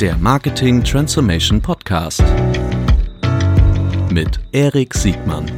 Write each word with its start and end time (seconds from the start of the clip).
Der 0.00 0.14
Marketing 0.18 0.84
Transformation 0.84 1.62
Podcast 1.62 2.22
mit 4.12 4.38
Erik 4.52 4.92
Siegmann. 4.92 5.50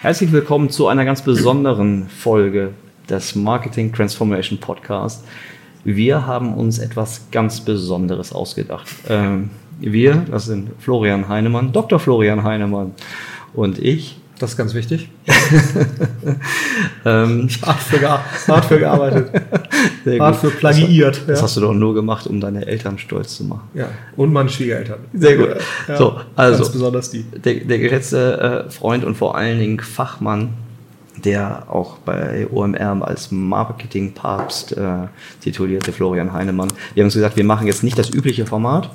Herzlich 0.00 0.30
willkommen 0.32 0.68
zu 0.68 0.88
einer 0.88 1.06
ganz 1.06 1.22
besonderen 1.22 2.10
Folge 2.10 2.74
des 3.08 3.34
Marketing 3.34 3.90
Transformation 3.90 4.60
Podcast. 4.60 5.24
Wir 5.86 6.26
haben 6.26 6.54
uns 6.54 6.80
etwas 6.80 7.28
ganz 7.30 7.60
Besonderes 7.60 8.32
ausgedacht. 8.32 8.88
Ähm, 9.08 9.50
wir, 9.78 10.16
das 10.28 10.46
sind 10.46 10.70
Florian 10.80 11.28
Heinemann, 11.28 11.72
Dr. 11.72 12.00
Florian 12.00 12.42
Heinemann 12.42 12.90
und 13.54 13.78
ich. 13.78 14.18
Das 14.40 14.50
ist 14.50 14.56
ganz 14.56 14.74
wichtig. 14.74 15.08
ähm, 17.04 17.48
hart, 17.62 17.78
für 17.78 18.00
hart 18.48 18.64
für 18.64 18.80
gearbeitet. 18.80 19.30
hart 20.18 20.36
für 20.36 20.50
plagiiert. 20.50 21.18
Das, 21.18 21.26
das 21.26 21.42
hast 21.44 21.56
du 21.56 21.60
doch 21.60 21.72
nur 21.72 21.94
gemacht, 21.94 22.26
um 22.26 22.40
deine 22.40 22.66
Eltern 22.66 22.98
stolz 22.98 23.36
zu 23.36 23.44
machen. 23.44 23.68
Ja, 23.72 23.88
und 24.16 24.32
meine 24.32 24.48
Schwiegereltern. 24.48 24.98
Sehr 25.14 25.36
gut. 25.36 25.50
Ja, 25.86 25.96
so, 25.96 26.20
also, 26.34 26.58
ganz 26.58 26.72
besonders 26.72 27.10
die. 27.10 27.22
Der, 27.22 27.54
der 27.60 27.78
geschätzte 27.78 28.66
äh, 28.66 28.70
Freund 28.72 29.04
und 29.04 29.14
vor 29.14 29.36
allen 29.36 29.60
Dingen 29.60 29.78
Fachmann 29.78 30.54
der 31.24 31.64
auch 31.70 31.98
bei 31.98 32.46
OMR 32.50 33.06
als 33.06 33.30
Marketing-Papst 33.30 34.76
äh, 34.76 35.08
titulierte 35.40 35.92
Florian 35.92 36.32
Heinemann. 36.32 36.68
Wir 36.94 37.02
haben 37.02 37.06
uns 37.06 37.14
gesagt, 37.14 37.36
wir 37.36 37.44
machen 37.44 37.66
jetzt 37.66 37.82
nicht 37.82 37.98
das 37.98 38.10
übliche 38.10 38.46
Format, 38.46 38.90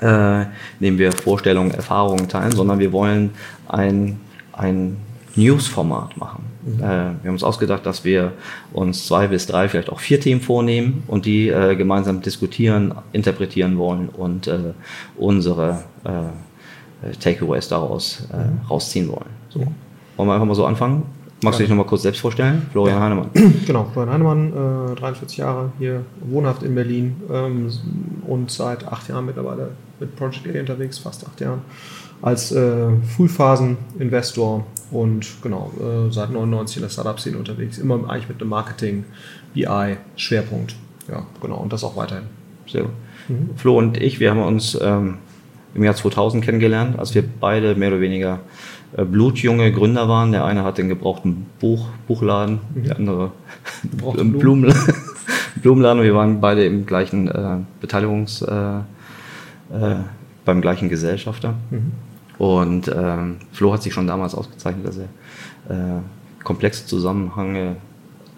äh, 0.00 0.42
in 0.42 0.48
dem 0.80 0.98
wir 0.98 1.12
Vorstellungen, 1.12 1.70
Erfahrungen 1.70 2.28
teilen, 2.28 2.52
sondern 2.52 2.78
wir 2.78 2.92
wollen 2.92 3.30
ein, 3.68 4.20
ein 4.52 4.96
News-Format 5.36 6.16
machen. 6.16 6.44
Mhm. 6.64 6.78
Äh, 6.78 6.82
wir 6.82 6.88
haben 6.88 7.30
uns 7.30 7.44
ausgedacht, 7.44 7.86
dass 7.86 8.04
wir 8.04 8.32
uns 8.72 9.06
zwei 9.06 9.28
bis 9.28 9.46
drei, 9.46 9.68
vielleicht 9.68 9.90
auch 9.90 10.00
vier 10.00 10.20
Themen 10.20 10.40
vornehmen 10.40 11.02
und 11.06 11.26
die 11.26 11.48
äh, 11.48 11.76
gemeinsam 11.76 12.22
diskutieren, 12.22 12.94
interpretieren 13.12 13.78
wollen 13.78 14.08
und 14.08 14.46
äh, 14.46 14.72
unsere 15.16 15.84
äh, 16.04 17.12
Takeaways 17.20 17.68
daraus 17.68 18.26
äh, 18.32 18.36
mhm. 18.36 18.66
rausziehen 18.68 19.08
wollen. 19.08 19.30
So. 19.50 19.60
Wollen 20.16 20.28
wir 20.28 20.34
einfach 20.34 20.46
mal 20.46 20.54
so 20.54 20.66
anfangen? 20.66 21.02
Magst 21.44 21.60
du 21.60 21.62
dich 21.62 21.70
nochmal 21.70 21.86
kurz 21.86 22.02
selbst 22.02 22.20
vorstellen? 22.20 22.66
Florian 22.72 23.00
Heinemann. 23.00 23.30
Genau, 23.66 23.86
Florian 23.92 24.14
Heinemann, 24.14 24.92
äh, 24.92 24.96
43 24.96 25.38
Jahre, 25.38 25.72
hier 25.78 26.04
wohnhaft 26.20 26.62
in 26.62 26.74
Berlin 26.74 27.16
ähm, 27.30 27.70
und 28.26 28.50
seit 28.50 28.86
acht 28.88 29.08
Jahren 29.08 29.26
mittlerweile 29.26 29.70
mit 30.00 30.16
Project 30.16 30.46
A 30.46 30.60
unterwegs, 30.60 30.98
fast 30.98 31.26
acht 31.26 31.38
Jahren, 31.40 31.60
als 32.22 32.52
äh, 32.52 32.86
Frühphasen-Investor 33.16 34.64
und 34.90 35.26
genau, 35.42 35.70
äh, 35.78 36.10
seit 36.10 36.30
99 36.30 36.78
in 36.78 36.82
der 36.82 36.90
Startup-Szene 36.90 37.36
unterwegs, 37.36 37.76
immer 37.78 38.08
eigentlich 38.08 38.28
mit 38.28 38.40
einem 38.40 38.50
Marketing-BI-Schwerpunkt. 38.50 40.76
Ja, 41.10 41.26
genau, 41.40 41.56
und 41.56 41.72
das 41.72 41.82
auch 41.84 41.96
weiterhin. 41.96 42.24
Sehr 42.66 42.82
gut. 42.82 42.92
Mhm. 43.28 43.50
Flo 43.56 43.78
und 43.78 43.96
ich, 44.00 44.20
wir 44.20 44.30
haben 44.30 44.42
uns 44.42 44.78
ähm, 44.80 45.18
im 45.74 45.84
Jahr 45.84 45.94
2000 45.94 46.44
kennengelernt, 46.44 46.98
als 46.98 47.14
wir 47.14 47.24
beide 47.40 47.74
mehr 47.74 47.88
oder 47.88 48.00
weniger 48.00 48.40
blutjunge 48.96 49.72
Gründer 49.72 50.08
waren. 50.08 50.32
Der 50.32 50.44
eine 50.44 50.64
hat 50.64 50.78
den 50.78 50.88
gebrauchten 50.88 51.46
Buch, 51.60 51.88
Buchladen, 52.06 52.60
mhm. 52.74 52.84
der 52.84 52.96
andere 52.96 53.32
Blumen. 53.82 54.74
Blumenladen. 55.62 56.02
Wir 56.02 56.14
waren 56.14 56.40
beide 56.40 56.64
im 56.64 56.84
gleichen 56.84 57.28
äh, 57.28 57.58
Beteiligungs, 57.80 58.42
äh, 58.42 58.76
äh, 58.76 59.96
beim 60.44 60.60
gleichen 60.60 60.88
Gesellschafter. 60.88 61.54
Mhm. 61.70 61.92
Und 62.38 62.92
ähm, 62.94 63.36
Flo 63.52 63.72
hat 63.72 63.82
sich 63.82 63.94
schon 63.94 64.06
damals 64.06 64.34
ausgezeichnet, 64.34 64.86
dass 64.86 64.98
er 64.98 65.04
äh, 65.68 66.00
komplexe 66.42 66.86
Zusammenhänge 66.86 67.76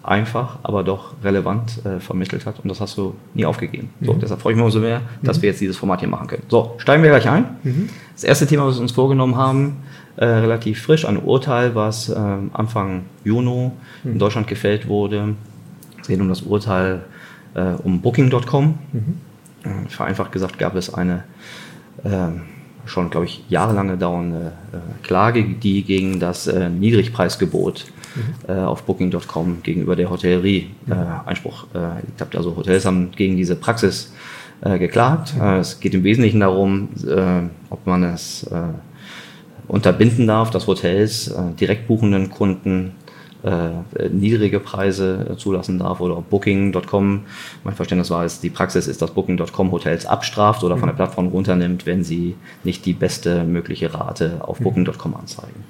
einfach, 0.03 0.59
aber 0.63 0.83
doch 0.83 1.15
relevant 1.23 1.85
äh, 1.85 1.99
vermittelt 1.99 2.45
hat. 2.45 2.59
Und 2.61 2.69
das 2.69 2.79
hast 2.79 2.97
du 2.97 3.15
nie 3.33 3.45
aufgegeben. 3.45 3.89
So, 4.01 4.13
mhm. 4.13 4.19
Deshalb 4.21 4.39
freue 4.39 4.53
ich 4.53 4.57
mich 4.57 4.65
umso 4.65 4.79
mehr, 4.79 5.01
dass 5.21 5.37
mhm. 5.37 5.41
wir 5.41 5.49
jetzt 5.49 5.59
dieses 5.59 5.75
Format 5.75 5.99
hier 5.99 6.09
machen 6.09 6.27
können. 6.27 6.43
So, 6.47 6.75
steigen 6.77 7.03
wir 7.03 7.09
gleich 7.09 7.27
ein. 7.27 7.57
Mhm. 7.63 7.89
Das 8.13 8.23
erste 8.23 8.47
Thema, 8.47 8.65
was 8.65 8.75
wir 8.75 8.83
uns 8.83 8.93
vorgenommen 8.93 9.35
haben, 9.35 9.77
äh, 10.17 10.25
relativ 10.25 10.81
frisch, 10.81 11.05
ein 11.05 11.17
Urteil, 11.17 11.75
was 11.75 12.09
äh, 12.09 12.15
Anfang 12.15 13.05
Juni 13.23 13.71
in 14.03 14.13
mhm. 14.13 14.19
Deutschland 14.19 14.47
gefällt 14.47 14.87
wurde. 14.87 15.35
Es 16.01 16.07
geht 16.07 16.19
um 16.19 16.27
das 16.27 16.41
Urteil 16.41 17.01
äh, 17.53 17.73
um 17.83 18.01
Booking.com. 18.01 18.79
Mhm. 18.91 19.01
Äh, 19.63 19.89
vereinfacht 19.89 20.31
gesagt 20.31 20.57
gab 20.57 20.75
es 20.75 20.93
eine 20.93 21.23
ähm, 22.03 22.41
schon, 22.85 23.09
glaube 23.09 23.25
ich, 23.25 23.43
jahrelange 23.49 23.97
dauernde 23.97 24.53
äh, 24.71 25.05
Klage, 25.05 25.43
die 25.43 25.83
gegen 25.83 26.19
das 26.19 26.47
äh, 26.47 26.69
Niedrigpreisgebot 26.69 27.85
mhm. 28.47 28.53
auf 28.55 28.83
Booking.com 28.83 29.61
gegenüber 29.61 29.95
der 29.95 30.09
Hotellerie 30.09 30.71
mhm. 30.85 30.93
Einspruch 31.25 31.67
erlegt 31.73 32.21
hat. 32.21 32.35
Also 32.35 32.55
Hotels 32.55 32.85
haben 32.85 33.11
gegen 33.11 33.37
diese 33.37 33.55
Praxis 33.55 34.13
geklagt. 34.61 35.35
Mhm. 35.35 35.59
es 35.59 35.79
geht 35.79 35.93
im 35.93 36.03
Wesentlichen 36.03 36.39
darum, 36.39 36.89
ob 37.69 37.85
man 37.85 38.03
es 38.03 38.49
unterbinden 39.67 40.27
darf, 40.27 40.49
dass 40.51 40.67
Hotels 40.67 41.27
äh, 41.29 41.53
direkt 41.59 41.87
buchenden 41.87 42.29
Kunden 42.29 42.93
äh, 43.43 44.09
niedrige 44.09 44.59
Preise 44.59 45.27
äh, 45.31 45.37
zulassen 45.37 45.79
darf 45.79 45.99
oder 45.99 46.21
Booking.com. 46.21 47.21
Mein 47.63 47.75
Verständnis 47.75 48.09
war 48.09 48.25
es, 48.25 48.39
die 48.39 48.49
Praxis 48.49 48.87
ist, 48.87 49.01
dass 49.01 49.11
Booking.com 49.11 49.71
Hotels 49.71 50.05
abstraft 50.05 50.63
oder 50.63 50.77
von 50.77 50.87
der 50.87 50.93
mhm. 50.93 50.97
Plattform 50.97 51.27
runternimmt, 51.27 51.85
wenn 51.85 52.03
sie 52.03 52.35
nicht 52.63 52.85
die 52.85 52.93
beste 52.93 53.43
mögliche 53.43 53.93
Rate 53.93 54.41
auf 54.41 54.59
mhm. 54.59 54.63
Booking.com 54.63 55.15
anzeigen. 55.15 55.63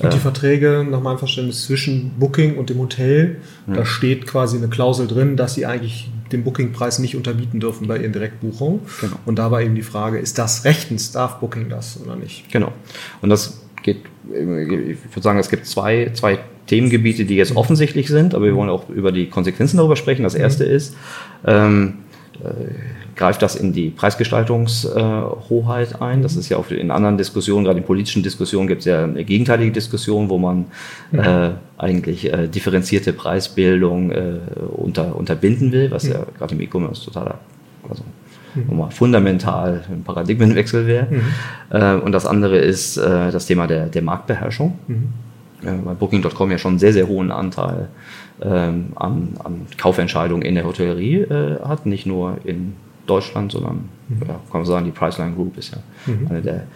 Und 0.00 0.12
die 0.12 0.16
äh, 0.16 0.20
Verträge, 0.20 0.86
nach 0.88 1.00
meinem 1.00 1.18
Verständnis, 1.18 1.64
zwischen 1.64 2.12
Booking 2.18 2.56
und 2.56 2.70
dem 2.70 2.78
Hotel, 2.78 3.40
ja. 3.66 3.74
da 3.74 3.84
steht 3.84 4.26
quasi 4.26 4.56
eine 4.56 4.68
Klausel 4.68 5.08
drin, 5.08 5.36
dass 5.36 5.54
sie 5.54 5.66
eigentlich 5.66 6.10
den 6.30 6.44
Bookingpreis 6.44 6.98
nicht 6.98 7.16
unterbieten 7.16 7.58
dürfen 7.58 7.88
bei 7.88 7.98
ihren 7.98 8.12
Direktbuchungen. 8.12 8.80
Genau. 9.00 9.16
Und 9.26 9.38
da 9.38 9.50
war 9.50 9.62
eben 9.62 9.74
die 9.74 9.82
Frage, 9.82 10.18
ist 10.18 10.38
das 10.38 10.64
rechtens, 10.64 11.12
darf 11.12 11.40
Booking 11.40 11.68
das 11.68 12.00
oder 12.00 12.16
nicht? 12.16 12.50
Genau. 12.52 12.72
Und 13.22 13.30
das 13.30 13.60
geht, 13.82 14.02
ich 14.28 14.36
würde 14.36 15.22
sagen, 15.22 15.38
es 15.38 15.48
gibt 15.48 15.66
zwei, 15.66 16.10
zwei 16.14 16.38
Themengebiete, 16.68 17.24
die 17.24 17.36
jetzt 17.36 17.56
offensichtlich 17.56 18.08
sind, 18.08 18.34
aber 18.34 18.44
wir 18.44 18.54
wollen 18.54 18.70
auch 18.70 18.88
über 18.88 19.10
die 19.10 19.26
Konsequenzen 19.26 19.78
darüber 19.78 19.96
sprechen. 19.96 20.22
Das 20.22 20.34
erste 20.34 20.64
mhm. 20.64 20.70
ist, 20.70 20.96
ähm, 21.46 21.94
äh, 22.42 22.74
greift 23.16 23.42
das 23.42 23.56
in 23.56 23.72
die 23.72 23.90
Preisgestaltungshoheit 23.90 25.92
äh, 25.92 26.04
ein. 26.04 26.22
Das 26.22 26.36
ist 26.36 26.48
ja 26.48 26.56
auch 26.56 26.70
in 26.70 26.92
anderen 26.92 27.18
Diskussionen, 27.18 27.64
gerade 27.64 27.80
in 27.80 27.84
politischen 27.84 28.22
Diskussionen 28.22 28.68
gibt 28.68 28.80
es 28.80 28.84
ja 28.84 29.02
eine 29.02 29.24
gegenteilige 29.24 29.72
Diskussion, 29.72 30.28
wo 30.28 30.38
man 30.38 30.66
mhm. 31.10 31.18
äh, 31.18 31.50
eigentlich 31.76 32.32
äh, 32.32 32.46
differenzierte 32.46 33.12
Preisbildung 33.12 34.12
äh, 34.12 34.38
unter, 34.76 35.16
unterbinden 35.16 35.72
will, 35.72 35.90
was 35.90 36.04
mhm. 36.04 36.12
ja 36.12 36.26
gerade 36.38 36.54
im 36.54 36.60
E-Commerce 36.60 37.04
totaler 37.04 37.40
also 37.88 38.04
mhm. 38.54 38.90
fundamental 38.90 39.84
ein 39.90 40.02
Paradigmenwechsel 40.04 40.86
wäre. 40.86 41.06
Mhm. 41.10 41.22
Äh, 41.70 41.94
und 41.94 42.12
das 42.12 42.26
andere 42.26 42.58
ist 42.58 42.96
äh, 42.96 43.30
das 43.30 43.46
Thema 43.46 43.66
der, 43.66 43.86
der 43.86 44.02
Marktbeherrschung. 44.02 44.78
Mhm. 44.86 45.08
Äh, 45.62 45.72
weil 45.84 45.94
Booking.com 45.94 46.50
ja 46.50 46.58
schon 46.58 46.72
einen 46.72 46.78
sehr, 46.78 46.92
sehr 46.92 47.08
hohen 47.08 47.32
Anteil 47.32 47.88
ähm, 48.40 48.92
an, 48.94 49.34
an 49.42 49.66
Kaufentscheidungen 49.76 50.42
in 50.42 50.54
der 50.54 50.64
Hotellerie 50.64 51.22
äh, 51.22 51.60
hat, 51.64 51.86
nicht 51.86 52.06
nur 52.06 52.38
in 52.44 52.74
Deutschland, 53.08 53.52
sondern 53.52 53.88
mhm. 54.08 54.20
ja, 54.20 54.34
kann 54.50 54.60
man 54.60 54.66
sagen, 54.66 54.84
die 54.84 54.92
Priceline 54.92 55.34
Group 55.34 55.58
ist 55.58 55.72
ja 55.72 55.78
mhm. 56.06 56.26
eine 56.28 56.42
der 56.42 56.66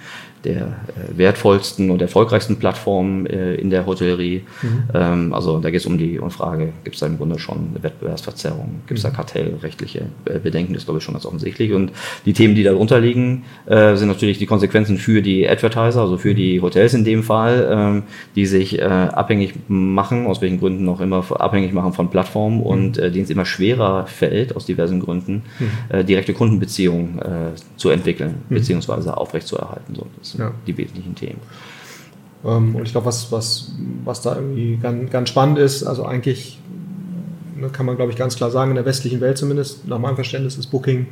der 0.44 0.62
äh, 0.62 1.16
wertvollsten 1.16 1.90
und 1.90 2.02
erfolgreichsten 2.02 2.56
Plattformen 2.56 3.26
äh, 3.26 3.54
in 3.54 3.70
der 3.70 3.86
Hotellerie. 3.86 4.42
Mhm. 4.62 4.82
Ähm, 4.94 5.34
also 5.34 5.58
da 5.58 5.70
geht 5.70 5.80
es 5.80 5.86
um 5.86 5.98
die 5.98 6.20
Frage, 6.30 6.72
gibt 6.84 6.96
es 6.96 7.00
da 7.00 7.06
im 7.06 7.18
Grunde 7.18 7.38
schon 7.38 7.70
eine 7.70 7.82
Wettbewerbsverzerrung, 7.82 8.82
gibt 8.86 8.98
es 8.98 9.04
da 9.04 9.10
mhm. 9.10 9.14
kartellrechtliche 9.14 10.06
äh, 10.24 10.38
Bedenken, 10.38 10.74
das 10.74 10.84
glaube 10.84 10.98
ich 10.98 11.04
schon 11.04 11.14
ganz 11.14 11.26
offensichtlich. 11.26 11.72
Und 11.72 11.92
die 12.26 12.32
Themen, 12.32 12.54
die 12.54 12.62
darunter 12.62 13.00
liegen, 13.00 13.44
äh, 13.66 13.94
sind 13.96 14.08
natürlich 14.08 14.38
die 14.38 14.46
Konsequenzen 14.46 14.98
für 14.98 15.22
die 15.22 15.48
Advertiser, 15.48 16.00
also 16.00 16.18
für 16.18 16.34
die. 16.34 16.60
Hotels 16.62 16.94
in 16.94 17.04
dem 17.04 17.22
Fall, 17.22 17.68
ähm, 17.70 18.02
die 18.36 18.46
sich 18.46 18.78
äh, 18.78 18.82
abhängig 18.84 19.54
machen, 19.68 20.26
aus 20.26 20.40
welchen 20.40 20.60
Gründen 20.60 20.84
noch 20.84 21.00
immer 21.00 21.24
abhängig 21.40 21.72
machen 21.72 21.92
von 21.92 22.10
Plattformen 22.10 22.58
mhm. 22.58 22.62
und 22.62 22.98
äh, 22.98 23.10
denen 23.10 23.24
es 23.24 23.30
immer 23.30 23.44
schwerer 23.44 24.06
fällt, 24.06 24.54
aus 24.54 24.66
diversen 24.66 25.00
Gründen, 25.00 25.42
mhm. 25.58 26.06
Direkte 26.22 26.34
Kundenbeziehungen 26.34 27.20
zu 27.76 27.90
entwickeln, 27.90 28.42
mhm. 28.48 28.54
beziehungsweise 28.54 29.16
aufrechtzuerhalten. 29.16 29.94
So, 29.94 30.06
das 30.18 30.32
sind 30.32 30.40
ja. 30.40 30.52
die 30.66 30.76
wesentlichen 30.76 31.14
Themen. 31.14 31.40
Ähm, 32.44 32.74
und 32.74 32.84
ich 32.84 32.92
glaube, 32.92 33.06
was, 33.06 33.30
was, 33.32 33.72
was 34.04 34.22
da 34.22 34.36
irgendwie 34.36 34.76
ganz, 34.76 35.10
ganz 35.10 35.28
spannend 35.28 35.58
ist, 35.58 35.84
also 35.84 36.04
eigentlich 36.04 36.58
ne, 37.56 37.68
kann 37.68 37.86
man, 37.86 37.96
glaube 37.96 38.12
ich, 38.12 38.18
ganz 38.18 38.36
klar 38.36 38.50
sagen, 38.50 38.70
in 38.70 38.76
der 38.76 38.84
westlichen 38.84 39.20
Welt 39.20 39.38
zumindest, 39.38 39.86
nach 39.86 39.98
meinem 39.98 40.16
Verständnis 40.16 40.56
ist 40.56 40.66
Booking 40.66 41.06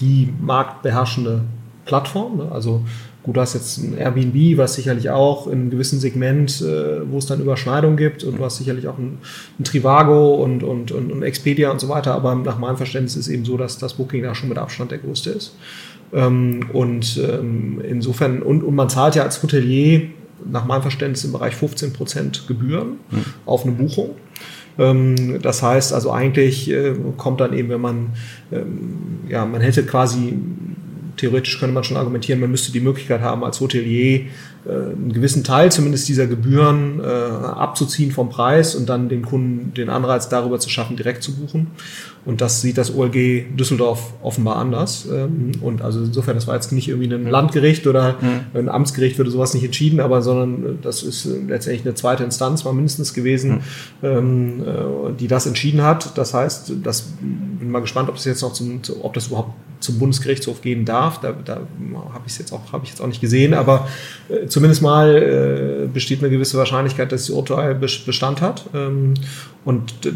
die 0.00 0.32
marktbeherrschende 0.40 1.42
Plattform. 1.84 2.38
Ne? 2.38 2.48
Also 2.50 2.82
Gut, 3.26 3.36
du 3.36 3.40
hast 3.40 3.54
jetzt 3.54 3.78
ein 3.78 3.98
Airbnb, 3.98 4.56
was 4.56 4.76
sicherlich 4.76 5.10
auch 5.10 5.48
in 5.48 5.54
einem 5.54 5.70
gewissen 5.70 5.98
Segment, 5.98 6.62
äh, 6.62 7.10
wo 7.10 7.18
es 7.18 7.26
dann 7.26 7.40
Überschneidungen 7.40 7.96
gibt 7.96 8.22
und 8.22 8.38
du 8.38 8.44
hast 8.44 8.58
sicherlich 8.58 8.86
auch 8.86 8.98
ein, 8.98 9.18
ein 9.58 9.64
Trivago 9.64 10.36
und, 10.36 10.62
und, 10.62 10.92
und, 10.92 11.10
und, 11.10 11.24
Expedia 11.24 11.72
und 11.72 11.80
so 11.80 11.88
weiter, 11.88 12.14
aber 12.14 12.36
nach 12.36 12.60
meinem 12.60 12.76
Verständnis 12.76 13.16
ist 13.16 13.26
es 13.26 13.32
eben 13.32 13.44
so, 13.44 13.56
dass 13.56 13.78
das 13.78 13.94
Booking 13.94 14.22
da 14.22 14.36
schon 14.36 14.48
mit 14.48 14.58
Abstand 14.58 14.92
der 14.92 14.98
größte 14.98 15.30
ist. 15.30 15.56
Ähm, 16.12 16.66
und 16.72 17.20
ähm, 17.20 17.82
insofern, 17.84 18.42
und, 18.42 18.62
und 18.62 18.76
man 18.76 18.88
zahlt 18.88 19.16
ja 19.16 19.24
als 19.24 19.42
Hotelier 19.42 20.02
nach 20.48 20.64
meinem 20.64 20.82
Verständnis 20.82 21.24
im 21.24 21.32
Bereich 21.32 21.54
15% 21.54 22.46
Gebühren 22.46 22.90
mhm. 23.10 23.24
auf 23.44 23.64
eine 23.64 23.72
Buchung. 23.72 24.10
Ähm, 24.78 25.42
das 25.42 25.64
heißt 25.64 25.92
also 25.92 26.12
eigentlich 26.12 26.70
äh, 26.70 26.94
kommt 27.16 27.40
dann 27.40 27.52
eben, 27.54 27.70
wenn 27.70 27.80
man, 27.80 28.10
ähm, 28.52 28.98
ja, 29.28 29.44
man 29.44 29.62
hätte 29.62 29.84
quasi 29.84 30.38
theoretisch 31.16 31.58
könnte 31.58 31.74
man 31.74 31.84
schon 31.84 31.96
argumentieren, 31.96 32.40
man 32.40 32.50
müsste 32.50 32.72
die 32.72 32.80
Möglichkeit 32.80 33.20
haben, 33.20 33.44
als 33.44 33.60
Hotelier 33.60 34.26
äh, 34.66 34.70
einen 34.70 35.12
gewissen 35.12 35.44
Teil 35.44 35.70
zumindest 35.70 36.08
dieser 36.08 36.26
Gebühren 36.26 37.00
äh, 37.00 37.04
abzuziehen 37.06 38.10
vom 38.10 38.30
Preis 38.30 38.74
und 38.74 38.88
dann 38.88 39.08
den 39.08 39.22
Kunden 39.22 39.72
den 39.74 39.88
Anreiz 39.88 40.28
darüber 40.28 40.58
zu 40.58 40.68
schaffen, 40.68 40.96
direkt 40.96 41.22
zu 41.22 41.34
buchen. 41.36 41.68
Und 42.24 42.40
das 42.40 42.60
sieht 42.60 42.76
das 42.76 42.92
OLG 42.92 43.56
Düsseldorf 43.56 44.14
offenbar 44.22 44.56
anders. 44.56 45.06
Ähm, 45.10 45.52
und 45.60 45.82
also 45.82 46.00
insofern, 46.00 46.34
das 46.34 46.48
war 46.48 46.56
jetzt 46.56 46.72
nicht 46.72 46.88
irgendwie 46.88 47.12
ein 47.12 47.28
Landgericht 47.30 47.86
oder 47.86 48.16
ein 48.54 48.68
Amtsgericht 48.68 49.18
würde 49.18 49.30
sowas 49.30 49.54
nicht 49.54 49.64
entschieden, 49.64 50.00
aber 50.00 50.22
sondern 50.22 50.78
das 50.82 51.02
ist 51.02 51.26
letztendlich 51.26 51.86
eine 51.86 51.94
zweite 51.94 52.24
Instanz, 52.24 52.64
mal 52.64 52.72
mindestens 52.72 53.14
gewesen, 53.14 53.60
mhm. 54.02 55.16
die 55.18 55.28
das 55.28 55.46
entschieden 55.46 55.82
hat. 55.82 56.16
Das 56.18 56.34
heißt, 56.34 56.72
das 56.82 57.08
bin 57.20 57.70
mal 57.70 57.80
gespannt, 57.80 58.08
ob 58.08 58.16
es 58.16 58.24
jetzt 58.24 58.42
noch 58.42 58.52
zum, 58.52 58.80
ob 59.02 59.14
das 59.14 59.28
überhaupt 59.28 59.52
zum 59.80 59.98
Bundesgerichtshof 59.98 60.62
gehen 60.62 60.84
darf. 60.84 61.20
Da, 61.20 61.34
da 61.44 61.60
habe 62.12 62.24
ich 62.26 62.32
es 62.32 62.38
jetzt 62.38 62.52
auch, 62.52 62.60
ich 62.82 62.90
jetzt 62.90 63.00
auch 63.00 63.06
nicht 63.06 63.20
gesehen, 63.20 63.54
aber 63.54 63.88
äh, 64.28 64.46
zumindest 64.46 64.82
mal 64.82 65.84
äh, 65.84 65.86
besteht 65.86 66.20
eine 66.20 66.30
gewisse 66.30 66.58
Wahrscheinlichkeit, 66.58 67.12
dass 67.12 67.26
das 67.26 67.30
Urteil 67.30 67.74
Bestand 67.74 68.40
hat. 68.40 68.64
Ähm, 68.74 69.14
und 69.64 70.06
äh, 70.06 70.10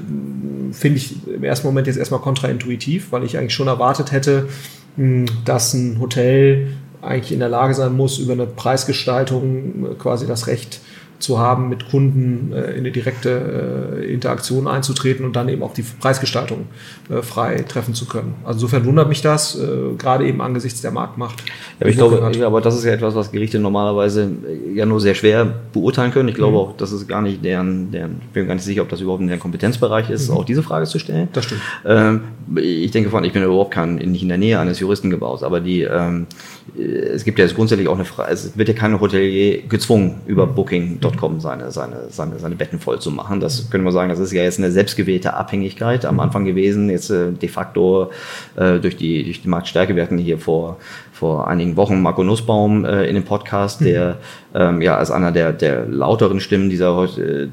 finde 0.72 0.98
ich 0.98 1.26
im 1.26 1.44
ersten 1.44 1.66
Moment 1.66 1.86
jetzt 1.86 1.96
erstmal 1.96 2.20
kontraintuitiv, 2.20 3.12
weil 3.12 3.24
ich 3.24 3.36
eigentlich 3.36 3.54
schon 3.54 3.68
erwartet 3.68 4.12
hätte, 4.12 4.48
mh, 4.96 5.26
dass 5.44 5.74
ein 5.74 5.98
Hotel 6.00 6.68
eigentlich 7.02 7.32
in 7.32 7.38
der 7.40 7.48
Lage 7.48 7.74
sein 7.74 7.96
muss, 7.96 8.18
über 8.18 8.32
eine 8.32 8.46
Preisgestaltung 8.46 9.92
äh, 9.92 9.94
quasi 9.94 10.26
das 10.26 10.46
Recht 10.46 10.80
zu 11.20 11.38
haben, 11.38 11.68
mit 11.68 11.88
Kunden 11.90 12.52
äh, 12.52 12.72
in 12.72 12.78
eine 12.78 12.90
direkte 12.90 14.00
äh, 14.00 14.12
Interaktion 14.12 14.66
einzutreten 14.66 15.24
und 15.24 15.36
dann 15.36 15.48
eben 15.48 15.62
auch 15.62 15.74
die 15.74 15.82
Preisgestaltung 15.82 16.66
äh, 17.10 17.22
frei 17.22 17.64
treffen 17.68 17.94
zu 17.94 18.06
können. 18.06 18.34
Also 18.44 18.58
insofern 18.58 18.84
wundert 18.86 19.08
mich 19.08 19.22
das, 19.22 19.58
äh, 19.58 19.94
gerade 19.96 20.26
eben 20.26 20.40
angesichts 20.40 20.80
der 20.80 20.90
Marktmacht. 20.90 21.40
Ja, 21.40 21.54
aber 21.80 21.90
ich 21.90 21.96
glaube, 21.96 22.22
hat. 22.22 22.40
aber 22.40 22.60
das 22.60 22.76
ist 22.76 22.84
ja 22.84 22.92
etwas, 22.92 23.14
was 23.14 23.30
Gerichte 23.30 23.58
normalerweise 23.58 24.30
äh, 24.48 24.74
ja 24.74 24.86
nur 24.86 25.00
sehr 25.00 25.14
schwer 25.14 25.46
beurteilen 25.72 26.10
können. 26.10 26.28
Ich 26.28 26.34
glaube 26.34 26.52
mhm. 26.52 26.58
auch, 26.58 26.76
das 26.76 26.92
ist 26.92 27.06
gar 27.06 27.22
nicht 27.22 27.44
deren, 27.44 27.90
deren, 27.90 28.22
ich 28.22 28.32
bin 28.32 28.46
gar 28.46 28.54
nicht 28.54 28.64
sicher, 28.64 28.82
ob 28.82 28.88
das 28.88 29.00
überhaupt 29.00 29.20
in 29.20 29.28
deren 29.28 29.40
Kompetenzbereich 29.40 30.08
ist, 30.10 30.30
mhm. 30.30 30.36
auch 30.36 30.44
diese 30.44 30.62
Frage 30.62 30.86
zu 30.86 30.98
stellen. 30.98 31.28
Das 31.32 31.44
stimmt. 31.44 31.60
Ähm, 31.84 32.22
ich 32.56 32.90
denke 32.90 33.10
von, 33.10 33.24
ich 33.24 33.32
bin 33.32 33.42
überhaupt 33.42 33.72
kein, 33.72 33.96
nicht 33.96 34.22
in 34.22 34.28
der 34.28 34.38
Nähe 34.38 34.58
eines 34.58 34.80
Juristen 34.80 35.10
gebaut, 35.10 35.42
aber 35.42 35.60
die, 35.60 35.82
ähm, 35.82 36.26
äh, 36.59 36.59
es 36.76 37.24
gibt 37.24 37.38
ja 37.38 37.44
jetzt 37.44 37.54
grundsätzlich 37.54 37.88
auch 37.88 37.94
eine 37.94 38.04
Frage, 38.04 38.32
es 38.32 38.56
wird 38.56 38.68
ja 38.68 38.74
kein 38.74 39.00
Hotelier 39.00 39.62
gezwungen, 39.62 40.20
über 40.26 40.46
mhm. 40.46 40.54
Booking.com 40.54 41.40
seine, 41.40 41.70
seine, 41.70 42.08
seine, 42.10 42.38
seine 42.38 42.54
Betten 42.54 42.78
voll 42.78 43.00
zu 43.00 43.10
machen. 43.10 43.40
Das 43.40 43.70
könnte 43.70 43.84
man 43.84 43.92
sagen, 43.92 44.08
das 44.08 44.18
ist 44.18 44.32
ja 44.32 44.42
jetzt 44.42 44.58
eine 44.58 44.70
selbstgewählte 44.70 45.34
Abhängigkeit 45.34 46.04
am 46.04 46.20
Anfang 46.20 46.44
gewesen, 46.44 46.90
jetzt 46.90 47.10
äh, 47.10 47.32
de 47.32 47.48
facto 47.48 48.10
äh, 48.56 48.78
durch, 48.78 48.96
die, 48.96 49.24
durch 49.24 49.42
die 49.42 49.48
Marktstärke. 49.48 49.96
Wir 49.96 50.02
hatten 50.02 50.18
hier 50.18 50.38
vor 50.38 50.78
vor 51.20 51.48
einigen 51.48 51.76
Wochen 51.76 52.00
Marco 52.00 52.24
Nussbaum 52.24 52.86
äh, 52.86 53.04
in 53.04 53.14
dem 53.14 53.24
Podcast, 53.24 53.82
der 53.82 54.16
mhm. 54.54 54.60
ähm, 54.60 54.82
ja 54.82 54.96
als 54.96 55.10
einer 55.10 55.32
der, 55.32 55.52
der 55.52 55.86
lauteren 55.86 56.40
Stimmen 56.40 56.70
dieser 56.70 57.04
äh, 57.18 57.46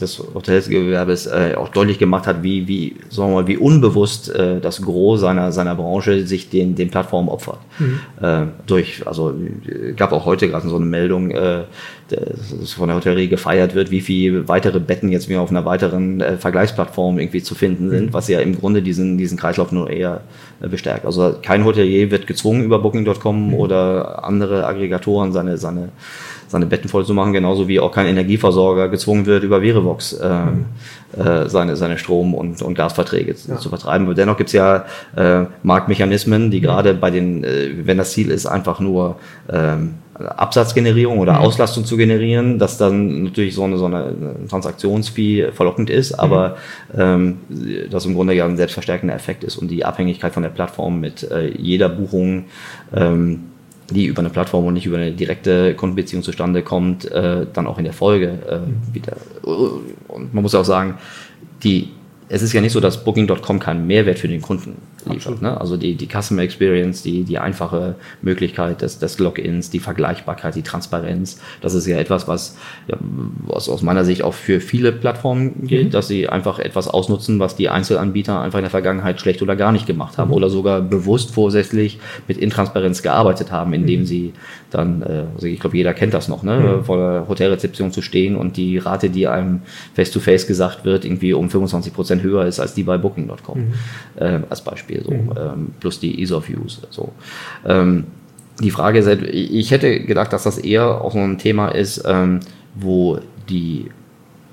des 0.00 0.18
Hotelsgewerbes 0.34 1.26
äh, 1.26 1.54
auch 1.56 1.68
deutlich 1.68 2.00
gemacht 2.00 2.26
hat, 2.26 2.42
wie, 2.42 2.66
wie, 2.66 2.96
sagen 3.10 3.30
wir 3.30 3.42
mal, 3.42 3.46
wie 3.46 3.56
unbewusst 3.56 4.34
äh, 4.34 4.58
das 4.60 4.82
Gros 4.82 5.20
seiner, 5.20 5.52
seiner 5.52 5.76
Branche 5.76 6.26
sich 6.26 6.50
den, 6.50 6.74
den 6.74 6.90
Plattformen 6.90 7.28
opfert. 7.28 7.60
Mhm. 7.78 8.00
Äh, 8.20 8.46
durch, 8.66 9.06
also 9.06 9.32
gab 9.96 10.10
auch 10.10 10.26
heute 10.26 10.48
gerade 10.48 10.68
so 10.68 10.74
eine 10.74 10.84
Meldung, 10.84 11.30
äh, 11.30 11.62
von 12.76 12.88
der 12.88 12.96
Hotellerie 12.96 13.28
gefeiert 13.28 13.74
wird, 13.74 13.90
wie 13.90 14.00
viele 14.00 14.48
weitere 14.48 14.80
Betten 14.80 15.10
jetzt 15.10 15.28
wieder 15.28 15.40
auf 15.40 15.50
einer 15.50 15.64
weiteren 15.64 16.20
äh, 16.20 16.36
Vergleichsplattform 16.36 17.18
irgendwie 17.18 17.42
zu 17.42 17.54
finden 17.54 17.90
sind, 17.90 18.06
mhm. 18.06 18.12
was 18.12 18.28
ja 18.28 18.40
im 18.40 18.58
Grunde 18.58 18.82
diesen, 18.82 19.18
diesen 19.18 19.38
Kreislauf 19.38 19.72
nur 19.72 19.90
eher 19.90 20.20
äh, 20.60 20.68
bestärkt. 20.68 21.06
Also 21.06 21.36
kein 21.42 21.64
Hotelier 21.64 22.10
wird 22.10 22.26
gezwungen, 22.26 22.64
über 22.64 22.78
Booking.com 22.78 23.48
mhm. 23.48 23.54
oder 23.54 24.24
andere 24.24 24.66
Aggregatoren 24.66 25.32
seine, 25.32 25.58
seine, 25.58 25.90
seine 26.48 26.66
Betten 26.66 26.88
voll 26.88 27.04
zu 27.04 27.14
machen, 27.14 27.32
genauso 27.32 27.68
wie 27.68 27.80
auch 27.80 27.92
kein 27.92 28.06
Energieversorger 28.06 28.88
gezwungen 28.88 29.26
wird, 29.26 29.44
über 29.44 29.60
Verivox 29.60 30.12
äh, 30.14 30.28
mhm. 30.28 30.64
äh, 31.18 31.48
seine, 31.48 31.76
seine 31.76 31.98
Strom- 31.98 32.34
und, 32.34 32.62
und 32.62 32.74
Gasverträge 32.74 33.34
ja. 33.48 33.56
zu 33.56 33.68
vertreiben. 33.68 34.06
Aber 34.06 34.14
dennoch 34.14 34.36
gibt 34.36 34.48
es 34.48 34.54
ja 34.54 34.84
äh, 35.16 35.46
Marktmechanismen, 35.62 36.50
die 36.50 36.58
mhm. 36.58 36.62
gerade 36.62 36.94
bei 36.94 37.10
den, 37.10 37.44
äh, 37.44 37.70
wenn 37.84 37.98
das 37.98 38.12
Ziel 38.12 38.30
ist, 38.30 38.46
einfach 38.46 38.80
nur 38.80 39.16
ähm, 39.50 39.94
Absatzgenerierung 40.14 41.18
oder 41.18 41.34
mhm. 41.34 41.38
Auslastung 41.38 41.84
zu 41.84 41.96
generieren, 41.96 42.58
dass 42.58 42.76
dann 42.76 43.24
natürlich 43.24 43.54
so 43.54 43.64
eine, 43.64 43.78
so 43.78 43.86
eine 43.86 44.14
Transaktionsfee 44.48 45.52
verlockend 45.52 45.90
ist, 45.90 46.12
aber 46.12 46.56
mhm. 46.92 47.00
ähm, 47.00 47.38
das 47.90 48.04
im 48.04 48.14
Grunde 48.14 48.34
ja 48.34 48.44
ein 48.44 48.56
selbstverstärkender 48.56 49.14
Effekt 49.14 49.42
ist 49.44 49.56
und 49.56 49.68
die 49.70 49.84
Abhängigkeit 49.84 50.32
von 50.32 50.42
der 50.42 50.50
Plattform 50.50 51.00
mit 51.00 51.30
äh, 51.30 51.48
jeder 51.56 51.88
Buchung, 51.88 52.44
ähm, 52.94 53.44
die 53.90 54.06
über 54.06 54.20
eine 54.20 54.30
Plattform 54.30 54.66
und 54.66 54.74
nicht 54.74 54.86
über 54.86 54.98
eine 54.98 55.12
direkte 55.12 55.74
Kundenbeziehung 55.74 56.22
zustande 56.22 56.62
kommt, 56.62 57.10
äh, 57.10 57.46
dann 57.52 57.66
auch 57.66 57.78
in 57.78 57.84
der 57.84 57.92
Folge 57.92 58.38
äh, 58.48 58.58
mhm. 58.58 58.94
wieder. 58.94 59.16
Und 59.42 60.34
man 60.34 60.42
muss 60.42 60.54
auch 60.54 60.64
sagen, 60.64 60.98
die 61.62 61.90
es 62.28 62.42
ist 62.42 62.52
ja 62.52 62.60
nicht 62.60 62.72
so, 62.72 62.80
dass 62.80 63.04
Booking.com 63.04 63.58
keinen 63.58 63.86
Mehrwert 63.86 64.18
für 64.18 64.28
den 64.28 64.40
Kunden 64.40 64.76
liefert. 65.04 65.42
Ne? 65.42 65.60
Also 65.60 65.76
die, 65.76 65.96
die 65.96 66.06
Customer 66.06 66.42
Experience, 66.42 67.02
die, 67.02 67.24
die 67.24 67.38
einfache 67.38 67.96
Möglichkeit 68.22 68.82
des, 68.82 68.98
des 68.98 69.18
Logins, 69.18 69.70
die 69.70 69.80
Vergleichbarkeit, 69.80 70.54
die 70.54 70.62
Transparenz, 70.62 71.40
das 71.60 71.74
ist 71.74 71.86
ja 71.86 71.98
etwas, 71.98 72.28
was, 72.28 72.56
ja, 72.88 72.96
was 73.46 73.68
aus 73.68 73.82
meiner 73.82 74.04
Sicht 74.04 74.22
auch 74.22 74.34
für 74.34 74.60
viele 74.60 74.92
Plattformen 74.92 75.66
gilt, 75.66 75.88
mhm. 75.88 75.90
dass 75.90 76.08
sie 76.08 76.28
einfach 76.28 76.58
etwas 76.58 76.88
ausnutzen, 76.88 77.38
was 77.38 77.56
die 77.56 77.68
Einzelanbieter 77.68 78.40
einfach 78.40 78.58
in 78.58 78.64
der 78.64 78.70
Vergangenheit 78.70 79.20
schlecht 79.20 79.42
oder 79.42 79.56
gar 79.56 79.72
nicht 79.72 79.86
gemacht 79.86 80.18
haben 80.18 80.28
mhm. 80.28 80.34
oder 80.34 80.50
sogar 80.50 80.80
bewusst 80.80 81.34
vorsätzlich 81.34 81.98
mit 82.28 82.38
Intransparenz 82.38 83.02
gearbeitet 83.02 83.52
haben, 83.52 83.72
indem 83.72 84.00
mhm. 84.00 84.06
sie 84.06 84.32
dann, 84.72 85.02
äh, 85.02 85.24
also 85.34 85.46
ich 85.46 85.60
glaube, 85.60 85.76
jeder 85.76 85.94
kennt 85.94 86.14
das 86.14 86.28
noch, 86.28 86.42
ne? 86.42 86.78
Mhm. 86.78 86.84
vor 86.84 86.96
der 86.96 87.28
Hotelrezeption 87.28 87.92
zu 87.92 88.02
stehen 88.02 88.36
und 88.36 88.56
die 88.56 88.78
Rate, 88.78 89.10
die 89.10 89.28
einem 89.28 89.62
face-to-face 89.94 90.44
-face 90.44 90.46
gesagt 90.46 90.84
wird, 90.84 91.04
irgendwie 91.04 91.32
um 91.34 91.50
25 91.50 91.92
Prozent 91.92 92.22
höher 92.22 92.46
ist 92.46 92.60
als 92.60 92.74
die 92.74 92.82
bei 92.82 92.98
Booking.com 92.98 93.58
mhm. 93.58 93.72
äh, 94.16 94.40
als 94.48 94.62
Beispiel, 94.62 95.02
so 95.04 95.12
mhm. 95.12 95.32
ähm, 95.38 95.70
plus 95.80 96.00
die 96.00 96.20
Ease 96.20 96.34
of 96.34 96.48
Use. 96.48 96.78
So. 96.90 97.12
Ähm, 97.66 98.04
die 98.60 98.70
Frage 98.70 98.98
ist, 98.98 99.06
halt, 99.06 99.22
ich 99.22 99.70
hätte 99.70 100.00
gedacht, 100.00 100.32
dass 100.32 100.44
das 100.44 100.58
eher 100.58 101.00
auch 101.00 101.12
so 101.12 101.18
ein 101.18 101.38
Thema 101.38 101.68
ist, 101.68 102.02
ähm, 102.06 102.40
wo 102.74 103.18
die 103.48 103.90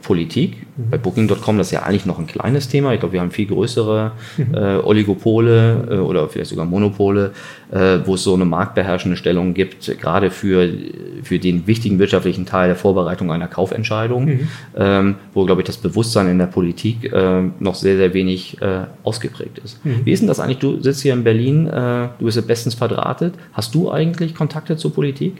Politik. 0.09 0.57
Mhm. 0.75 0.89
Bei 0.89 0.97
Booking.com, 0.97 1.59
das 1.59 1.67
ist 1.67 1.71
ja 1.71 1.83
eigentlich 1.83 2.07
noch 2.07 2.17
ein 2.17 2.25
kleines 2.25 2.67
Thema. 2.67 2.95
Ich 2.95 2.99
glaube, 2.99 3.13
wir 3.13 3.21
haben 3.21 3.29
viel 3.29 3.45
größere 3.45 4.13
mhm. 4.37 4.55
äh, 4.55 4.77
Oligopole 4.77 5.87
äh, 5.87 5.93
oder 5.97 6.27
vielleicht 6.27 6.49
sogar 6.49 6.65
Monopole, 6.65 7.31
äh, 7.71 7.99
wo 8.05 8.15
es 8.15 8.23
so 8.23 8.33
eine 8.33 8.45
marktbeherrschende 8.45 9.15
Stellung 9.17 9.53
gibt, 9.53 9.85
gerade 10.01 10.31
für, 10.31 10.67
für 11.21 11.37
den 11.37 11.67
wichtigen 11.67 11.99
wirtschaftlichen 11.99 12.47
Teil 12.47 12.69
der 12.69 12.75
Vorbereitung 12.75 13.31
einer 13.31 13.47
Kaufentscheidung, 13.47 14.25
mhm. 14.25 14.47
ähm, 14.75 15.15
wo, 15.35 15.45
glaube 15.45 15.61
ich, 15.61 15.67
das 15.67 15.77
Bewusstsein 15.77 16.27
in 16.27 16.39
der 16.39 16.47
Politik 16.47 17.13
äh, 17.13 17.43
noch 17.59 17.75
sehr, 17.75 17.97
sehr 17.97 18.11
wenig 18.15 18.59
äh, 18.63 18.85
ausgeprägt 19.03 19.59
ist. 19.59 19.85
Mhm. 19.85 20.05
Wie 20.05 20.11
ist 20.11 20.21
denn 20.21 20.27
das 20.27 20.39
eigentlich? 20.39 20.57
Du 20.57 20.81
sitzt 20.81 21.03
hier 21.03 21.13
in 21.13 21.23
Berlin, 21.23 21.67
äh, 21.67 22.07
du 22.17 22.25
bist 22.25 22.35
ja 22.35 22.41
bestens 22.41 22.73
verdrahtet. 22.73 23.35
Hast 23.53 23.75
du 23.75 23.91
eigentlich 23.91 24.33
Kontakte 24.33 24.75
zur 24.75 24.91
Politik? 24.91 25.35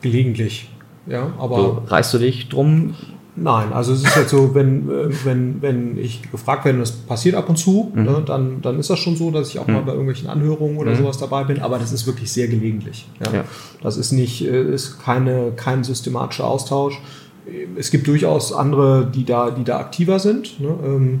Gelegentlich. 0.00 0.70
Ja, 1.06 1.30
aber. 1.38 1.56
So, 1.56 1.82
reißt 1.88 2.14
du 2.14 2.18
dich 2.18 2.48
drum? 2.48 2.94
Nein, 3.40 3.72
also 3.72 3.92
es 3.92 4.02
ist 4.02 4.16
jetzt 4.16 4.30
so, 4.30 4.54
wenn, 4.54 4.88
äh, 4.88 5.08
wenn, 5.24 5.62
wenn 5.62 5.98
ich 5.98 6.30
gefragt 6.30 6.64
werde, 6.64 6.78
das 6.78 6.92
passiert 6.92 7.34
ab 7.34 7.48
und 7.48 7.56
zu, 7.56 7.92
mhm. 7.94 8.04
ne, 8.04 8.22
dann, 8.24 8.60
dann 8.62 8.78
ist 8.78 8.90
das 8.90 8.98
schon 8.98 9.16
so, 9.16 9.30
dass 9.30 9.48
ich 9.50 9.58
auch 9.58 9.66
mhm. 9.66 9.74
mal 9.74 9.82
bei 9.82 9.92
irgendwelchen 9.92 10.28
Anhörungen 10.28 10.78
oder 10.78 10.92
mhm. 10.92 10.96
sowas 10.96 11.18
dabei 11.18 11.44
bin, 11.44 11.60
aber 11.60 11.78
das 11.78 11.92
ist 11.92 12.06
wirklich 12.06 12.32
sehr 12.32 12.48
gelegentlich. 12.48 13.08
Ja. 13.24 13.32
ja. 13.32 13.44
Das 13.82 13.96
ist 13.96 14.12
nicht, 14.12 14.44
äh, 14.44 14.62
ist 14.74 15.00
keine, 15.00 15.52
kein 15.56 15.84
systematischer 15.84 16.46
Austausch. 16.46 17.00
Es 17.76 17.90
gibt 17.90 18.06
durchaus 18.06 18.52
andere, 18.52 19.06
die 19.06 19.24
da, 19.24 19.50
die 19.50 19.64
da 19.64 19.78
aktiver 19.78 20.18
sind. 20.18 20.60
Ne? 20.60 20.68
Ähm, 20.84 21.20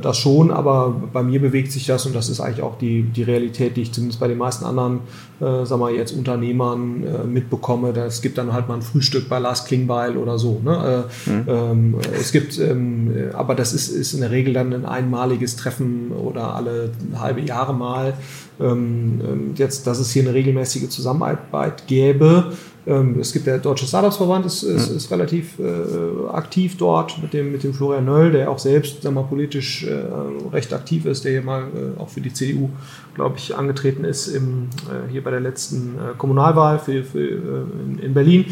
das 0.00 0.16
schon, 0.16 0.50
aber 0.50 0.94
bei 1.12 1.22
mir 1.22 1.40
bewegt 1.40 1.70
sich 1.70 1.86
das 1.86 2.06
und 2.06 2.14
das 2.14 2.30
ist 2.30 2.40
eigentlich 2.40 2.62
auch 2.62 2.78
die, 2.78 3.02
die 3.02 3.22
Realität, 3.22 3.76
die 3.76 3.82
ich 3.82 3.92
zumindest 3.92 4.18
bei 4.18 4.28
den 4.28 4.38
meisten 4.38 4.64
anderen, 4.64 5.00
äh, 5.40 5.66
sagen 5.66 5.80
wir 5.82 5.90
jetzt 5.90 6.12
Unternehmern 6.12 7.04
äh, 7.04 7.26
mitbekomme. 7.26 7.90
Es 7.90 8.22
gibt 8.22 8.38
dann 8.38 8.52
halt 8.52 8.66
mal 8.66 8.76
ein 8.76 8.82
Frühstück 8.82 9.28
bei 9.28 9.38
Lars 9.38 9.66
Klingbeil 9.66 10.16
oder 10.16 10.38
so. 10.38 10.60
Ne? 10.64 11.06
Äh, 11.26 11.30
mhm. 11.30 11.44
ähm, 11.48 11.96
es 12.18 12.32
gibt, 12.32 12.58
ähm, 12.58 13.12
aber 13.34 13.54
das 13.54 13.74
ist, 13.74 13.88
ist 13.88 14.14
in 14.14 14.20
der 14.20 14.30
Regel 14.30 14.54
dann 14.54 14.72
ein 14.72 14.86
einmaliges 14.86 15.56
Treffen 15.56 16.12
oder 16.12 16.54
alle 16.54 16.90
halbe 17.16 17.42
Jahre 17.42 17.74
mal. 17.74 18.14
Ähm, 18.60 19.20
ähm 19.22 19.54
jetzt, 19.56 19.86
dass 19.86 19.98
es 19.98 20.12
hier 20.12 20.22
eine 20.22 20.32
regelmäßige 20.32 20.88
Zusammenarbeit 20.88 21.86
gäbe, 21.86 22.52
ähm, 22.86 23.18
es 23.18 23.32
gibt 23.32 23.46
der 23.46 23.58
Deutsche 23.58 23.86
Startups-Verband, 23.86 24.44
ist, 24.44 24.62
ist, 24.62 24.88
ist 24.88 25.10
relativ 25.10 25.58
äh, 25.58 26.28
aktiv 26.30 26.76
dort 26.76 27.20
mit 27.22 27.32
dem, 27.32 27.52
mit 27.52 27.62
dem 27.64 27.72
Florian 27.72 28.04
Nöll, 28.04 28.32
der 28.32 28.50
auch 28.50 28.58
selbst 28.58 29.02
sagen 29.02 29.14
wir, 29.14 29.22
politisch 29.22 29.73
äh, 29.82 30.52
recht 30.52 30.72
aktiv 30.72 31.06
ist, 31.06 31.24
der 31.24 31.32
hier 31.32 31.42
mal 31.42 31.62
äh, 31.62 32.00
auch 32.00 32.08
für 32.08 32.20
die 32.20 32.32
CDU, 32.32 32.70
glaube 33.14 33.36
ich, 33.38 33.56
angetreten 33.56 34.04
ist 34.04 34.28
im, 34.28 34.68
äh, 34.88 35.10
hier 35.10 35.24
bei 35.24 35.30
der 35.30 35.40
letzten 35.40 35.96
Kommunalwahl 36.18 36.78
für, 36.78 37.02
für 37.02 37.66
in, 37.86 37.98
in, 37.98 38.14
Berlin. 38.14 38.46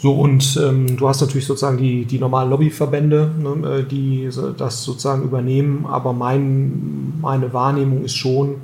So, 0.00 0.14
und 0.14 0.58
ähm, 0.64 0.96
du 0.96 1.08
hast 1.08 1.20
natürlich 1.20 1.46
sozusagen 1.46 1.76
die, 1.76 2.04
die 2.04 2.18
normalen 2.18 2.50
Lobbyverbände, 2.50 3.32
ne, 3.38 3.82
die 3.82 4.28
das 4.56 4.84
sozusagen 4.84 5.24
übernehmen, 5.24 5.86
aber 5.86 6.12
mein, 6.12 7.14
meine 7.20 7.52
Wahrnehmung 7.52 8.04
ist 8.04 8.16
schon, 8.16 8.56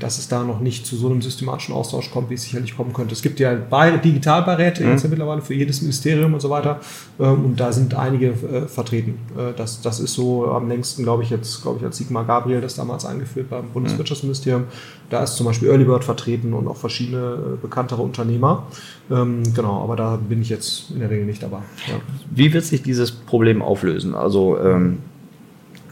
dass 0.00 0.18
es 0.18 0.28
da 0.28 0.42
noch 0.42 0.60
nicht 0.60 0.84
zu 0.84 0.96
so 0.96 1.08
einem 1.08 1.22
systematischen 1.22 1.74
Austausch 1.74 2.10
kommt, 2.10 2.30
wie 2.30 2.34
es 2.34 2.42
sicherlich 2.42 2.76
kommen 2.76 2.92
könnte. 2.92 3.12
Es 3.12 3.22
gibt 3.22 3.38
ja 3.38 3.54
Digitalbeiräte 3.54 4.82
mhm. 4.82 4.90
jetzt 4.90 5.04
ja 5.04 5.08
mittlerweile 5.08 5.42
für 5.42 5.54
jedes 5.54 5.80
Ministerium 5.82 6.34
und 6.34 6.40
so 6.40 6.50
weiter 6.50 6.80
ähm, 7.20 7.44
und 7.44 7.60
da 7.60 7.72
sind 7.72 7.94
einige 7.94 8.28
äh, 8.28 8.66
vertreten. 8.66 9.18
Äh, 9.36 9.52
das, 9.56 9.80
das 9.80 10.00
ist 10.00 10.14
so 10.14 10.50
am 10.50 10.68
längsten, 10.68 11.04
glaube 11.04 11.22
ich, 11.22 11.30
jetzt, 11.30 11.62
glaube 11.62 11.78
ich, 11.78 11.84
als 11.84 11.98
Sigmar 11.98 12.24
Gabriel 12.24 12.60
das 12.60 12.74
damals 12.74 13.04
eingeführt 13.04 13.50
beim 13.50 13.68
Bundeswirtschaftsministerium. 13.68 14.64
Da 15.08 15.22
ist 15.22 15.36
zum 15.36 15.46
Beispiel 15.46 15.68
Earlybird 15.68 16.02
vertreten 16.02 16.52
und 16.52 16.66
auch 16.66 16.76
verschiedene 16.76 17.34
äh, 17.34 17.56
bekanntere 17.62 18.02
Unternehmer. 18.02 18.66
Ähm, 19.10 19.42
genau, 19.54 19.84
aber 19.84 19.94
da 19.94 20.16
bin 20.16 20.42
ich 20.42 20.48
jetzt 20.48 20.90
in 20.90 20.98
der 20.98 21.10
Regel 21.10 21.26
nicht 21.26 21.42
dabei. 21.42 21.58
Ja. 21.86 21.94
Wie 22.30 22.52
wird 22.52 22.64
sich 22.64 22.82
dieses 22.82 23.12
Problem 23.12 23.62
auflösen? 23.62 24.14
Also 24.14 24.58
ähm 24.58 24.98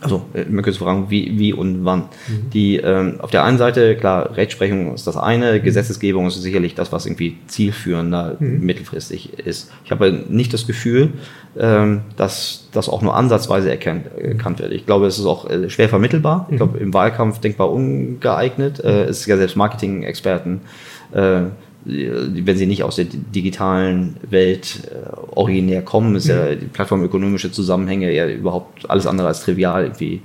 also 0.04 0.26
man 0.34 0.62
könnte 0.62 0.78
fragen, 0.78 1.06
wie, 1.08 1.38
wie 1.38 1.52
und 1.52 1.84
wann. 1.84 2.00
Mhm. 2.28 2.50
Die 2.52 2.76
ähm, 2.76 3.20
auf 3.20 3.30
der 3.30 3.42
einen 3.42 3.58
Seite, 3.58 3.96
klar, 3.96 4.36
Rechtsprechung 4.36 4.94
ist 4.94 5.06
das 5.06 5.16
eine, 5.16 5.54
mhm. 5.54 5.62
Gesetzesgebung 5.62 6.26
ist 6.26 6.40
sicherlich 6.40 6.74
das, 6.74 6.92
was 6.92 7.06
irgendwie 7.06 7.38
zielführender 7.46 8.36
mhm. 8.38 8.60
mittelfristig 8.60 9.38
ist. 9.38 9.72
Ich 9.84 9.90
habe 9.90 10.12
nicht 10.28 10.52
das 10.52 10.66
Gefühl, 10.66 11.14
ähm, 11.58 12.02
dass 12.16 12.68
das 12.72 12.88
auch 12.88 13.00
nur 13.00 13.16
ansatzweise 13.16 13.70
erkannt, 13.70 14.06
erkannt 14.16 14.58
wird. 14.58 14.72
Ich 14.72 14.84
glaube, 14.84 15.06
es 15.06 15.18
ist 15.18 15.26
auch 15.26 15.48
äh, 15.48 15.70
schwer 15.70 15.88
vermittelbar. 15.88 16.46
Ich 16.48 16.52
mhm. 16.52 16.56
glaube, 16.58 16.78
im 16.78 16.92
Wahlkampf 16.92 17.38
denkbar 17.38 17.72
ungeeignet. 17.72 18.84
Äh, 18.84 19.04
es 19.04 19.20
ist 19.20 19.26
ja 19.26 19.38
selbst 19.38 19.56
Marketing-Experten 19.56 20.60
äh, 21.12 21.42
wenn 21.86 22.56
sie 22.56 22.66
nicht 22.66 22.82
aus 22.82 22.96
der 22.96 23.04
digitalen 23.04 24.16
Welt 24.28 24.88
äh, 24.90 25.36
originär 25.36 25.82
kommen, 25.82 26.16
ist 26.16 26.26
ja 26.26 26.46
mhm. 26.46 26.60
die 26.60 26.66
plattformökonomische 26.66 27.52
Zusammenhänge 27.52 28.10
ja 28.12 28.26
überhaupt 28.26 28.88
alles 28.88 29.06
andere 29.06 29.28
als 29.28 29.42
trivial 29.44 29.84
irgendwie 29.84 30.22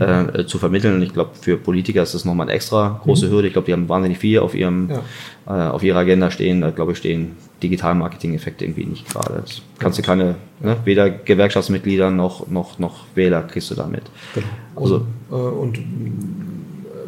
äh, 0.00 0.40
äh, 0.40 0.46
zu 0.46 0.58
vermitteln. 0.58 0.94
Und 0.94 1.02
ich 1.02 1.12
glaube, 1.12 1.32
für 1.38 1.58
Politiker 1.58 2.02
ist 2.02 2.14
das 2.14 2.24
nochmal 2.24 2.46
eine 2.46 2.56
extra 2.56 3.00
große 3.02 3.26
mhm. 3.26 3.30
Hürde. 3.30 3.48
Ich 3.48 3.52
glaube, 3.52 3.66
die 3.66 3.74
haben 3.74 3.90
wahnsinnig 3.90 4.18
viel 4.18 4.38
auf 4.38 4.54
ihrem 4.54 4.88
ja. 4.88 5.02
äh, 5.46 5.70
auf 5.70 5.82
ihrer 5.82 5.98
Agenda 5.98 6.30
stehen. 6.30 6.62
Da 6.62 6.70
glaube 6.70 6.92
ich 6.92 6.98
stehen 6.98 7.32
Digital-Marketing-Effekte 7.62 8.64
irgendwie 8.64 8.86
nicht 8.86 9.06
gerade. 9.12 9.42
Das 9.42 9.60
kannst 9.78 9.98
du 9.98 10.02
keine, 10.02 10.36
ne, 10.60 10.78
weder 10.84 11.10
Gewerkschaftsmitglieder 11.10 12.10
noch, 12.10 12.48
noch, 12.48 12.78
noch 12.78 13.04
Wähler 13.14 13.42
kriegst 13.42 13.70
du 13.70 13.74
damit. 13.74 14.04
Genau. 14.34 14.46
Also, 14.76 15.06
und, 15.28 15.30
äh, 15.30 15.34
und 15.34 15.78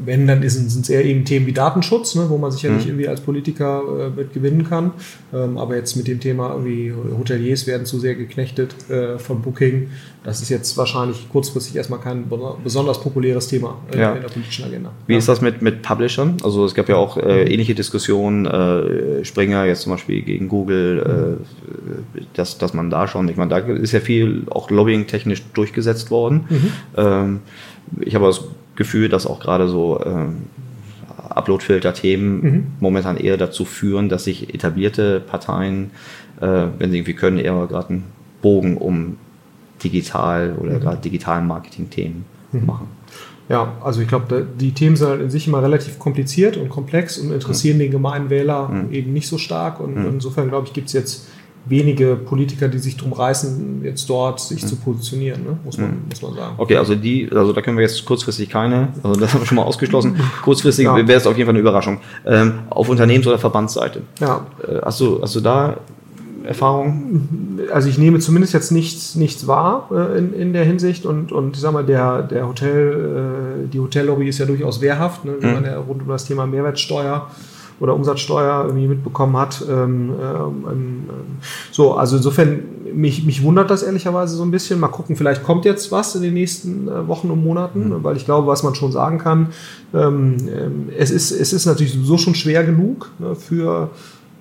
wenn, 0.07 0.27
dann 0.27 0.47
sind 0.49 0.83
es 0.83 0.89
eher 0.89 1.05
eben 1.05 1.25
Themen 1.25 1.47
wie 1.47 1.53
Datenschutz, 1.53 2.15
ne, 2.15 2.27
wo 2.29 2.39
man 2.39 2.51
sicherlich 2.51 2.85
mhm. 2.85 2.91
irgendwie 2.91 3.09
als 3.09 3.21
Politiker 3.21 3.83
äh, 3.99 4.11
mit 4.11 4.33
gewinnen 4.33 4.69
kann. 4.69 4.93
Ähm, 5.33 5.59
aber 5.59 5.77
jetzt 5.77 5.97
mit 5.97 6.07
dem 6.07 6.21
Thema 6.21 6.51
irgendwie 6.51 6.93
Hoteliers 6.93 7.67
werden 7.67 7.87
zu 7.87 7.99
sehr 7.99 8.15
geknechtet 8.15 8.75
äh, 8.91 9.19
von 9.19 9.43
Booking. 9.43 9.89
Das 10.25 10.41
ist 10.41 10.49
jetzt 10.49 10.77
wahrscheinlich 10.79 11.29
kurzfristig 11.29 11.77
erstmal 11.77 12.01
kein 12.01 12.25
besonders 12.63 12.99
populäres 13.01 13.47
Thema 13.47 13.77
äh, 13.93 14.01
ja. 14.01 14.13
in 14.15 14.23
der 14.23 14.29
politischen 14.29 14.65
Agenda. 14.65 14.91
Wie 15.07 15.13
ja. 15.13 15.19
ist 15.19 15.29
das 15.29 15.43
mit, 15.43 15.61
mit 15.61 15.83
Publishern? 15.83 16.39
Also 16.43 16.65
es 16.65 16.75
gab 16.75 16.89
ja 16.89 16.97
auch 16.97 17.19
äh, 17.19 17.45
ähnliche 17.45 17.75
Diskussionen, 17.75 18.47
äh, 18.47 19.23
Springer 19.25 19.67
jetzt 19.67 19.83
zum 19.83 19.93
Beispiel 19.93 20.23
gegen 20.23 20.49
Google, 20.49 21.39
äh, 22.17 22.23
dass, 22.33 22.57
dass 22.57 22.73
man 22.73 22.89
da 22.89 23.07
schon, 23.07 23.29
ich 23.29 23.37
meine, 23.37 23.51
da 23.51 23.59
ist 23.59 23.93
ja 23.93 24.01
viel 24.01 24.45
auch 24.51 24.71
lobbying-technisch 24.71 25.43
durchgesetzt 25.53 26.11
worden. 26.11 26.47
Mhm. 26.49 26.73
Ähm, 26.97 27.41
ich 28.01 28.15
habe 28.15 28.25
das 28.25 28.45
Gefühl, 28.77 29.09
dass 29.09 29.27
auch 29.27 29.41
gerade 29.41 29.69
so 29.69 30.01
ähm, 30.05 30.45
Upload-Filter-Themen 31.29 32.41
mhm. 32.41 32.67
momentan 32.81 33.17
eher 33.17 33.37
dazu 33.37 33.65
führen, 33.65 34.09
dass 34.09 34.25
sich 34.25 34.55
etablierte 34.55 35.21
Parteien, 35.21 35.91
äh, 36.41 36.67
wenn 36.79 36.91
sie 36.91 36.99
irgendwie 36.99 37.15
können, 37.15 37.39
eher 37.39 37.67
gerade 37.67 37.91
einen 37.91 38.05
Bogen 38.43 38.77
um 38.77 39.17
digital 39.83 40.57
oder 40.59 40.73
mhm. 40.73 40.81
gerade 40.81 40.97
digitalen 40.99 41.47
Marketing-Themen 41.47 42.25
mhm. 42.53 42.67
machen. 42.67 42.89
Ja, 43.49 43.75
also 43.83 44.01
ich 44.01 44.09
glaube, 44.09 44.47
die 44.59 44.73
Themen 44.73 44.97
sind 44.97 45.09
halt 45.09 45.21
in 45.21 45.29
sich 45.29 45.47
immer 45.47 45.63
relativ 45.63 45.99
kompliziert 45.99 46.57
und 46.57 46.71
komplex 46.71 47.19
und 47.19 47.31
interessieren 47.31 47.77
mhm. 47.77 47.81
den 47.81 47.91
gemeinen 47.91 48.31
Wähler 48.31 48.69
mhm. 48.69 48.93
eben 48.93 49.13
nicht 49.13 49.29
so 49.29 49.37
stark. 49.37 49.81
Und 49.81 49.97
mhm. 49.97 50.07
insofern, 50.15 50.49
glaube 50.49 50.67
ich, 50.67 50.73
gibt 50.73 50.87
es 50.87 50.95
jetzt 50.95 51.29
wenige 51.67 52.17
Politiker, 52.17 52.69
die 52.69 52.79
sich 52.79 52.97
drum 52.97 53.13
reißen, 53.13 53.83
jetzt 53.85 54.09
dort 54.11 54.41
sich 54.41 54.63
mhm. 54.63 54.67
zu 54.67 54.77
positionieren, 54.77 55.45
ne? 55.45 55.59
muss, 55.65 55.79
man, 55.79 55.91
mhm. 55.91 56.03
muss 56.09 56.23
man 56.23 56.35
sagen. 56.35 56.55
Okay, 56.59 56.77
also 56.77 56.95
die, 56.95 57.31
also 57.33 57.53
da 57.53 57.63
können 57.63 57.77
wir 57.77 57.83
jetzt 57.83 58.05
kurzfristig 58.05 58.49
keine, 58.51 58.89
also 59.03 59.19
das 59.19 59.33
haben 59.33 59.41
wir 59.41 59.47
schon 59.47 59.57
mal 59.57 59.63
ausgeschlossen. 59.63 60.17
Kurzfristig 60.43 60.85
ja. 60.85 60.95
wäre 60.97 61.19
es 61.19 61.27
auf 61.27 61.37
jeden 61.37 61.47
Fall 61.47 61.55
eine 61.55 61.61
Überraschung. 61.61 62.01
Ähm, 62.27 62.61
auf 62.71 62.89
Unternehmens- 62.89 63.27
oder 63.27 63.39
Verbandsseite. 63.39 64.03
Ja. 64.21 64.47
Äh, 64.63 64.81
hast, 64.85 65.01
du, 65.01 65.23
hast 65.23 65.35
du 65.37 65.41
da 65.41 65.79
Erfahrung? 66.45 67.59
Also 67.73 67.89
ich 67.89 67.97
nehme 67.97 68.19
zumindest 68.19 68.53
jetzt 68.53 68.71
nichts, 68.71 69.15
nichts 69.15 69.47
wahr 69.47 69.89
äh, 69.91 70.19
in, 70.19 70.35
in 70.35 70.53
der 70.53 70.65
Hinsicht 70.65 71.07
und, 71.07 71.33
und 71.33 71.57
ich 71.57 71.63
sag 71.63 71.73
mal, 71.73 71.85
der, 71.85 72.23
der 72.23 72.47
Hotel, 72.47 73.65
äh, 73.65 73.69
die 73.73 73.81
Hotellobby 73.81 74.29
ist 74.29 74.39
ja 74.39 74.45
durchaus 74.45 74.81
wehrhaft, 74.81 75.25
ne, 75.25 75.33
wenn 75.41 75.49
mhm. 75.49 75.55
man 75.55 75.65
ja 75.65 75.79
rund 75.79 76.03
um 76.03 76.09
das 76.09 76.27
Thema 76.27 76.47
Mehrwertsteuer 76.47 77.31
oder 77.81 77.95
Umsatzsteuer 77.95 78.65
irgendwie 78.67 78.87
mitbekommen 78.87 79.37
hat. 79.37 79.65
Ähm, 79.69 80.13
ähm, 80.21 80.65
ähm, 80.71 81.05
so, 81.73 81.95
also 81.95 82.17
insofern, 82.17 82.63
mich, 82.93 83.25
mich 83.25 83.43
wundert 83.43 83.71
das 83.71 83.83
ehrlicherweise 83.83 84.37
so 84.37 84.43
ein 84.45 84.51
bisschen. 84.51 84.79
Mal 84.81 84.89
gucken, 84.89 85.17
vielleicht 85.17 85.43
kommt 85.43 85.65
jetzt 85.65 85.91
was 85.91 86.15
in 86.15 86.23
den 86.23 86.35
nächsten 86.35 86.89
äh, 86.89 87.09
Wochen 87.09 87.31
und 87.31 87.43
Monaten, 87.43 87.89
mhm. 87.89 88.05
weil 88.05 88.17
ich 88.17 88.25
glaube, 88.25 88.47
was 88.47 88.63
man 88.63 88.75
schon 88.75 88.93
sagen 88.93 89.19
kann, 89.19 89.49
ähm, 89.93 90.37
ähm, 90.49 90.89
es, 90.97 91.11
ist, 91.11 91.31
es 91.33 91.53
ist 91.53 91.67
natürlich 91.67 91.99
so 92.01 92.17
schon 92.19 92.35
schwer 92.35 92.65
genug 92.65 93.11
ne, 93.19 93.35
für 93.35 93.91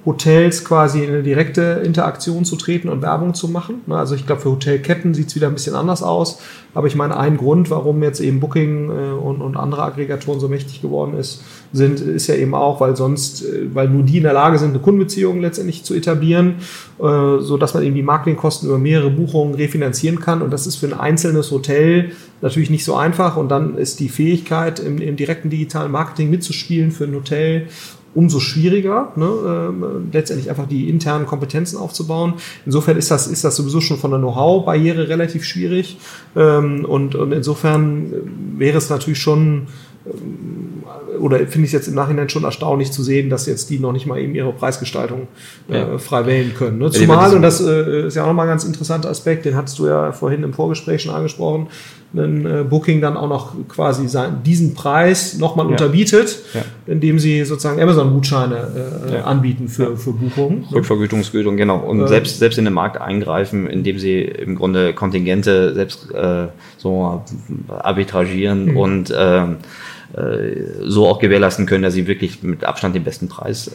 Hotels 0.05 0.65
quasi 0.65 1.03
in 1.03 1.09
eine 1.09 1.23
direkte 1.23 1.81
Interaktion 1.83 2.43
zu 2.43 2.57
treten 2.57 2.89
und 2.89 3.01
Werbung 3.01 3.33
zu 3.33 3.47
machen. 3.47 3.81
Also 3.89 4.15
ich 4.15 4.25
glaube, 4.25 4.41
für 4.41 4.51
Hotelketten 4.51 5.13
sieht 5.13 5.27
es 5.27 5.35
wieder 5.35 5.47
ein 5.47 5.53
bisschen 5.53 5.75
anders 5.75 6.03
aus. 6.03 6.39
Aber 6.73 6.87
ich 6.87 6.95
meine, 6.95 7.15
ein 7.17 7.37
Grund, 7.37 7.69
warum 7.69 8.03
jetzt 8.03 8.19
eben 8.19 8.39
Booking 8.39 8.89
äh, 8.89 9.11
und, 9.13 9.41
und 9.41 9.55
andere 9.55 9.83
Aggregatoren 9.83 10.39
so 10.39 10.49
mächtig 10.49 10.81
geworden 10.81 11.15
ist, 11.15 11.43
sind, 11.71 12.01
ist 12.01 12.27
ja 12.27 12.35
eben 12.35 12.53
auch, 12.53 12.81
weil 12.81 12.95
sonst, 12.95 13.43
äh, 13.43 13.73
weil 13.73 13.87
nur 13.89 14.03
die 14.03 14.17
in 14.17 14.23
der 14.23 14.33
Lage 14.33 14.57
sind, 14.57 14.71
eine 14.71 14.79
Kundenbeziehung 14.79 15.39
letztendlich 15.39 15.83
zu 15.83 15.93
etablieren, 15.93 16.55
äh, 16.99 17.39
so 17.39 17.57
dass 17.57 17.73
man 17.73 17.83
eben 17.83 17.95
die 17.95 18.03
Marketingkosten 18.03 18.67
über 18.67 18.79
mehrere 18.79 19.11
Buchungen 19.11 19.55
refinanzieren 19.55 20.19
kann. 20.19 20.41
Und 20.41 20.51
das 20.51 20.67
ist 20.67 20.77
für 20.77 20.87
ein 20.87 20.99
einzelnes 20.99 21.51
Hotel 21.51 22.11
natürlich 22.41 22.69
nicht 22.69 22.83
so 22.83 22.95
einfach. 22.95 23.37
Und 23.37 23.49
dann 23.49 23.77
ist 23.77 23.99
die 23.99 24.09
Fähigkeit, 24.09 24.79
im, 24.79 24.97
im 24.97 25.15
direkten 25.15 25.49
digitalen 25.49 25.91
Marketing 25.91 26.29
mitzuspielen 26.29 26.91
für 26.91 27.05
ein 27.05 27.13
Hotel 27.13 27.67
umso 28.15 28.39
schwieriger, 28.39 29.11
ne, 29.15 29.25
äh, 29.25 30.15
letztendlich 30.15 30.49
einfach 30.49 30.67
die 30.67 30.89
internen 30.89 31.25
Kompetenzen 31.25 31.77
aufzubauen. 31.77 32.35
Insofern 32.65 32.97
ist 32.97 33.11
das, 33.11 33.27
ist 33.27 33.43
das 33.43 33.55
sowieso 33.55 33.81
schon 33.81 33.97
von 33.97 34.11
der 34.11 34.19
Know-how-Barriere 34.19 35.09
relativ 35.09 35.43
schwierig. 35.43 35.97
Ähm, 36.35 36.85
und, 36.85 37.15
und 37.15 37.31
insofern 37.31 38.13
wäre 38.57 38.77
es 38.77 38.89
natürlich 38.89 39.19
schon 39.19 39.67
ähm, 40.05 40.52
oder 41.23 41.37
finde 41.39 41.59
ich 41.59 41.67
es 41.67 41.71
jetzt 41.71 41.87
im 41.87 41.95
Nachhinein 41.95 42.27
schon 42.27 42.43
erstaunlich 42.43 42.91
zu 42.91 43.01
sehen, 43.01 43.29
dass 43.29 43.45
jetzt 43.45 43.69
die 43.69 43.79
noch 43.79 43.93
nicht 43.93 44.05
mal 44.05 44.19
eben 44.19 44.35
ihre 44.35 44.51
Preisgestaltung 44.51 45.27
äh, 45.69 45.77
ja. 45.77 45.97
frei 45.97 46.25
wählen 46.25 46.53
können. 46.53 46.79
Ne? 46.79 46.91
Zumal, 46.91 47.33
und 47.33 47.41
das 47.41 47.61
äh, 47.61 48.07
ist 48.07 48.15
ja 48.15 48.23
auch 48.23 48.27
nochmal 48.27 48.45
ein 48.45 48.49
ganz 48.49 48.65
interessanter 48.65 49.09
Aspekt, 49.09 49.45
den 49.45 49.55
hattest 49.55 49.79
du 49.79 49.87
ja 49.87 50.11
vorhin 50.11 50.43
im 50.43 50.51
Vorgespräch 50.51 51.01
schon 51.01 51.15
angesprochen, 51.15 51.67
ein 52.13 52.45
äh, 52.45 52.63
Booking 52.69 52.99
dann 52.99 53.15
auch 53.15 53.29
noch 53.29 53.55
quasi 53.69 54.09
sein, 54.09 54.43
diesen 54.45 54.73
Preis 54.73 55.37
nochmal 55.37 55.65
ja. 55.65 55.71
unterbietet, 55.71 56.39
ja. 56.53 56.61
indem 56.87 57.19
sie 57.19 57.45
sozusagen 57.45 57.81
Amazon-Gutscheine 57.81 58.67
äh, 59.09 59.17
anbieten 59.19 59.69
für, 59.69 59.95
für 59.95 60.11
Buchungen. 60.11 60.65
Rückvergütungsgütung, 60.73 61.55
genau. 61.55 61.77
Und 61.77 62.01
äh, 62.01 62.07
selbst, 62.09 62.39
selbst 62.39 62.59
in 62.59 62.65
den 62.65 62.73
Markt 62.73 62.99
eingreifen, 62.99 63.67
indem 63.67 63.97
sie 63.97 64.21
im 64.21 64.55
Grunde 64.55 64.93
Kontingente 64.93 65.73
selbst 65.73 66.11
äh, 66.13 66.47
so 66.77 67.23
arbitragieren 67.69 68.71
mhm. 68.71 68.77
und 68.77 69.13
ähm, 69.17 69.55
so 70.81 71.07
auch 71.07 71.19
gewährleisten 71.19 71.65
können, 71.65 71.83
dass 71.83 71.93
sie 71.95 72.05
wirklich 72.05 72.43
mit 72.43 72.63
Abstand 72.63 72.95
den 72.95 73.03
besten 73.03 73.29
Preis 73.29 73.71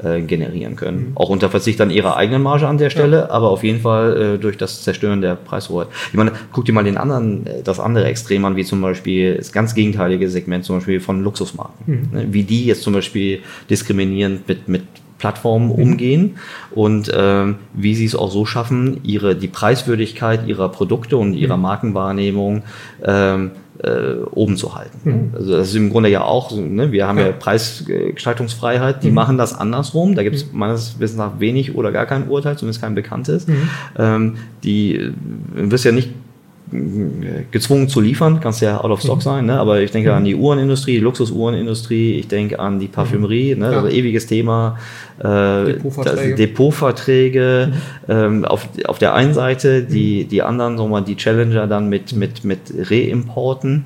äh, 0.00 0.20
generieren 0.20 0.76
können. 0.76 0.98
Mhm. 0.98 1.16
Auch 1.16 1.28
unter 1.28 1.50
Verzicht 1.50 1.80
an 1.80 1.90
ihrer 1.90 2.16
eigenen 2.16 2.40
Marge 2.40 2.68
an 2.68 2.78
der 2.78 2.88
Stelle, 2.88 3.16
ja. 3.16 3.30
aber 3.30 3.50
auf 3.50 3.64
jeden 3.64 3.80
Fall 3.80 4.34
äh, 4.36 4.38
durch 4.38 4.56
das 4.56 4.82
Zerstören 4.82 5.20
der 5.20 5.34
Preishoheit. 5.34 5.88
Ich 6.10 6.16
meine, 6.16 6.30
guck 6.52 6.64
dir 6.64 6.72
mal 6.72 6.84
den 6.84 6.96
anderen, 6.96 7.46
äh, 7.46 7.62
das 7.64 7.80
andere 7.80 8.04
Extrem 8.04 8.44
an, 8.44 8.54
wie 8.54 8.64
zum 8.64 8.80
Beispiel 8.80 9.34
das 9.34 9.50
ganz 9.50 9.74
gegenteilige 9.74 10.30
Segment 10.30 10.64
zum 10.64 10.76
Beispiel 10.76 11.00
von 11.00 11.24
Luxusmarken. 11.24 12.10
Mhm. 12.12 12.32
Wie 12.32 12.44
die 12.44 12.66
jetzt 12.66 12.82
zum 12.82 12.92
Beispiel 12.92 13.40
diskriminierend 13.68 14.46
mit, 14.46 14.68
mit 14.68 14.82
Plattformen 15.18 15.66
mhm. 15.66 15.72
umgehen 15.72 16.36
und 16.70 17.10
ähm, 17.12 17.56
wie 17.74 17.96
sie 17.96 18.04
es 18.04 18.14
auch 18.14 18.30
so 18.30 18.46
schaffen, 18.46 19.00
ihre 19.02 19.34
die 19.34 19.48
Preiswürdigkeit 19.48 20.46
ihrer 20.46 20.68
Produkte 20.68 21.16
und 21.16 21.34
ihrer 21.34 21.56
mhm. 21.56 21.62
Markenwahrnehmung 21.62 22.62
ähm, 23.04 23.50
äh, 23.82 24.22
oben 24.32 24.56
zu 24.56 24.74
halten. 24.74 24.98
Mhm. 25.04 25.30
Also 25.34 25.52
das 25.52 25.68
ist 25.68 25.74
im 25.74 25.90
Grunde 25.90 26.08
ja 26.08 26.22
auch, 26.22 26.50
so, 26.50 26.60
ne? 26.60 26.92
wir 26.92 27.06
haben 27.06 27.18
ja, 27.18 27.26
ja 27.26 27.32
Preisgestaltungsfreiheit, 27.32 29.02
die 29.02 29.08
mhm. 29.08 29.14
machen 29.14 29.38
das 29.38 29.54
andersrum. 29.54 30.14
Da 30.14 30.22
gibt 30.22 30.36
es 30.36 30.50
mhm. 30.50 30.58
meines 30.58 30.98
Wissens 30.98 31.18
nach 31.18 31.40
wenig 31.40 31.74
oder 31.74 31.92
gar 31.92 32.06
kein 32.06 32.28
Urteil, 32.28 32.56
zumindest 32.56 32.80
kein 32.80 32.94
bekanntes. 32.94 33.46
Mhm. 33.46 33.70
Ähm, 33.96 34.36
die 34.64 34.96
äh, 34.96 35.12
wirst 35.54 35.84
ja 35.84 35.92
nicht 35.92 36.10
gezwungen 37.50 37.88
zu 37.88 38.00
liefern, 38.00 38.40
kannst 38.40 38.60
ja 38.60 38.80
out 38.82 38.90
of 38.90 39.00
stock 39.00 39.16
mhm. 39.16 39.22
sein, 39.22 39.46
ne? 39.46 39.58
aber 39.58 39.80
ich 39.80 39.90
denke 39.90 40.14
an 40.14 40.24
die 40.24 40.34
Uhrenindustrie, 40.34 40.94
die 40.94 41.00
Luxusuhrenindustrie, 41.00 42.14
ich 42.14 42.28
denke 42.28 42.58
an 42.58 42.78
die 42.78 42.88
Parfümerie, 42.88 43.54
ne? 43.54 43.72
Ja. 43.72 43.78
also 43.78 43.88
ewiges 43.88 44.26
Thema, 44.26 44.78
äh, 45.18 45.22
Depotverträge, 45.64 46.34
Depotverträge 46.34 47.72
mhm. 47.72 48.12
ähm, 48.12 48.44
auf, 48.44 48.68
auf 48.86 48.98
der 48.98 49.14
einen 49.14 49.34
Seite, 49.34 49.82
die, 49.82 50.24
die 50.24 50.42
anderen, 50.42 50.78
wir 50.78 50.86
mal, 50.86 51.00
die 51.02 51.16
Challenger 51.16 51.66
dann 51.66 51.88
mit, 51.88 52.14
mit, 52.14 52.44
mit 52.44 52.60
Reimporten, 52.90 53.84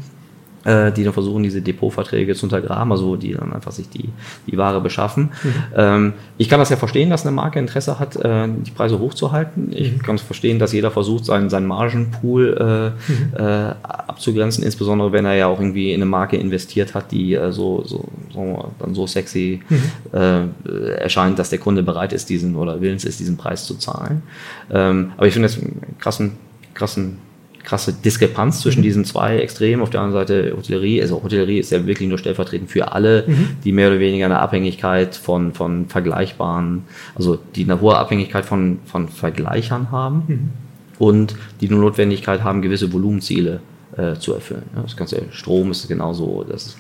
äh, 0.64 0.92
die 0.92 1.04
dann 1.04 1.12
versuchen, 1.12 1.42
diese 1.42 1.62
Depotverträge 1.62 2.35
zu 2.35 2.47
untergraben, 2.47 2.92
also 2.92 3.16
die 3.16 3.33
dann 3.33 3.52
einfach 3.52 3.73
sich 3.73 3.88
die, 3.88 4.11
die 4.47 4.57
Ware 4.57 4.81
beschaffen. 4.81 5.31
Mhm. 5.42 5.54
Ähm, 5.76 6.12
ich 6.38 6.49
kann 6.49 6.61
das 6.61 6.71
ja 6.71 6.76
verstehen, 6.76 7.11
dass 7.11 7.26
eine 7.26 7.35
Marke 7.35 7.59
Interesse 7.59 7.99
hat, 7.99 8.16
äh, 8.16 8.49
die 8.49 8.71
Preise 8.71 8.99
hochzuhalten. 8.99 9.73
Ich 9.73 9.92
mhm. 9.92 10.02
kann 10.02 10.14
es 10.16 10.23
verstehen, 10.23 10.59
dass 10.59 10.73
jeder 10.73 10.90
versucht, 10.90 11.25
seinen, 11.25 11.50
seinen 11.50 11.66
Margenpool 11.66 12.95
äh, 13.09 13.12
mhm. 13.12 13.37
äh, 13.37 13.75
abzugrenzen, 13.83 14.64
insbesondere 14.64 15.12
wenn 15.12 15.25
er 15.25 15.35
ja 15.35 15.47
auch 15.47 15.59
irgendwie 15.59 15.92
in 15.92 16.00
eine 16.02 16.11
Marke 16.11 16.37
investiert 16.37 16.95
hat, 16.95 17.12
die 17.12 17.35
äh, 17.35 17.52
so, 17.52 17.83
so, 17.85 18.04
so, 18.33 18.71
dann 18.78 18.95
so 18.95 19.07
sexy 19.07 19.61
mhm. 19.69 19.83
äh, 20.12 20.92
erscheint, 20.99 21.38
dass 21.38 21.50
der 21.50 21.59
Kunde 21.59 21.83
bereit 21.83 22.12
ist, 22.12 22.28
diesen 22.28 22.57
oder 22.57 22.81
willens 22.81 23.04
ist, 23.04 23.21
diesen 23.21 23.37
Preis 23.37 23.66
zu 23.66 23.75
zahlen. 23.75 24.23
Ähm, 24.71 25.12
aber 25.16 25.26
ich 25.26 25.33
finde 25.33 25.49
das 25.49 25.59
einen 25.59 25.97
krassen, 25.99 26.33
krassen 26.75 27.19
krasse 27.64 27.92
Diskrepanz 27.92 28.61
zwischen 28.61 28.81
mhm. 28.81 28.85
diesen 28.85 29.04
zwei 29.04 29.38
Extremen. 29.38 29.83
Auf 29.83 29.90
der 29.90 30.00
anderen 30.00 30.26
Seite 30.26 30.54
Hotellerie, 30.57 31.00
also 31.02 31.23
Hotellerie 31.23 31.59
ist 31.59 31.71
ja 31.71 31.87
wirklich 31.87 32.09
nur 32.09 32.19
stellvertretend 32.19 32.71
für 32.71 32.92
alle, 32.92 33.25
mhm. 33.26 33.49
die 33.64 33.73
mehr 33.73 33.88
oder 33.88 34.00
weniger 34.00 34.26
eine 34.26 34.40
Abhängigkeit 34.40 35.14
von, 35.16 35.52
von 35.52 35.87
vergleichbaren, 35.87 36.85
also 37.14 37.38
die 37.54 37.64
eine 37.64 37.81
hohe 37.81 37.97
Abhängigkeit 37.97 38.45
von, 38.45 38.78
von 38.85 39.09
Vergleichern 39.09 39.90
haben 39.90 40.23
mhm. 40.26 40.50
und 40.99 41.35
die 41.61 41.69
nur 41.69 41.81
Notwendigkeit 41.81 42.42
haben, 42.42 42.62
gewisse 42.62 42.92
Volumenziele 42.92 43.61
äh, 43.97 44.14
zu 44.14 44.35
erfüllen. 44.35 44.64
Ja, 44.75 44.83
das 44.83 44.97
ganze 44.97 45.23
Strom 45.31 45.71
ist 45.71 45.87
genauso, 45.88 46.45
das 46.49 46.76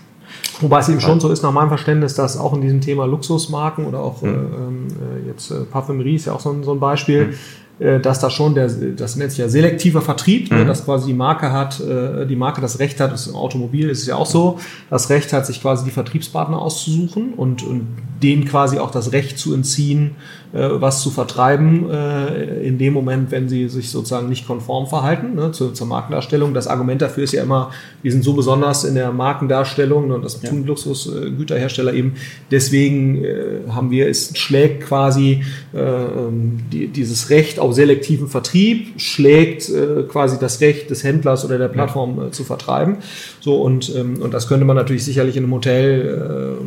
Wobei 0.60 0.80
es 0.80 0.88
eben 0.88 1.00
schon 1.00 1.20
so 1.20 1.30
ist, 1.30 1.42
nach 1.42 1.52
meinem 1.52 1.68
Verständnis, 1.68 2.14
dass 2.14 2.38
auch 2.38 2.54
in 2.54 2.60
diesem 2.60 2.80
Thema 2.80 3.06
Luxusmarken 3.06 3.84
oder 3.84 4.00
auch 4.00 4.22
mhm. 4.22 4.28
äh, 4.28 4.32
ähm, 4.32 4.86
äh, 4.88 5.28
jetzt 5.28 5.50
äh, 5.50 5.60
Parfümerie 5.70 6.14
ist 6.14 6.26
ja 6.26 6.32
auch 6.32 6.40
so 6.40 6.50
ein, 6.50 6.62
so 6.62 6.72
ein 6.72 6.80
Beispiel, 6.80 7.26
mhm. 7.26 7.34
Äh, 7.82 8.00
dass 8.00 8.20
da 8.20 8.30
schon 8.30 8.54
der, 8.54 8.68
das 8.68 9.16
nennt 9.16 9.32
sich 9.32 9.40
ja 9.40 9.48
selektiver 9.48 10.02
Vertrieb, 10.02 10.50
ne, 10.50 10.58
mhm. 10.58 10.62
ne, 10.62 10.68
dass 10.68 10.84
quasi 10.84 11.08
die 11.08 11.14
Marke 11.14 11.50
hat, 11.50 11.80
äh, 11.80 12.26
die 12.26 12.36
Marke 12.36 12.60
das 12.60 12.78
Recht 12.78 13.00
hat, 13.00 13.12
das 13.12 13.26
im 13.26 13.34
Automobil 13.34 13.88
ist 13.88 14.02
es 14.02 14.06
ja 14.06 14.14
auch 14.14 14.26
so, 14.26 14.60
das 14.88 15.10
Recht 15.10 15.32
hat, 15.32 15.46
sich 15.46 15.60
quasi 15.60 15.84
die 15.84 15.90
Vertriebspartner 15.90 16.60
auszusuchen 16.60 17.34
und, 17.34 17.64
und 17.64 17.88
denen 18.22 18.44
quasi 18.44 18.78
auch 18.78 18.92
das 18.92 19.10
Recht 19.10 19.36
zu 19.36 19.52
entziehen, 19.52 20.12
was 20.52 21.00
zu 21.00 21.10
vertreiben, 21.10 21.88
äh, 21.90 22.66
in 22.66 22.76
dem 22.76 22.92
Moment, 22.92 23.30
wenn 23.30 23.48
sie 23.48 23.68
sich 23.68 23.90
sozusagen 23.90 24.28
nicht 24.28 24.46
konform 24.46 24.86
verhalten 24.86 25.34
ne, 25.34 25.52
zur, 25.52 25.72
zur 25.72 25.86
Markendarstellung. 25.86 26.52
Das 26.52 26.66
Argument 26.66 27.00
dafür 27.00 27.24
ist 27.24 27.32
ja 27.32 27.42
immer, 27.42 27.70
wir 28.02 28.12
sind 28.12 28.22
so 28.22 28.34
besonders 28.34 28.84
in 28.84 28.94
der 28.94 29.12
Markendarstellung 29.12 30.10
und 30.10 30.22
das 30.22 30.40
tun 30.40 30.60
ja. 30.60 30.66
Luxusgüterhersteller 30.66 31.94
eben. 31.94 32.16
Deswegen 32.50 33.24
äh, 33.24 33.60
haben 33.70 33.90
wir, 33.90 34.08
es 34.08 34.36
schlägt 34.36 34.84
quasi 34.84 35.42
äh, 35.72 35.78
ähm, 35.78 36.58
die, 36.70 36.88
dieses 36.88 37.30
Recht 37.30 37.58
auf 37.58 37.72
selektiven 37.72 38.28
Vertrieb, 38.28 39.00
schlägt 39.00 39.70
äh, 39.70 40.02
quasi 40.06 40.38
das 40.38 40.60
Recht 40.60 40.90
des 40.90 41.02
Händlers 41.02 41.46
oder 41.46 41.56
der 41.56 41.68
Plattform 41.68 42.18
ja. 42.18 42.26
Äh, 42.26 42.30
zu 42.30 42.44
vertreiben. 42.44 42.98
So 43.40 43.62
und, 43.62 43.94
ähm, 43.96 44.20
und 44.20 44.34
das 44.34 44.48
könnte 44.48 44.66
man 44.66 44.76
natürlich 44.76 45.04
sicherlich 45.04 45.36
in 45.36 45.44
einem 45.44 45.54
Hotel 45.54 46.58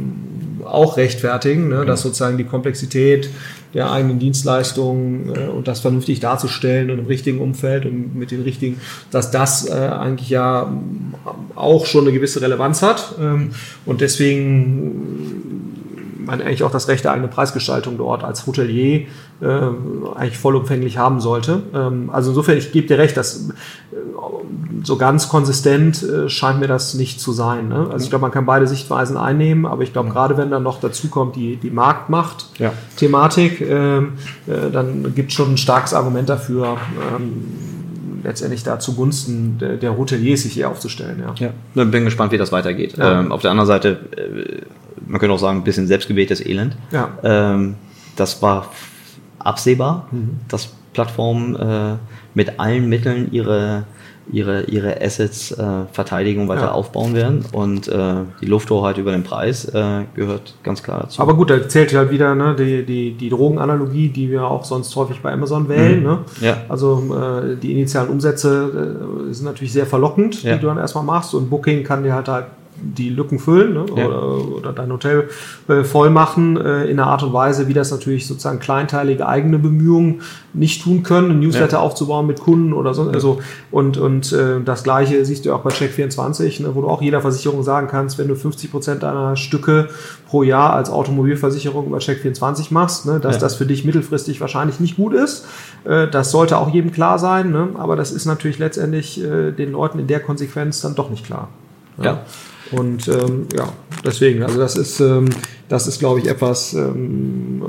auch 0.65 0.97
rechtfertigen, 0.97 1.69
ne, 1.69 1.85
dass 1.85 2.01
sozusagen 2.01 2.37
die 2.37 2.43
Komplexität 2.43 3.29
der 3.73 3.91
eigenen 3.91 4.19
Dienstleistungen 4.19 5.35
äh, 5.35 5.47
und 5.49 5.67
das 5.67 5.81
vernünftig 5.81 6.21
darzustellen 6.21 6.89
und 6.89 6.99
im 6.99 7.05
richtigen 7.05 7.39
Umfeld 7.39 7.85
und 7.85 8.15
mit 8.15 8.31
den 8.31 8.41
richtigen, 8.41 8.79
dass 9.11 9.31
das 9.31 9.69
äh, 9.69 9.73
eigentlich 9.73 10.29
ja 10.29 10.71
auch 11.55 11.85
schon 11.85 12.05
eine 12.05 12.13
gewisse 12.13 12.41
Relevanz 12.41 12.81
hat. 12.81 13.15
Ähm, 13.19 13.51
und 13.85 14.01
deswegen 14.01 15.64
man 16.25 16.41
eigentlich 16.41 16.63
auch 16.63 16.71
das 16.71 16.87
Recht 16.87 17.03
der 17.03 17.11
eigenen 17.11 17.29
Preisgestaltung 17.29 17.97
dort 17.97 18.23
als 18.23 18.45
Hotelier 18.47 19.07
äh, 19.41 19.45
eigentlich 20.15 20.37
vollumfänglich 20.37 20.97
haben 20.97 21.19
sollte. 21.19 21.63
Ähm, 21.73 22.09
also 22.11 22.31
insofern, 22.31 22.57
ich 22.57 22.71
gebe 22.71 22.87
dir 22.87 22.97
recht, 22.97 23.17
dass 23.17 23.49
äh, 23.49 23.53
so 24.83 24.97
ganz 24.97 25.29
konsistent 25.29 26.03
äh, 26.03 26.29
scheint 26.29 26.59
mir 26.59 26.67
das 26.67 26.93
nicht 26.93 27.19
zu 27.19 27.31
sein. 27.31 27.69
Ne? 27.69 27.87
Also 27.91 28.03
ich 28.03 28.09
glaube, 28.09 28.23
man 28.23 28.31
kann 28.31 28.45
beide 28.45 28.67
Sichtweisen 28.67 29.17
einnehmen, 29.17 29.65
aber 29.65 29.83
ich 29.83 29.93
glaube, 29.93 30.09
gerade 30.09 30.37
wenn 30.37 30.51
dann 30.51 30.63
noch 30.63 30.79
dazu 30.79 31.07
kommt 31.07 31.35
die, 31.35 31.57
die 31.57 31.71
Marktmacht-Thematik, 31.71 33.61
ja. 33.61 33.67
ähm, 33.67 34.13
äh, 34.47 34.71
dann 34.71 35.13
gibt 35.15 35.31
es 35.31 35.35
schon 35.35 35.53
ein 35.53 35.57
starkes 35.57 35.93
Argument 35.93 36.29
dafür, 36.29 36.77
ähm, 37.15 37.45
letztendlich 38.25 38.63
da 38.63 38.79
zugunsten 38.79 39.57
der, 39.59 39.77
der 39.77 39.97
Hoteliers 39.97 40.41
sich 40.41 40.53
hier 40.53 40.69
aufzustellen. 40.69 41.23
Ja. 41.39 41.51
ja, 41.75 41.83
bin 41.83 42.05
gespannt, 42.05 42.31
wie 42.31 42.37
das 42.37 42.51
weitergeht. 42.51 42.97
Ja. 42.97 43.21
Ähm, 43.21 43.31
auf 43.31 43.41
der 43.41 43.51
anderen 43.51 43.67
Seite, 43.67 43.99
äh, 44.17 44.61
man 45.05 45.19
könnte 45.19 45.33
auch 45.33 45.39
sagen, 45.39 45.59
ein 45.59 45.63
bisschen 45.63 45.87
selbstgewähltes 45.87 46.45
Elend. 46.45 46.75
Ja. 46.91 47.09
Ähm, 47.23 47.75
das 48.15 48.41
war 48.41 48.71
absehbar, 49.39 50.07
mhm. 50.11 50.39
dass 50.47 50.69
Plattformen 50.93 51.55
äh, 51.55 51.95
mit 52.33 52.59
allen 52.59 52.87
Mitteln 52.87 53.31
ihre 53.31 53.85
ihre, 54.31 54.63
ihre 54.63 55.01
Assets 55.01 55.51
äh, 55.51 55.85
verteidigen 55.91 56.41
und 56.41 56.47
weiter 56.47 56.63
ja. 56.63 56.71
aufbauen 56.71 57.13
werden. 57.13 57.45
Und 57.51 57.87
äh, 57.87 58.15
die 58.41 58.45
Lufthoheit 58.45 58.97
über 58.97 59.11
den 59.11 59.23
Preis 59.23 59.65
äh, 59.65 60.03
gehört 60.15 60.55
ganz 60.63 60.81
klar 60.81 61.01
dazu. 61.01 61.21
Aber 61.21 61.35
gut, 61.35 61.49
da 61.49 61.67
zählt 61.67 61.93
halt 61.93 62.11
wieder 62.11 62.33
ne, 62.35 62.55
die, 62.57 62.85
die, 62.85 63.11
die 63.13 63.29
Drogenanalogie, 63.29 64.09
die 64.09 64.29
wir 64.29 64.45
auch 64.45 64.65
sonst 64.65 64.95
häufig 64.95 65.21
bei 65.21 65.31
Amazon 65.31 65.69
wählen. 65.69 65.99
Mhm. 65.99 66.05
Ne? 66.05 66.19
Ja. 66.41 66.57
Also 66.69 67.15
äh, 67.15 67.55
die 67.55 67.71
initialen 67.71 68.09
Umsätze 68.09 69.29
äh, 69.29 69.33
sind 69.33 69.45
natürlich 69.45 69.73
sehr 69.73 69.85
verlockend, 69.85 70.43
ja. 70.43 70.55
die 70.55 70.61
du 70.61 70.67
dann 70.67 70.77
erstmal 70.77 71.03
machst. 71.03 71.33
Und 71.33 71.49
Booking 71.49 71.83
kann 71.83 72.03
dir 72.03 72.13
halt 72.13 72.27
halt 72.27 72.45
die 72.81 73.09
Lücken 73.09 73.39
füllen 73.39 73.73
ne? 73.73 73.85
ja. 73.95 74.07
oder, 74.07 74.57
oder, 74.57 74.73
dein 74.73 74.91
Hotel 74.91 75.29
äh, 75.67 75.83
voll 75.83 76.09
machen 76.09 76.57
äh, 76.57 76.85
in 76.85 76.99
einer 76.99 77.07
Art 77.07 77.23
und 77.23 77.33
Weise, 77.33 77.67
wie 77.67 77.73
das 77.73 77.91
natürlich 77.91 78.27
sozusagen 78.27 78.59
kleinteilige 78.59 79.27
eigene 79.27 79.59
Bemühungen 79.59 80.21
nicht 80.53 80.83
tun 80.83 81.03
können, 81.03 81.31
ein 81.31 81.39
Newsletter 81.39 81.77
ja. 81.77 81.83
aufzubauen 81.83 82.27
mit 82.27 82.39
Kunden 82.39 82.73
oder 82.73 82.93
so. 82.93 83.09
Also, 83.09 83.39
und 83.71 83.97
und 83.97 84.31
äh, 84.33 84.61
das 84.63 84.83
Gleiche 84.83 85.25
siehst 85.25 85.45
du 85.45 85.53
auch 85.53 85.61
bei 85.61 85.69
Check24, 85.71 86.63
ne, 86.63 86.75
wo 86.75 86.81
du 86.81 86.87
auch 86.87 87.01
jeder 87.01 87.21
Versicherung 87.21 87.63
sagen 87.63 87.87
kannst, 87.87 88.17
wenn 88.17 88.27
du 88.27 88.35
50 88.35 88.71
Prozent 88.71 89.03
deiner 89.03 89.35
Stücke 89.35 89.89
pro 90.27 90.43
Jahr 90.43 90.73
als 90.73 90.89
Automobilversicherung 90.89 91.87
über 91.87 91.97
Check24 91.97 92.67
machst, 92.73 93.05
ne, 93.05 93.19
dass 93.19 93.35
ja. 93.35 93.41
das 93.41 93.55
für 93.55 93.65
dich 93.65 93.85
mittelfristig 93.85 94.41
wahrscheinlich 94.41 94.79
nicht 94.79 94.95
gut 94.95 95.13
ist. 95.13 95.45
Äh, 95.85 96.07
das 96.07 96.31
sollte 96.31 96.57
auch 96.57 96.73
jedem 96.73 96.91
klar 96.91 97.19
sein, 97.19 97.51
ne? 97.51 97.69
aber 97.75 97.95
das 97.95 98.11
ist 98.11 98.25
natürlich 98.25 98.59
letztendlich 98.59 99.23
äh, 99.23 99.51
den 99.51 99.71
Leuten 99.71 99.99
in 99.99 100.07
der 100.07 100.19
Konsequenz 100.19 100.81
dann 100.81 100.95
doch 100.95 101.09
nicht 101.09 101.25
klar. 101.25 101.49
ja. 102.01 102.23
Und 102.71 103.07
ähm, 103.07 103.47
ja, 103.55 103.71
deswegen, 104.03 104.43
also 104.43 104.59
das 104.59 104.75
ist, 104.75 104.99
ähm, 104.99 105.29
das 105.67 105.87
ist, 105.87 105.99
glaube 105.99 106.19
ich, 106.19 106.27
etwas, 106.27 106.73
ähm, 106.73 107.61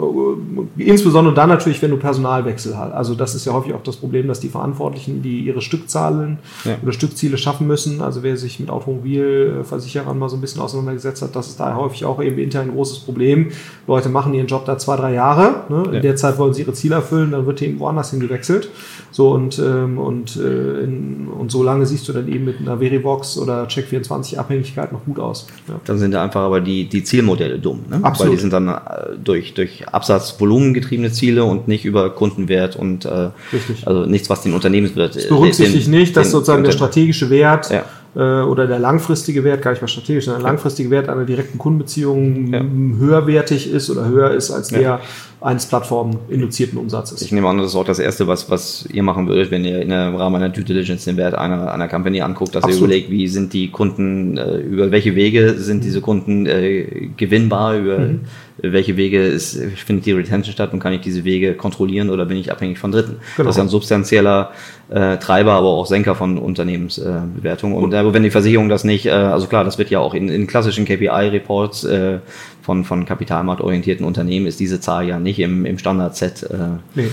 insbesondere 0.77 1.35
dann 1.35 1.49
natürlich, 1.49 1.81
wenn 1.81 1.91
du 1.91 1.97
Personalwechsel 1.97 2.77
hast. 2.77 2.93
Also 2.93 3.15
das 3.15 3.35
ist 3.35 3.47
ja 3.47 3.55
häufig 3.55 3.73
auch 3.73 3.83
das 3.83 3.97
Problem, 3.97 4.29
dass 4.29 4.41
die 4.41 4.49
Verantwortlichen, 4.49 5.23
die 5.23 5.41
ihre 5.41 5.63
Stückzahlen 5.63 6.39
ja. 6.65 6.77
oder 6.83 6.93
Stückziele 6.93 7.39
schaffen 7.39 7.67
müssen, 7.67 8.03
also 8.03 8.23
wer 8.23 8.37
sich 8.37 8.61
mit 8.61 8.69
Automobilversicherern 8.69 10.19
mal 10.19 10.29
so 10.29 10.37
ein 10.37 10.43
bisschen 10.43 10.61
auseinandergesetzt 10.61 11.23
hat, 11.23 11.35
das 11.35 11.49
ist 11.49 11.61
da 11.61 11.75
häufig 11.75 12.05
auch 12.05 12.23
eben 12.23 12.39
intern 12.39 12.69
ein 12.69 12.75
großes 12.75 13.01
Problem. 13.01 13.49
Leute 13.87 14.11
machen 14.11 14.35
ihren 14.35 14.47
Job 14.47 14.67
da 14.67 14.77
zwei, 14.77 14.97
drei 14.97 15.15
Jahre, 15.15 15.65
ne? 15.71 15.85
in 15.89 15.95
ja. 15.95 16.01
der 16.01 16.17
Zeit 16.17 16.37
wollen 16.39 16.53
sie 16.53 16.63
ihre 16.63 16.75
Ziele 16.75 16.97
erfüllen, 16.97 17.31
dann 17.31 17.47
wird 17.47 17.63
eben 17.63 17.79
woanders 17.79 18.11
hingewechselt. 18.11 18.71
So 19.11 19.31
und, 19.31 19.59
ähm, 19.59 19.99
und, 19.99 20.37
äh, 20.37 20.83
in, 20.83 21.29
und 21.29 21.51
so 21.51 21.63
lange 21.63 21.87
siehst 21.87 22.07
du 22.09 22.13
dann 22.13 22.29
eben 22.29 22.45
mit 22.45 22.61
einer 22.61 22.79
Verivox 22.79 23.39
oder 23.39 23.65
Check24 23.65 24.37
Abhängigkeit 24.37 24.93
noch 24.93 25.05
gut 25.07 25.19
aus. 25.19 25.47
Ja. 25.69 25.81
Dann 25.85 25.99
sind 25.99 26.13
da 26.17 26.23
einfach 26.25 26.41
aber 26.41 26.61
die, 26.61 26.85
die 26.85 27.05
Zielmodelle 27.05 27.59
dumm. 27.59 27.85
Ne? 27.89 28.01
Absolut. 28.03 28.31
Weil 28.31 28.37
die 28.37 28.41
sind 28.41 28.53
dann 28.53 28.69
äh, 28.69 28.79
durch, 29.23 29.55
durch 29.55 29.89
Absatzvolumen 29.89 30.75
getriebene 30.75 31.13
Ziele 31.13 31.45
und 31.45 31.69
nicht 31.69 31.85
über 31.85 32.11
Kundenwert 32.11 32.77
und 32.77 33.05
äh, 33.05 33.31
Richtig. 33.53 33.87
also 33.87 34.07
nichts, 34.07 34.29
was 34.31 34.43
den 34.43 34.55
Unternehmenswert. 34.55 35.17
Es 35.17 35.29
berücksichtigt 35.29 35.87
den, 35.87 35.91
nicht, 35.93 36.17
dass 36.17 36.31
sozusagen 36.31 36.65
der 36.65 36.73
strategische 36.73 37.31
Wert 37.31 37.71
ja 37.71 37.85
äh, 38.17 38.41
oder 38.41 38.67
der 38.67 38.79
langfristige 38.79 39.45
Wert, 39.45 39.63
gar 39.63 39.73
nicht 39.73 39.83
mal 39.83 39.89
strategisch, 39.89 40.25
sondern 40.25 40.43
der 40.43 40.51
langfristige 40.51 40.91
Wert 40.91 41.09
einer 41.09 41.25
direkten 41.25 41.59
Kundenbeziehung 41.59 42.53
ja. 42.53 42.63
höherwertig 42.63 43.71
ist 43.71 43.91
oder 43.91 44.07
höher 44.07 44.31
ist 44.31 44.51
als 44.51 44.69
der 44.69 44.81
ja. 44.81 45.01
Eines 45.47 45.67
plattforminduzierten 45.67 46.77
Umsatzes. 46.79 47.23
Ich 47.23 47.31
nehme 47.31 47.49
an, 47.49 47.59
das 47.59 47.69
ist 47.69 47.77
auch 47.77 47.85
das 47.85 48.01
Erste, 48.01 48.27
was, 48.27 48.51
was 48.51 48.87
ihr 48.93 49.03
machen 49.05 49.29
würdet, 49.29 49.51
wenn 49.53 49.65
ihr 49.65 49.81
im 49.81 50.17
Rahmen 50.17 50.37
einer 50.37 50.49
Due 50.49 50.65
Diligence 50.65 51.05
den 51.05 51.17
Wert 51.17 51.35
einer, 51.35 51.73
einer 51.73 51.89
Company 51.89 52.21
anguckt, 52.21 52.55
dass 52.55 52.65
Absolut. 52.65 52.81
ihr 52.81 52.85
überlegt, 52.87 53.11
wie 53.11 53.29
sind 53.29 53.53
die 53.53 53.71
Kunden, 53.71 54.37
äh, 54.37 54.57
über 54.59 54.91
welche 54.91 55.15
Wege 55.15 55.55
sind 55.55 55.85
diese 55.85 56.01
Kunden 56.01 56.47
äh, 56.47 57.11
gewinnbar, 57.17 57.79
über 57.79 57.99
mhm 57.99 58.21
welche 58.59 58.97
Wege 58.97 59.23
ist, 59.23 59.59
findet 59.77 60.07
die 60.07 60.13
Retention 60.13 60.53
statt 60.53 60.73
und 60.73 60.81
kann 60.81 60.93
ich 60.93 61.03
diese 61.03 61.25
Wege 61.25 61.55
kontrollieren 61.55 62.11
oder 62.11 62.25
bin 62.25 62.39
ich 62.39 62.51
abhängig 62.51 62.79
von 62.79 62.91
Dritten? 62.91 63.17
Genau. 63.37 63.49
Das 63.49 63.57
ist 63.57 63.61
ein 63.61 63.69
substanzieller 63.69 64.51
äh, 64.89 65.19
Treiber, 65.19 65.53
aber 65.53 65.69
auch 65.69 65.87
Senker 65.87 66.15
von 66.15 66.39
Unternehmensbewertungen. 66.39 67.77
Äh, 67.77 67.81
und 67.81 67.93
äh, 67.93 68.15
wenn 68.15 68.23
die 68.23 68.31
Versicherung 68.31 68.69
das 68.69 68.85
nicht, 68.85 69.07
äh, 69.07 69.11
also 69.11 69.47
klar, 69.47 69.65
das 69.65 69.79
wird 69.79 69.91
ja 69.91 69.99
auch 69.99 70.15
in, 70.15 70.29
in 70.29 70.47
klassischen 70.47 70.85
KPI-Reports 70.85 71.85
äh, 71.85 72.19
von, 72.67 72.85
von 72.85 73.05
kapitalmarktorientierten 73.05 74.05
Unternehmen 74.05 74.47
ist 74.47 74.59
diese 74.59 74.81
Zahl 74.81 75.07
ja 75.07 75.21
nicht 75.21 75.39
im, 75.39 75.65
im 75.67 75.79
Standard-Set 75.79 76.43
äh, 76.43 76.57
nee. 76.97 77.03
äh, 77.05 77.09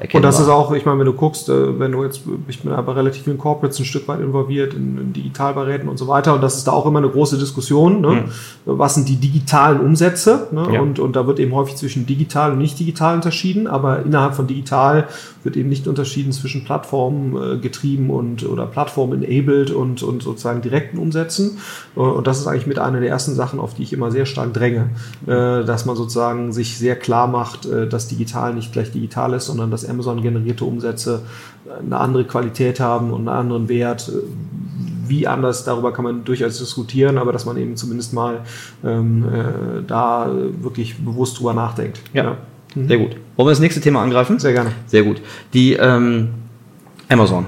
erkennbar. 0.00 0.14
Und 0.14 0.22
das 0.22 0.40
ist 0.40 0.48
auch, 0.48 0.72
ich 0.72 0.86
meine, 0.86 0.98
wenn 1.00 1.06
du 1.06 1.12
guckst, 1.12 1.50
äh, 1.50 1.78
wenn 1.78 1.92
du 1.92 2.04
jetzt, 2.04 2.22
ich 2.48 2.62
bin 2.62 2.72
aber 2.72 2.96
relativ 2.96 3.24
vielen 3.24 3.36
Corporates 3.36 3.78
ein 3.78 3.84
Stück 3.84 4.08
weit 4.08 4.20
involviert 4.20 4.72
in, 4.72 4.96
in 4.96 5.12
Digitalberäten 5.12 5.90
und 5.90 5.98
so 5.98 6.08
weiter 6.08 6.34
und 6.34 6.42
das 6.42 6.56
ist 6.56 6.66
da 6.66 6.72
auch 6.72 6.86
immer 6.86 7.00
eine 7.00 7.10
große 7.10 7.36
Diskussion. 7.36 8.00
Ne? 8.00 8.08
Mhm. 8.08 8.24
Was 8.64 8.94
sind 8.94 9.10
die 9.10 9.16
digitalen 9.16 9.80
Umsätze? 9.80 10.48
Ne? 10.52 10.67
Ja. 10.72 10.80
Und, 10.80 10.98
und 10.98 11.16
da 11.16 11.26
wird 11.26 11.38
eben 11.38 11.52
häufig 11.54 11.76
zwischen 11.76 12.06
digital 12.06 12.52
und 12.52 12.58
nicht 12.58 12.78
digital 12.78 13.16
unterschieden, 13.16 13.66
aber 13.66 14.02
innerhalb 14.04 14.34
von 14.34 14.46
digital 14.46 15.08
wird 15.44 15.56
eben 15.56 15.68
nicht 15.68 15.86
unterschieden 15.86 16.32
zwischen 16.32 16.64
Plattformen 16.64 17.36
äh, 17.36 17.58
getrieben 17.58 18.10
und 18.10 18.44
oder 18.46 18.66
Plattform 18.66 19.12
enabled 19.12 19.70
und, 19.70 20.02
und 20.02 20.22
sozusagen 20.22 20.62
direkten 20.62 20.98
Umsätzen. 20.98 21.58
Äh, 21.96 22.00
und 22.00 22.26
das 22.26 22.38
ist 22.38 22.46
eigentlich 22.46 22.66
mit 22.66 22.78
einer 22.78 23.00
der 23.00 23.08
ersten 23.08 23.34
Sachen, 23.34 23.60
auf 23.60 23.74
die 23.74 23.82
ich 23.82 23.92
immer 23.92 24.10
sehr 24.10 24.26
stark 24.26 24.52
dränge, 24.52 24.90
äh, 25.26 25.64
dass 25.64 25.86
man 25.86 25.96
sozusagen 25.96 26.52
sich 26.52 26.78
sehr 26.78 26.96
klar 26.96 27.26
macht, 27.26 27.68
dass 27.68 28.08
digital 28.08 28.54
nicht 28.54 28.72
gleich 28.72 28.90
digital 28.92 29.32
ist, 29.34 29.46
sondern 29.46 29.70
dass 29.70 29.88
Amazon 29.88 30.22
generierte 30.22 30.64
Umsätze 30.64 31.22
eine 31.80 31.98
andere 31.98 32.24
Qualität 32.24 32.80
haben 32.80 33.12
und 33.12 33.28
einen 33.28 33.36
anderen 33.36 33.68
Wert. 33.68 34.10
Wie 35.06 35.26
anders, 35.26 35.64
darüber 35.64 35.92
kann 35.92 36.04
man 36.04 36.24
durchaus 36.24 36.58
diskutieren, 36.58 37.16
aber 37.16 37.32
dass 37.32 37.46
man 37.46 37.56
eben 37.56 37.76
zumindest 37.76 38.12
mal 38.12 38.40
ähm, 38.84 39.24
äh, 39.24 39.82
da 39.86 40.30
wirklich 40.60 40.98
bewusst 40.98 41.38
drüber 41.38 41.54
nachdenkt. 41.54 42.00
ja. 42.12 42.24
ja. 42.24 42.36
Mhm. 42.74 42.88
Sehr 42.88 42.98
gut. 42.98 43.16
Wollen 43.36 43.46
wir 43.46 43.52
das 43.52 43.60
nächste 43.60 43.80
Thema 43.80 44.02
angreifen? 44.02 44.38
Sehr 44.38 44.52
gerne. 44.52 44.72
Sehr 44.86 45.02
gut. 45.02 45.20
Die 45.54 45.74
ähm, 45.74 46.30
Amazon. 47.08 47.46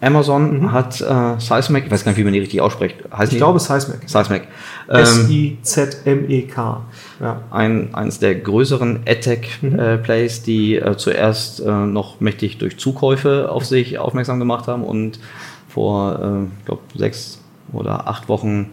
Amazon 0.00 0.60
mhm. 0.60 0.72
hat 0.72 1.00
äh, 1.00 1.38
Seismic, 1.38 1.84
ich 1.86 1.90
weiß 1.90 2.04
gar 2.04 2.12
nicht, 2.12 2.18
wie 2.18 2.24
man 2.24 2.32
die 2.32 2.38
richtig 2.38 2.60
ausspricht. 2.60 2.96
Heißt 3.12 3.32
ich 3.32 3.36
die? 3.36 3.36
glaube 3.36 3.60
Seismic. 3.60 4.08
Seismic. 4.08 4.42
Ähm, 4.88 5.00
S-I-Z-M-E-K. 5.00 6.82
Ja. 7.20 7.42
Ein, 7.50 7.94
eines 7.94 8.18
der 8.18 8.34
größeren 8.36 9.00
AdTech-Plays, 9.06 10.38
mhm. 10.38 10.42
äh, 10.42 10.46
die 10.46 10.76
äh, 10.76 10.96
zuerst 10.96 11.60
äh, 11.60 11.70
noch 11.70 12.20
mächtig 12.20 12.56
durch 12.58 12.78
Zukäufe 12.78 13.50
auf 13.50 13.66
sich 13.66 13.98
aufmerksam 13.98 14.38
gemacht 14.38 14.68
haben 14.68 14.84
und 14.84 15.20
vor, 15.68 16.18
äh, 16.18 16.60
ich 16.60 16.64
glaube, 16.64 16.82
sechs 16.94 17.40
oder 17.72 18.08
acht 18.08 18.28
Wochen 18.28 18.70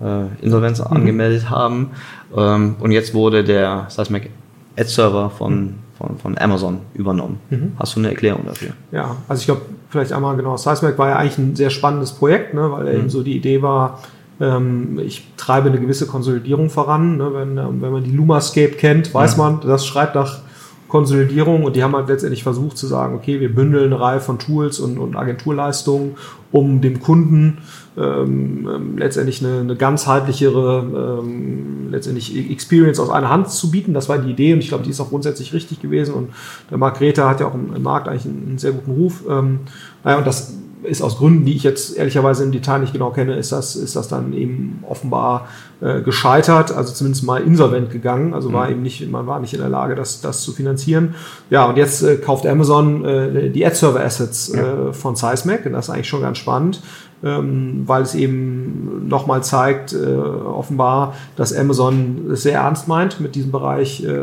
äh, 0.00 0.44
Insolvenz 0.44 0.80
mhm. 0.80 0.96
angemeldet 0.96 1.48
haben. 1.48 1.90
Ähm, 2.36 2.76
und 2.80 2.90
jetzt 2.90 3.14
wurde 3.14 3.44
der 3.44 3.86
Seismic 3.88 4.30
Ad-Server 4.76 5.30
von, 5.30 5.76
von, 5.98 6.18
von 6.18 6.38
Amazon 6.38 6.80
übernommen. 6.94 7.40
Mhm. 7.50 7.72
Hast 7.78 7.96
du 7.96 8.00
eine 8.00 8.10
Erklärung 8.10 8.44
dafür? 8.46 8.70
Ja, 8.92 9.16
also 9.28 9.40
ich 9.40 9.46
glaube, 9.46 9.62
vielleicht 9.88 10.12
einmal 10.12 10.36
genau, 10.36 10.56
Seismic 10.56 10.98
war 10.98 11.08
ja 11.08 11.16
eigentlich 11.16 11.38
ein 11.38 11.56
sehr 11.56 11.70
spannendes 11.70 12.12
Projekt, 12.12 12.54
ne, 12.54 12.70
weil 12.70 12.84
mhm. 12.84 12.98
eben 13.00 13.10
so 13.10 13.22
die 13.22 13.36
Idee 13.36 13.62
war, 13.62 14.00
ähm, 14.40 14.98
ich 14.98 15.26
treibe 15.36 15.68
eine 15.68 15.80
gewisse 15.80 16.06
Konsolidierung 16.06 16.70
voran. 16.70 17.16
Ne, 17.16 17.32
wenn, 17.32 17.56
ähm, 17.56 17.80
wenn 17.80 17.92
man 17.92 18.04
die 18.04 18.12
Lumascape 18.12 18.72
kennt, 18.72 19.12
weiß 19.14 19.36
ja. 19.36 19.42
man, 19.42 19.60
das 19.60 19.86
schreit 19.86 20.14
nach 20.14 20.40
Konsolidierung 20.88 21.64
und 21.64 21.76
die 21.76 21.82
haben 21.82 21.94
halt 21.96 22.08
letztendlich 22.08 22.42
versucht 22.42 22.78
zu 22.78 22.86
sagen, 22.86 23.14
okay, 23.16 23.40
wir 23.40 23.52
bündeln 23.52 23.92
eine 23.92 24.00
Reihe 24.00 24.20
von 24.20 24.38
Tools 24.38 24.78
und, 24.78 24.98
und 24.98 25.16
Agenturleistungen, 25.16 26.14
um 26.52 26.80
dem 26.80 27.00
Kunden 27.00 27.58
ähm, 27.96 28.68
ähm, 28.72 28.98
letztendlich 28.98 29.44
eine, 29.44 29.60
eine 29.60 29.74
ganzheitlichere 29.74 31.20
ähm, 31.22 31.90
letztendlich 31.90 32.50
Experience 32.50 33.00
aus 33.00 33.10
einer 33.10 33.30
Hand 33.30 33.50
zu 33.50 33.70
bieten. 33.70 33.94
Das 33.94 34.08
war 34.08 34.18
die 34.18 34.30
Idee 34.30 34.52
und 34.52 34.60
ich 34.60 34.68
glaube, 34.68 34.84
die 34.84 34.90
ist 34.90 35.00
auch 35.00 35.08
grundsätzlich 35.08 35.52
richtig 35.52 35.80
gewesen 35.80 36.14
und 36.14 36.30
der 36.70 36.78
Marc 36.78 36.98
Greta 36.98 37.28
hat 37.28 37.40
ja 37.40 37.46
auch 37.46 37.54
im, 37.54 37.74
im 37.74 37.82
Markt 37.82 38.08
eigentlich 38.08 38.26
einen, 38.26 38.46
einen, 38.48 38.58
sehr 38.58 38.72
guten 38.72 38.92
Ruf. 38.92 39.24
Ähm, 39.28 39.60
naja, 40.04 40.18
und 40.18 40.26
das 40.26 40.54
ist 40.86 41.02
aus 41.02 41.18
Gründen, 41.18 41.44
die 41.44 41.54
ich 41.54 41.62
jetzt 41.62 41.96
ehrlicherweise 41.96 42.44
im 42.44 42.52
Detail 42.52 42.78
nicht 42.78 42.92
genau 42.92 43.10
kenne, 43.10 43.36
ist 43.36 43.52
das, 43.52 43.76
ist 43.76 43.96
das 43.96 44.08
dann 44.08 44.32
eben 44.32 44.82
offenbar 44.88 45.48
äh, 45.80 46.00
gescheitert, 46.00 46.72
also 46.72 46.92
zumindest 46.92 47.24
mal 47.24 47.42
insolvent 47.42 47.90
gegangen. 47.90 48.34
Also 48.34 48.52
war 48.52 48.66
mhm. 48.66 48.72
eben 48.72 48.82
nicht, 48.82 49.10
man 49.10 49.26
war 49.26 49.40
nicht 49.40 49.52
in 49.52 49.60
der 49.60 49.68
Lage, 49.68 49.94
das, 49.94 50.20
das 50.20 50.42
zu 50.42 50.52
finanzieren. 50.52 51.14
Ja, 51.50 51.66
und 51.66 51.76
jetzt 51.76 52.02
äh, 52.02 52.16
kauft 52.16 52.46
Amazon 52.46 53.04
äh, 53.04 53.50
die 53.50 53.66
Ad-Server-Assets 53.66 54.52
ja. 54.54 54.88
Äh, 54.88 54.92
von 54.92 55.16
Seismic 55.16 55.66
und 55.66 55.72
das 55.72 55.88
ist 55.88 55.94
eigentlich 55.94 56.08
schon 56.08 56.22
ganz 56.22 56.38
spannend 56.38 56.80
ähm, 57.26 57.82
weil 57.86 58.02
es 58.02 58.14
eben 58.14 59.08
nochmal 59.08 59.42
zeigt, 59.42 59.92
äh, 59.92 60.14
offenbar, 60.16 61.14
dass 61.34 61.52
Amazon 61.52 62.30
es 62.32 62.42
sehr 62.42 62.60
ernst 62.60 62.86
meint 62.88 63.20
mit 63.20 63.34
diesem 63.34 63.50
Bereich 63.50 64.04
äh, 64.04 64.16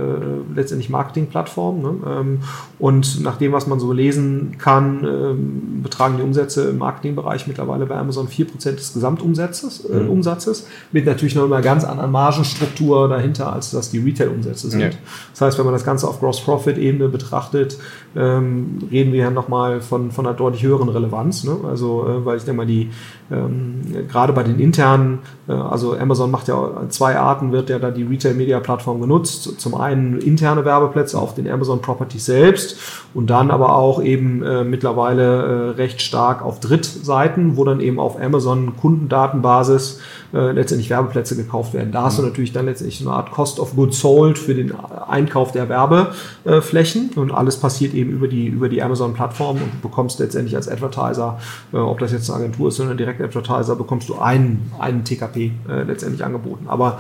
letztendlich 0.56 0.90
Marketingplattform. 0.90 1.82
Ne? 1.82 1.94
Ähm, 2.08 2.40
und 2.80 3.22
nach 3.22 3.38
dem, 3.38 3.52
was 3.52 3.68
man 3.68 3.80
so 3.80 3.92
lesen 3.92 4.56
kann, 4.58 5.04
ähm, 5.04 5.82
betragen 5.84 6.18
die 6.18 6.24
Umsätze 6.24 6.70
im 6.70 6.78
Marketingbereich 6.78 7.48
mittlerweile 7.48 7.86
bei 7.86 7.96
Amazon 7.96 8.28
4% 8.28 8.76
des 8.76 8.94
Gesamtumsatzes, 8.94 9.86
äh, 9.86 10.00
mhm. 10.00 10.10
Umsatzes, 10.10 10.68
mit 10.92 11.06
natürlich 11.06 11.36
noch 11.36 11.46
einer 11.46 11.62
ganz 11.62 11.84
anderen 11.84 12.12
Margenstruktur 12.12 13.10
dahinter, 13.10 13.52
als 13.52 13.72
das 13.72 13.92
die 13.92 14.00
Retail-Umsätze 14.00 14.70
sind. 14.70 14.82
Ja. 14.82 14.90
Das 15.32 15.42
heißt, 15.42 15.58
wenn 15.58 15.66
man 15.66 15.74
das 15.74 15.86
Ganze 15.86 16.08
auf 16.08 16.20
Gross-Profit-Ebene 16.20 17.10
betrachtet, 17.10 17.78
ähm, 18.16 18.80
reden 18.92 19.12
wir 19.12 19.20
ja 19.22 19.32
nochmal 19.32 19.82
von, 19.82 20.12
von 20.12 20.26
einer 20.26 20.36
deutlich 20.36 20.64
höheren 20.64 20.90
Relevanz. 20.90 21.44
Ne? 21.44 21.58
Also, 21.68 22.08
äh, 22.08 22.26
weil 22.26 22.38
ich 22.38 22.44
denke 22.44 22.58
mal, 22.58 22.66
die 22.66 22.90
ähm, 23.32 23.82
gerade 24.08 24.34
bei 24.34 24.44
den 24.44 24.60
internen, 24.60 25.20
äh, 25.48 25.54
also 25.54 25.98
Amazon 25.98 26.30
macht 26.30 26.48
ja 26.48 26.84
zwei 26.90 27.18
Arten, 27.18 27.52
wird 27.52 27.70
ja 27.70 27.80
da 27.80 27.92
die 27.92 28.04
Retail-Media-Plattform 28.04 29.02
genutzt. 29.02 29.60
Zum 29.60 29.76
einen 29.76 30.20
interne 30.20 30.66
Werbeplätze 30.66 31.20
auf 31.20 31.34
den 31.34 31.50
Amazon 31.50 31.82
Properties 31.82 32.26
selbst 32.26 32.78
und 33.14 33.30
dann 33.30 33.52
aber 33.52 33.76
auch 33.76 34.02
eben 34.02 34.44
äh, 34.44 34.64
mittlerweile 34.64 35.24
äh, 35.24 35.70
recht 35.72 36.02
stark 36.02 36.44
auf 36.44 36.60
Drittseiten, 36.60 37.58
wo 37.58 37.64
dann 37.64 37.80
eben 37.80 38.00
auf 38.00 38.20
Amazon 38.22 38.78
Kundendatenbasis 38.78 40.00
äh, 40.34 40.52
letztendlich 40.52 40.90
Werbeplätze 40.90 41.36
gekauft 41.36 41.74
werden. 41.74 41.92
Da 41.92 42.04
hast 42.04 42.18
du 42.18 42.24
mhm. 42.24 42.30
natürlich 42.30 42.52
dann 42.52 42.66
letztendlich 42.66 42.98
so 42.98 43.08
eine 43.08 43.16
Art 43.18 43.32
Cost 43.32 43.60
of 43.60 43.76
Goods 43.76 44.00
Sold 44.00 44.40
für 44.40 44.56
den 44.56 44.74
Einkauf 45.08 45.52
der 45.52 45.70
Werbeflächen 45.70 47.12
und 47.16 47.32
alles 47.32 47.58
passiert 47.58 47.94
eben 47.94 48.10
über 48.10 48.28
die, 48.28 48.48
über 48.48 48.68
die 48.68 48.82
Amazon-Plattform 48.82 49.58
und 49.58 49.74
du 49.76 49.88
bekommst 49.88 50.20
letztendlich 50.20 50.56
als 50.56 50.68
Advertiser, 50.68 51.40
äh, 51.72 51.78
ob 51.78 52.00
das 52.00 52.12
jetzt 52.12 52.32
eine 52.32 52.40
Agentur 52.40 52.70
ist 52.70 52.80
oder 52.80 52.92
ein 52.92 52.98
Direct-Advertiser, 52.98 53.76
bekommst 53.76 54.10
du 54.10 54.16
einen, 54.16 54.72
einen 54.80 55.04
TKP 55.04 55.52
äh, 55.70 55.84
letztendlich 55.84 56.24
angeboten. 56.26 56.66
Aber 56.68 57.00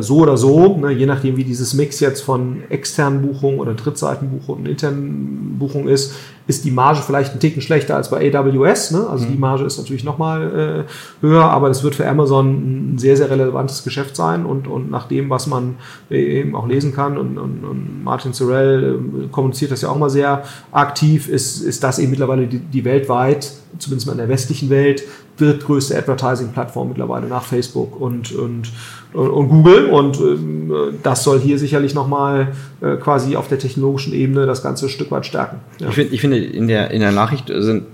so 0.00 0.18
oder 0.18 0.36
so, 0.36 0.76
ne, 0.76 0.90
je 0.90 1.06
nachdem 1.06 1.36
wie 1.36 1.44
dieses 1.44 1.74
Mix 1.74 2.00
jetzt 2.00 2.20
von 2.22 2.62
externen 2.68 3.22
Buchungen 3.22 3.58
oder 3.58 3.74
Drittseitenbuchungen 3.74 4.62
und 4.64 4.70
internen 4.70 5.56
Buchungen 5.58 5.88
ist, 5.88 6.14
ist 6.46 6.64
die 6.64 6.70
Marge 6.70 7.00
vielleicht 7.04 7.34
ein 7.34 7.40
Ticken 7.40 7.62
schlechter 7.62 7.96
als 7.96 8.10
bei 8.10 8.32
AWS. 8.34 8.90
Ne? 8.90 9.06
Also 9.08 9.26
mhm. 9.26 9.32
die 9.32 9.38
Marge 9.38 9.64
ist 9.64 9.78
natürlich 9.78 10.04
nochmal 10.04 10.86
äh, 10.88 11.24
höher, 11.24 11.44
aber 11.44 11.68
das 11.68 11.84
wird 11.84 11.94
für 11.94 12.08
Amazon 12.08 12.94
ein 12.94 12.98
sehr, 12.98 13.16
sehr 13.16 13.30
relevantes 13.30 13.84
Geschäft 13.84 14.16
sein. 14.16 14.44
Und, 14.44 14.66
und 14.66 14.90
nach 14.90 15.06
dem, 15.06 15.30
was 15.30 15.46
man 15.46 15.76
eben 16.10 16.54
auch 16.54 16.66
lesen 16.66 16.94
kann, 16.94 17.16
und, 17.16 17.38
und, 17.38 17.64
und 17.64 18.04
Martin 18.04 18.32
Sorrell 18.32 18.98
äh, 19.24 19.28
kommuniziert 19.28 19.70
das 19.70 19.82
ja 19.82 19.88
auch 19.88 19.98
mal 19.98 20.10
sehr 20.10 20.42
aktiv, 20.72 21.28
ist, 21.28 21.60
ist 21.62 21.84
das 21.84 21.98
eben 21.98 22.10
mittlerweile 22.10 22.46
die, 22.46 22.58
die 22.58 22.84
weltweit, 22.84 23.52
zumindest 23.78 24.06
mal 24.06 24.12
in 24.12 24.18
der 24.18 24.28
westlichen 24.28 24.70
Welt, 24.70 25.02
drittgrößte 25.38 25.96
Advertising-Plattform 25.96 26.88
mittlerweile 26.88 27.26
nach 27.26 27.44
Facebook 27.44 28.00
und, 28.00 28.32
und, 28.32 28.70
und 29.12 29.48
Google. 29.48 29.86
Und 29.86 30.18
ähm, 30.20 30.72
das 31.02 31.24
soll 31.24 31.40
hier 31.40 31.58
sicherlich 31.58 31.94
nochmal 31.94 32.48
äh, 32.80 32.96
quasi 32.96 33.36
auf 33.36 33.48
der 33.48 33.58
technologischen 33.58 34.12
Ebene 34.12 34.46
das 34.46 34.62
Ganze 34.62 34.86
ein 34.86 34.90
Stück 34.90 35.10
weit 35.10 35.26
stärken. 35.26 35.60
Ja. 35.78 35.88
Ich, 35.88 35.94
find, 35.94 36.12
ich 36.12 36.20
finde, 36.20 36.38
in 36.38 36.68
der, 36.68 36.90
in 36.90 37.00
der 37.00 37.12
Nachricht 37.12 37.46
sind 37.48 37.84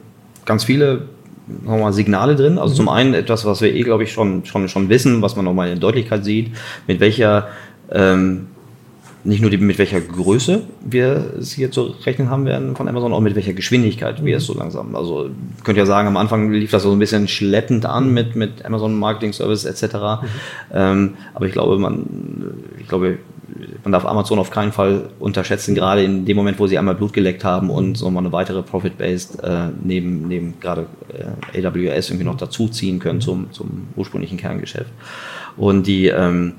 ganz 0.44 0.64
viele 0.64 1.02
mal, 1.64 1.92
Signale 1.92 2.36
drin. 2.36 2.58
Also 2.58 2.74
mhm. 2.74 2.76
zum 2.76 2.88
einen 2.88 3.14
etwas, 3.14 3.44
was 3.44 3.60
wir 3.60 3.74
eh, 3.74 3.82
glaube 3.82 4.02
ich, 4.02 4.12
schon, 4.12 4.44
schon, 4.44 4.68
schon 4.68 4.88
wissen, 4.88 5.22
was 5.22 5.36
man 5.36 5.44
nochmal 5.44 5.70
in 5.70 5.80
Deutlichkeit 5.80 6.24
sieht, 6.24 6.52
mit 6.86 7.00
welcher 7.00 7.48
ähm, 7.90 8.48
nicht 9.28 9.42
nur 9.42 9.50
die, 9.50 9.58
mit 9.58 9.78
welcher 9.78 10.00
Größe 10.00 10.62
wir 10.80 11.34
es 11.38 11.52
hier 11.52 11.70
zu 11.70 11.94
rechnen 12.06 12.30
haben 12.30 12.46
werden 12.46 12.74
von 12.74 12.88
Amazon, 12.88 13.12
auch 13.12 13.20
mit 13.20 13.34
welcher 13.34 13.52
Geschwindigkeit 13.52 14.24
wir 14.24 14.38
es 14.38 14.46
so 14.46 14.54
langsam. 14.54 14.96
Also 14.96 15.28
könnt 15.64 15.76
ihr 15.76 15.84
sagen, 15.84 16.08
am 16.08 16.16
Anfang 16.16 16.50
lief 16.50 16.70
das 16.70 16.82
so 16.82 16.92
ein 16.92 16.98
bisschen 16.98 17.28
schleppend 17.28 17.84
an 17.84 18.12
mit, 18.14 18.36
mit 18.36 18.64
Amazon 18.64 18.98
Marketing 18.98 19.34
Service 19.34 19.66
etc. 19.66 19.82
Mhm. 19.82 20.28
Ähm, 20.72 21.14
aber 21.34 21.46
ich 21.46 21.52
glaube, 21.52 21.78
man, 21.78 22.06
ich 22.80 22.88
glaube, 22.88 23.18
man 23.84 23.92
darf 23.92 24.06
Amazon 24.06 24.38
auf 24.38 24.50
keinen 24.50 24.72
Fall 24.72 25.10
unterschätzen, 25.18 25.74
gerade 25.74 26.02
in 26.02 26.24
dem 26.24 26.36
Moment, 26.36 26.58
wo 26.58 26.66
sie 26.66 26.78
einmal 26.78 26.94
Blut 26.94 27.12
geleckt 27.12 27.44
haben 27.44 27.68
und 27.68 27.98
so 27.98 28.10
mal 28.10 28.20
eine 28.20 28.32
weitere 28.32 28.62
Profit-Based 28.62 29.44
äh, 29.44 29.68
neben, 29.82 30.26
neben 30.26 30.54
gerade 30.58 30.86
äh, 31.52 31.66
AWS 31.66 32.08
irgendwie 32.08 32.24
noch 32.24 32.38
dazuziehen 32.38 32.98
können 32.98 33.20
zum, 33.20 33.52
zum 33.52 33.88
ursprünglichen 33.94 34.38
Kerngeschäft. 34.38 34.90
Und 35.58 35.86
die 35.86 36.06
ähm, 36.06 36.54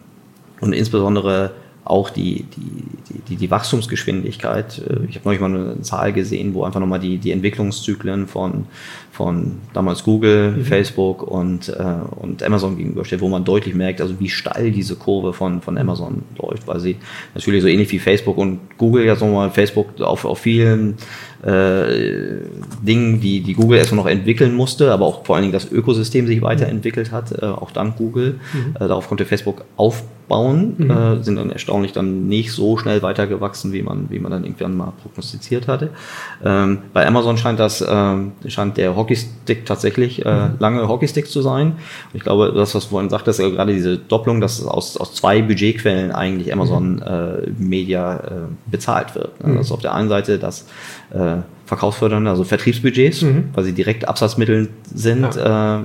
und 0.62 0.74
insbesondere 0.74 1.52
auch 1.86 2.10
die, 2.10 2.44
die, 2.44 3.22
die, 3.30 3.36
die 3.36 3.52
Wachstumsgeschwindigkeit. 3.52 4.80
Äh, 4.80 5.06
ich 5.10 5.16
habe 5.16 5.26
neulich 5.26 5.42
mal 5.42 5.54
eine 5.54 5.82
Zahl 5.82 6.14
gesehen, 6.14 6.54
wo 6.54 6.64
einfach 6.64 6.80
nochmal 6.80 7.00
die, 7.00 7.18
die 7.18 7.32
Entwicklungszyklen 7.32 8.28
von, 8.28 8.66
von 9.20 9.58
damals 9.74 10.06
Google, 10.06 10.52
mhm. 10.52 10.64
Facebook 10.64 11.24
und, 11.24 11.68
äh, 11.68 11.84
und 12.22 12.42
Amazon 12.42 12.78
gegenübersteht, 12.78 13.20
wo 13.20 13.28
man 13.28 13.44
deutlich 13.44 13.76
merkt, 13.76 14.00
also 14.00 14.18
wie 14.18 14.30
steil 14.30 14.72
diese 14.72 14.96
Kurve 14.96 15.34
von, 15.34 15.60
von 15.60 15.78
Amazon 15.78 16.24
läuft, 16.42 16.66
weil 16.68 16.80
sie 16.80 16.96
natürlich 17.36 17.62
so 17.62 17.68
ähnlich 17.68 17.92
wie 17.92 18.00
Facebook 18.00 18.38
und 18.38 18.60
Google 18.78 19.06
ja 19.06 19.18
so 19.18 19.26
mal 19.28 19.50
Facebook 19.50 20.00
auf, 20.00 20.24
auf 20.24 20.40
vielen 20.40 20.96
äh, 21.44 22.42
Dingen, 22.82 23.22
die, 23.22 23.42
die 23.42 23.54
Google 23.54 23.78
erstmal 23.78 24.04
noch 24.04 24.10
entwickeln 24.10 24.54
musste, 24.54 24.92
aber 24.92 25.06
auch 25.06 25.26
vor 25.26 25.36
allen 25.36 25.44
Dingen 25.44 25.54
das 25.54 25.72
Ökosystem 25.72 26.28
sich 26.28 26.42
weiterentwickelt 26.42 27.12
hat, 27.12 27.32
äh, 27.32 27.46
auch 27.46 27.72
dank 27.72 27.98
Google. 27.98 28.40
Mhm. 28.54 28.76
Äh, 28.76 28.88
darauf 28.88 29.08
konnte 29.08 29.26
Facebook 29.26 29.64
aufbauen, 29.78 30.76
mhm. 30.78 30.92
äh, 30.92 31.24
sind 31.24 31.38
dann 31.38 31.50
erstaunlich 31.50 31.94
dann 31.94 32.28
nicht 32.28 32.52
so 32.52 32.78
schnell 32.78 33.02
weitergewachsen, 33.02 33.72
wie 33.72 33.82
man, 33.82 34.10
wie 34.10 34.20
man 34.20 34.32
dann 34.32 34.44
irgendwann 34.44 34.76
mal 34.76 34.94
prognostiziert 35.02 35.68
hatte. 35.68 35.92
Ähm, 36.44 36.80
bei 36.94 37.08
Amazon 37.08 37.38
scheint 37.38 37.60
das, 37.60 37.86
ähm, 37.88 38.34
scheint 38.48 38.78
der 38.78 38.96
Hockeystick 39.10 39.66
tatsächlich 39.66 40.26
äh, 40.26 40.48
mhm. 40.50 40.56
lange 40.60 40.88
Hockeystick 40.88 41.28
zu 41.28 41.42
sein. 41.42 41.72
Und 41.72 41.78
ich 42.14 42.22
glaube, 42.22 42.54
das, 42.56 42.76
was 42.76 42.84
du 42.86 42.90
vorhin 42.92 43.10
sagtest, 43.10 43.40
äh, 43.40 43.52
gerade 43.52 43.74
diese 43.74 43.98
Doppelung, 43.98 44.40
dass 44.42 44.64
aus, 44.64 44.98
aus 44.98 45.16
zwei 45.16 45.42
Budgetquellen 45.42 46.12
eigentlich 46.12 46.54
Amazon 46.54 46.96
mhm. 46.96 47.02
äh, 47.02 47.50
Media 47.58 48.18
äh, 48.18 48.32
bezahlt 48.68 49.16
wird. 49.16 49.44
Ne? 49.44 49.54
Mhm. 49.54 49.58
Also 49.58 49.74
auf 49.74 49.82
der 49.82 49.94
einen 49.96 50.10
Seite 50.10 50.38
das 50.38 50.66
äh, 51.12 51.38
verkaufsfördernde, 51.70 52.32
also 52.32 52.44
Vertriebsbudgets, 52.44 53.22
mhm. 53.22 53.50
weil 53.54 53.64
sie 53.64 53.74
direkt 53.74 54.08
Absatzmittel 54.08 54.70
sind 54.92 55.36
ja. 55.36 55.82
äh, 55.82 55.84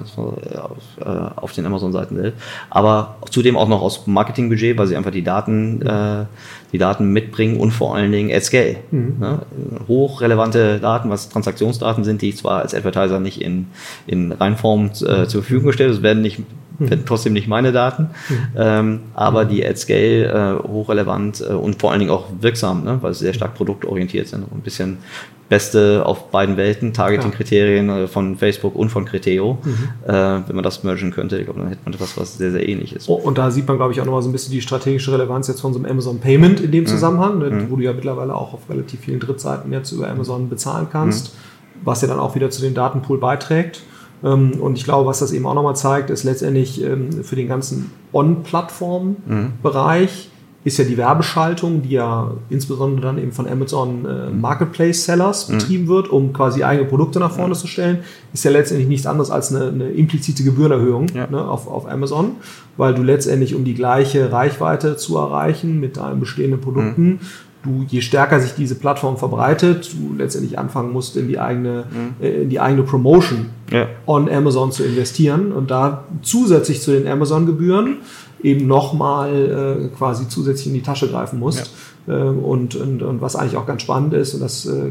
auf, 0.57 1.37
auf, 1.37 1.53
den 1.53 1.66
Amazon-Seiten 1.66 2.16
selbst. 2.16 2.42
Aber 2.70 3.16
zudem 3.31 3.59
auch 3.59 3.68
noch 3.68 3.83
aus 3.83 4.07
Marketingbudget, 4.07 4.79
weil 4.79 4.87
sie 4.87 4.97
einfach 4.97 5.11
die 5.11 5.23
Daten, 5.23 5.77
mhm. 5.77 5.87
äh, 5.87 6.25
die 6.73 6.79
Daten 6.79 7.12
mitbringen 7.12 7.61
und 7.61 7.70
vor 7.70 7.94
allen 7.94 8.11
Dingen 8.12 8.35
at 8.35 8.44
scale. 8.44 8.77
Mhm. 8.90 9.16
Ne? 9.20 9.42
Hochrelevante 9.87 10.81
Daten, 10.81 11.11
was 11.11 11.29
Transaktionsdaten 11.29 12.03
sind, 12.03 12.23
die 12.23 12.35
zwar 12.35 12.62
als 12.62 12.75
Advertiser 12.75 13.20
nicht 13.20 13.42
in, 13.42 13.66
in 14.07 14.33
Reinform 14.33 14.87
äh, 14.87 14.90
zur 15.27 15.42
Verfügung 15.42 15.66
gestellt, 15.66 15.92
es 15.92 16.03
werden 16.03 16.23
nicht 16.23 16.40
mhm. 16.79 17.05
trotzdem 17.05 17.35
nicht 17.35 17.47
meine 17.47 17.73
Daten, 17.73 18.09
mhm. 18.29 18.37
ähm, 18.57 19.01
aber 19.12 19.44
die 19.44 19.66
at 19.66 19.79
scale 19.79 20.61
äh, 20.62 20.66
hochrelevant 20.66 21.42
äh, 21.42 21.53
und 21.53 21.79
vor 21.79 21.90
allen 21.90 22.01
Dingen 22.01 22.11
auch 22.11 22.27
wirksam, 22.40 22.85
ne? 22.85 22.99
weil 23.03 23.12
sie 23.12 23.20
sehr 23.25 23.35
stark 23.35 23.55
produktorientiert 23.55 24.29
sind. 24.29 24.44
Ein 24.51 24.61
bisschen 24.61 24.99
Beste 25.48 26.07
auf 26.07 26.30
beiden 26.30 26.57
Welten, 26.57 26.94
Targeting-Kriterien 26.94 27.90
äh, 27.90 28.09
von 28.09 28.37
Facebook 28.37 28.74
und 28.74 28.88
von 28.88 29.04
Criteo. 29.04 29.59
Mhm. 29.62 29.88
Äh, 30.07 30.12
wenn 30.46 30.54
man 30.54 30.62
das 30.62 30.83
mergen 30.85 31.11
könnte, 31.11 31.38
ich 31.38 31.44
glaube, 31.44 31.61
dann 31.61 31.68
hätte 31.68 31.83
man 31.85 31.92
etwas, 31.92 32.16
was 32.16 32.38
sehr, 32.38 32.50
sehr 32.50 32.66
ähnlich 32.66 32.94
ist. 32.94 33.09
Oh, 33.09 33.14
und 33.14 33.37
da 33.37 33.50
sieht 33.50 33.68
man, 33.68 33.76
glaube 33.76 33.92
ich, 33.92 34.00
auch 34.00 34.07
nochmal 34.07 34.22
so 34.22 34.30
ein 34.30 34.33
bisschen 34.33 34.52
die 34.52 34.62
strategische 34.62 35.12
Relevanz 35.12 35.48
jetzt 35.48 35.61
von 35.61 35.74
so 35.74 35.78
einem 35.78 35.90
Amazon 35.90 36.20
Payment 36.20 36.61
in 36.61 36.72
dem 36.72 36.85
mhm. 36.85 36.88
Zusammenhang, 36.88 37.38
ne, 37.38 37.50
mhm. 37.50 37.70
wo 37.70 37.76
du 37.76 37.83
ja 37.83 37.92
mittlerweile 37.92 38.35
auch 38.35 38.54
auf 38.54 38.70
relativ 38.70 39.00
vielen 39.00 39.20
Drittseiten 39.20 39.70
jetzt 39.72 39.92
über 39.92 40.09
Amazon 40.09 40.48
bezahlen 40.48 40.87
kannst, 40.90 41.35
mhm. 41.35 41.80
was 41.85 42.00
ja 42.00 42.09
dann 42.09 42.20
auch 42.20 42.35
wieder 42.35 42.48
zu 42.48 42.62
dem 42.62 42.72
Datenpool 42.72 43.18
beiträgt. 43.18 43.83
Ähm, 44.24 44.52
und 44.61 44.78
ich 44.78 44.85
glaube, 44.85 45.07
was 45.07 45.18
das 45.18 45.33
eben 45.33 45.44
auch 45.46 45.54
nochmal 45.54 45.76
zeigt, 45.76 46.09
ist 46.09 46.24
letztendlich 46.24 46.83
ähm, 46.83 47.22
für 47.22 47.37
den 47.37 47.48
ganzen 47.48 47.90
On-Plattform-Bereich 48.12 50.30
ist 50.64 50.79
ja 50.79 50.85
die 50.85 50.96
Werbeschaltung, 50.96 51.83
die 51.83 51.90
ja 51.90 52.33
insbesondere 52.48 53.03
dann 53.03 53.18
eben 53.18 53.33
von 53.33 53.46
Amazon 53.46 54.07
äh, 54.07 54.31
Marketplace 54.31 55.05
Sellers 55.05 55.48
mhm. 55.48 55.59
betrieben 55.59 55.88
wird, 55.88 56.09
um 56.09 56.33
quasi 56.33 56.64
eigene 56.64 56.88
Produkte 56.88 57.20
nach 57.20 57.33
vorne 57.33 57.55
mhm. 57.55 57.59
zu 57.59 57.66
stellen, 57.66 57.98
ist 58.33 58.44
ja 58.44 58.50
letztendlich 58.50 58.88
nichts 58.88 59.07
anderes 59.07 59.31
als 59.31 59.55
eine, 59.55 59.68
eine 59.68 59.90
implizite 59.90 60.42
Gebührenerhöhung 60.42 61.09
ja. 61.14 61.27
ne, 61.27 61.46
auf, 61.46 61.68
auf 61.68 61.87
Amazon, 61.87 62.33
weil 62.79 62.94
du 62.94 63.03
letztendlich, 63.03 63.55
um 63.55 63.64
die 63.64 63.74
gleiche 63.74 64.33
Reichweite 64.33 64.96
zu 64.96 65.18
erreichen 65.18 65.81
mit 65.81 65.98
deinen 65.98 66.18
bestehenden 66.18 66.61
Produkten, 66.61 67.05
mhm 67.05 67.20
du, 67.64 67.85
je 67.88 68.00
stärker 68.00 68.40
sich 68.40 68.55
diese 68.55 68.74
Plattform 68.77 69.16
verbreitet, 69.16 69.90
du 69.92 70.14
letztendlich 70.16 70.59
anfangen 70.59 70.92
musst, 70.92 71.16
in 71.16 71.29
die 71.29 71.38
eigene, 71.38 71.85
mhm. 71.90 72.24
äh, 72.24 72.42
in 72.42 72.50
die 72.50 72.61
eigene 72.61 72.83
Promotion 72.83 73.46
ja. 73.70 73.88
on 74.07 74.31
Amazon 74.31 74.70
zu 74.70 74.85
investieren 74.85 75.53
und 75.53 75.70
da 75.70 76.05
zusätzlich 76.22 76.83
zu 76.83 76.92
den 76.92 77.09
Amazon-Gebühren 77.09 77.98
eben 78.44 78.66
nochmal 78.68 79.88
äh, 79.90 79.96
quasi 79.96 80.28
zusätzlich 80.28 80.68
in 80.68 80.74
die 80.74 80.83
Tasche 80.83 81.09
greifen 81.09 81.40
musst. 81.40 81.72
Ja. 82.07 82.14
Ähm, 82.14 82.44
und, 82.44 82.76
und, 82.76 83.02
und 83.02 83.20
was 83.22 83.35
eigentlich 83.35 83.57
auch 83.57 83.66
ganz 83.66 83.83
spannend 83.83 84.12
ist, 84.12 84.35
und 84.35 84.40
das 84.40 84.66
äh, 84.66 84.90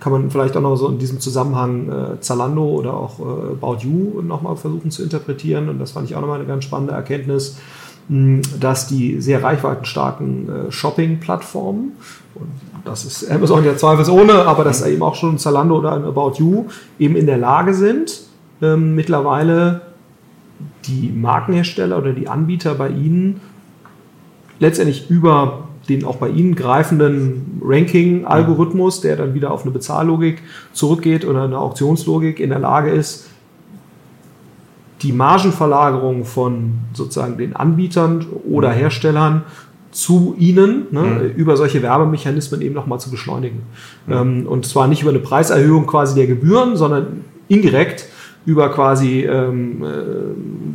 kann 0.00 0.10
man 0.10 0.30
vielleicht 0.30 0.56
auch 0.56 0.62
noch 0.62 0.76
so 0.76 0.88
in 0.88 0.98
diesem 0.98 1.20
Zusammenhang 1.20 1.88
äh, 1.90 2.20
Zalando 2.20 2.64
oder 2.64 2.94
auch 2.94 3.20
äh, 3.20 3.52
About 3.52 3.82
You 3.82 4.22
nochmal 4.22 4.56
versuchen 4.56 4.90
zu 4.90 5.02
interpretieren. 5.02 5.68
Und 5.68 5.78
das 5.78 5.92
fand 5.92 6.08
ich 6.08 6.16
auch 6.16 6.20
nochmal 6.22 6.38
eine 6.38 6.48
ganz 6.48 6.64
spannende 6.64 6.94
Erkenntnis 6.94 7.58
dass 8.08 8.88
die 8.88 9.20
sehr 9.20 9.42
reichweitenstarken 9.42 10.48
äh, 10.48 10.72
Shopping-Plattformen, 10.72 11.92
und 12.34 12.48
das 12.84 13.04
ist 13.04 13.30
Amazon 13.30 13.64
ja 13.64 13.76
zweifelsohne, 13.76 14.32
aber 14.32 14.64
dass 14.64 14.84
eben 14.84 15.02
auch 15.02 15.14
schon 15.14 15.38
Zalando 15.38 15.78
oder 15.78 15.92
About 15.92 16.32
You 16.38 16.66
eben 16.98 17.14
in 17.14 17.26
der 17.26 17.38
Lage 17.38 17.74
sind, 17.74 18.22
ähm, 18.60 18.94
mittlerweile 18.94 19.82
die 20.86 21.12
Markenhersteller 21.14 21.98
oder 21.98 22.12
die 22.12 22.28
Anbieter 22.28 22.74
bei 22.74 22.88
ihnen 22.88 23.40
letztendlich 24.58 25.10
über 25.10 25.68
den 25.88 26.04
auch 26.04 26.16
bei 26.16 26.28
Ihnen 26.28 26.54
greifenden 26.54 27.60
Ranking-Algorithmus, 27.62 29.00
der 29.00 29.16
dann 29.16 29.34
wieder 29.34 29.50
auf 29.50 29.62
eine 29.62 29.72
Bezahllogik 29.72 30.42
zurückgeht 30.72 31.24
oder 31.24 31.42
eine 31.42 31.58
Auktionslogik 31.58 32.38
in 32.38 32.50
der 32.50 32.60
Lage 32.60 32.90
ist, 32.90 33.28
die 35.02 35.12
Margenverlagerung 35.12 36.24
von 36.24 36.74
sozusagen 36.92 37.36
den 37.36 37.56
Anbietern 37.56 38.24
oder 38.48 38.70
mhm. 38.70 38.74
Herstellern 38.74 39.42
zu 39.90 40.36
ihnen 40.38 40.86
ne, 40.92 41.02
mhm. 41.02 41.30
über 41.36 41.56
solche 41.56 41.82
Werbemechanismen 41.82 42.62
eben 42.62 42.74
nochmal 42.74 43.00
zu 43.00 43.10
beschleunigen. 43.10 43.62
Mhm. 44.06 44.12
Ähm, 44.12 44.46
und 44.46 44.64
zwar 44.64 44.86
nicht 44.86 45.02
über 45.02 45.10
eine 45.10 45.18
Preiserhöhung 45.18 45.86
quasi 45.86 46.14
der 46.14 46.28
Gebühren, 46.28 46.76
sondern 46.76 47.24
indirekt 47.48 48.06
über 48.44 48.70
quasi 48.70 49.24
ähm, 49.24 49.82
äh, 49.82 49.88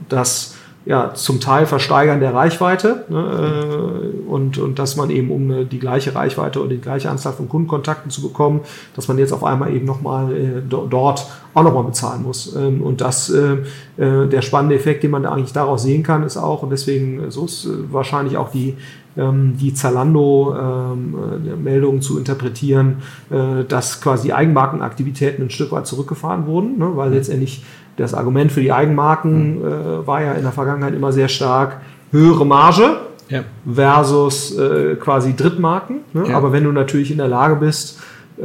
das 0.09 0.57
ja, 0.87 1.13
zum 1.13 1.41
Teil 1.41 1.65
Versteigern 1.65 2.21
der 2.21 2.33
Reichweite 2.33 3.03
ne, 3.09 3.19
äh, 3.19 4.29
und, 4.29 4.57
und 4.57 4.79
dass 4.79 4.95
man 4.95 5.09
eben, 5.09 5.31
um 5.31 5.51
eine, 5.51 5.65
die 5.65 5.79
gleiche 5.79 6.15
Reichweite 6.15 6.61
oder 6.61 6.69
die 6.69 6.79
gleiche 6.79 7.09
Anzahl 7.09 7.33
von 7.33 7.49
Kundenkontakten 7.49 8.09
zu 8.09 8.21
bekommen, 8.21 8.61
dass 8.95 9.09
man 9.09 9.17
jetzt 9.17 9.33
auf 9.33 9.43
einmal 9.43 9.73
eben 9.73 9.85
nochmal 9.85 10.31
äh, 10.31 10.61
dort 10.67 11.27
auch 11.53 11.63
nochmal 11.63 11.83
bezahlen 11.83 12.23
muss. 12.23 12.55
Ähm, 12.55 12.81
und 12.81 13.01
das, 13.01 13.29
äh, 13.29 13.57
äh, 13.97 14.27
der 14.29 14.41
spannende 14.41 14.75
Effekt, 14.75 15.03
den 15.03 15.11
man 15.11 15.23
da 15.23 15.33
eigentlich 15.33 15.51
daraus 15.51 15.83
sehen 15.83 16.03
kann, 16.03 16.23
ist 16.23 16.37
auch, 16.37 16.63
und 16.63 16.69
deswegen 16.69 17.31
so 17.31 17.43
ist 17.45 17.65
äh, 17.65 17.69
wahrscheinlich 17.91 18.37
auch 18.37 18.49
die, 18.49 18.77
die 19.17 19.73
Zalando-Meldungen 19.73 21.97
ähm, 21.97 22.01
zu 22.01 22.19
interpretieren, 22.19 22.97
äh, 23.31 23.63
dass 23.67 23.99
quasi 23.99 24.31
Eigenmarkenaktivitäten 24.31 25.45
ein 25.45 25.49
Stück 25.49 25.71
weit 25.71 25.87
zurückgefahren 25.87 26.45
wurden, 26.45 26.77
ne, 26.77 26.91
weil 26.95 27.13
letztendlich 27.13 27.65
das 27.95 28.13
Argument 28.13 28.51
für 28.51 28.61
die 28.61 28.71
Eigenmarken 28.71 29.59
mhm. 29.59 29.65
äh, 29.65 30.05
war 30.07 30.21
ja 30.21 30.33
in 30.33 30.43
der 30.43 30.51
Vergangenheit 30.51 30.93
immer 30.93 31.11
sehr 31.11 31.29
stark 31.29 31.81
höhere 32.11 32.45
Marge 32.45 32.97
ja. 33.29 33.43
versus 33.71 34.57
äh, 34.57 34.95
quasi 34.95 35.35
Drittmarken. 35.35 36.01
Ne? 36.13 36.29
Ja. 36.29 36.37
Aber 36.37 36.53
wenn 36.53 36.63
du 36.63 36.71
natürlich 36.71 37.11
in 37.11 37.17
der 37.17 37.27
Lage 37.27 37.55
bist, 37.55 37.99
äh, 38.37 38.43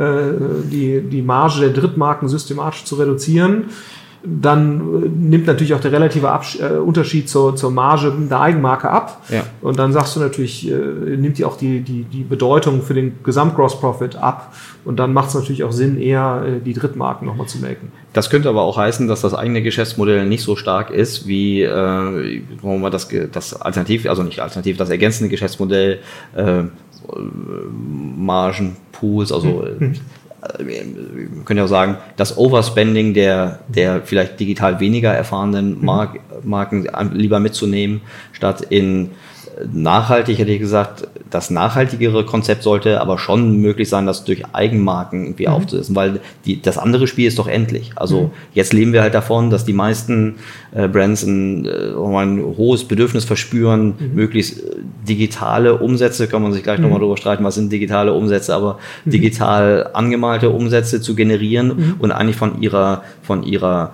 die, 0.64 1.02
die 1.02 1.22
Marge 1.22 1.60
der 1.60 1.70
Drittmarken 1.70 2.28
systematisch 2.28 2.84
zu 2.84 2.96
reduzieren, 2.96 3.66
dann 4.24 4.80
äh, 4.80 5.08
nimmt 5.08 5.46
natürlich 5.46 5.74
auch 5.74 5.80
der 5.80 5.92
relative 5.92 6.30
Abs 6.30 6.58
äh, 6.60 6.78
Unterschied 6.78 7.28
zur, 7.28 7.56
zur 7.56 7.70
Marge 7.70 8.12
der 8.30 8.40
Eigenmarke 8.40 8.88
ab. 8.88 9.22
Ja. 9.28 9.44
Und 9.60 9.78
dann 9.78 9.92
sagst 9.92 10.16
du 10.16 10.20
natürlich, 10.20 10.70
äh, 10.70 10.74
nimmt 10.74 11.38
die 11.38 11.44
auch 11.44 11.56
die, 11.56 11.80
die, 11.80 12.04
die 12.04 12.22
Bedeutung 12.22 12.82
für 12.82 12.94
den 12.94 13.18
Gesamtgross-Profit 13.24 14.16
ab. 14.16 14.54
Und 14.84 14.98
dann 14.98 15.12
macht 15.12 15.28
es 15.28 15.34
natürlich 15.34 15.64
auch 15.64 15.72
Sinn, 15.72 16.00
eher 16.00 16.44
äh, 16.46 16.60
die 16.60 16.72
Drittmarken 16.72 17.26
nochmal 17.26 17.46
zu 17.48 17.58
melken. 17.58 17.90
Das 18.12 18.30
könnte 18.30 18.48
aber 18.48 18.62
auch 18.62 18.76
heißen, 18.76 19.08
dass 19.08 19.22
das 19.22 19.34
eigene 19.34 19.62
Geschäftsmodell 19.62 20.26
nicht 20.26 20.42
so 20.42 20.54
stark 20.56 20.90
ist 20.90 21.26
wie 21.26 21.62
äh, 21.62 22.42
wir 22.62 22.90
das, 22.90 23.08
das 23.32 23.60
Alternativ, 23.60 24.08
also 24.08 24.22
nicht 24.22 24.40
Alternativ, 24.40 24.76
das 24.76 24.90
ergänzende 24.90 25.30
Geschäftsmodell 25.30 25.98
äh, 26.36 26.62
Margenpools, 28.16 29.32
also 29.32 29.64
mhm 29.78 29.96
wir 30.58 30.82
können 31.44 31.58
ja 31.58 31.64
auch 31.64 31.68
sagen, 31.68 31.98
das 32.16 32.36
Overspending 32.36 33.14
der, 33.14 33.60
der 33.68 34.02
vielleicht 34.02 34.40
digital 34.40 34.80
weniger 34.80 35.12
erfahrenen. 35.12 35.84
Mark, 35.84 36.18
Marken 36.42 36.88
lieber 37.12 37.38
mitzunehmen, 37.38 38.00
statt 38.32 38.60
in 38.62 39.10
nachhaltig 39.72 40.38
hätte 40.38 40.50
ich 40.50 40.60
gesagt, 40.60 41.08
das 41.30 41.50
nachhaltigere 41.50 42.24
Konzept 42.24 42.62
sollte 42.62 43.00
aber 43.00 43.18
schon 43.18 43.58
möglich 43.58 43.88
sein, 43.88 44.06
das 44.06 44.24
durch 44.24 44.44
Eigenmarken 44.52 45.24
irgendwie 45.24 45.46
mhm. 45.46 45.52
aufzusetzen, 45.52 45.96
weil 45.96 46.20
die, 46.44 46.60
das 46.60 46.78
andere 46.78 47.06
Spiel 47.06 47.26
ist 47.26 47.38
doch 47.38 47.48
endlich. 47.48 47.92
Also 47.96 48.22
mhm. 48.22 48.30
jetzt 48.54 48.72
leben 48.72 48.92
wir 48.92 49.02
halt 49.02 49.14
davon, 49.14 49.50
dass 49.50 49.64
die 49.64 49.72
meisten 49.72 50.36
äh, 50.72 50.88
Brands 50.88 51.22
ein, 51.22 51.66
äh, 51.66 51.92
ein 51.94 52.42
hohes 52.56 52.84
Bedürfnis 52.84 53.24
verspüren, 53.24 53.94
mhm. 53.98 54.14
möglichst 54.14 54.58
äh, 54.58 54.76
digitale 55.08 55.78
Umsätze, 55.78 56.28
kann 56.28 56.42
man 56.42 56.52
sich 56.52 56.62
gleich 56.62 56.78
mhm. 56.78 56.84
nochmal 56.84 57.00
drüber 57.00 57.16
streiten, 57.16 57.44
was 57.44 57.54
sind 57.54 57.72
digitale 57.72 58.12
Umsätze, 58.12 58.54
aber 58.54 58.78
mhm. 59.04 59.10
digital 59.10 59.90
angemalte 59.92 60.50
Umsätze 60.50 61.00
zu 61.00 61.14
generieren 61.14 61.68
mhm. 61.68 61.94
und 61.98 62.12
eigentlich 62.12 62.36
von 62.36 62.60
ihrer, 62.60 63.02
von 63.22 63.42
ihrer 63.42 63.92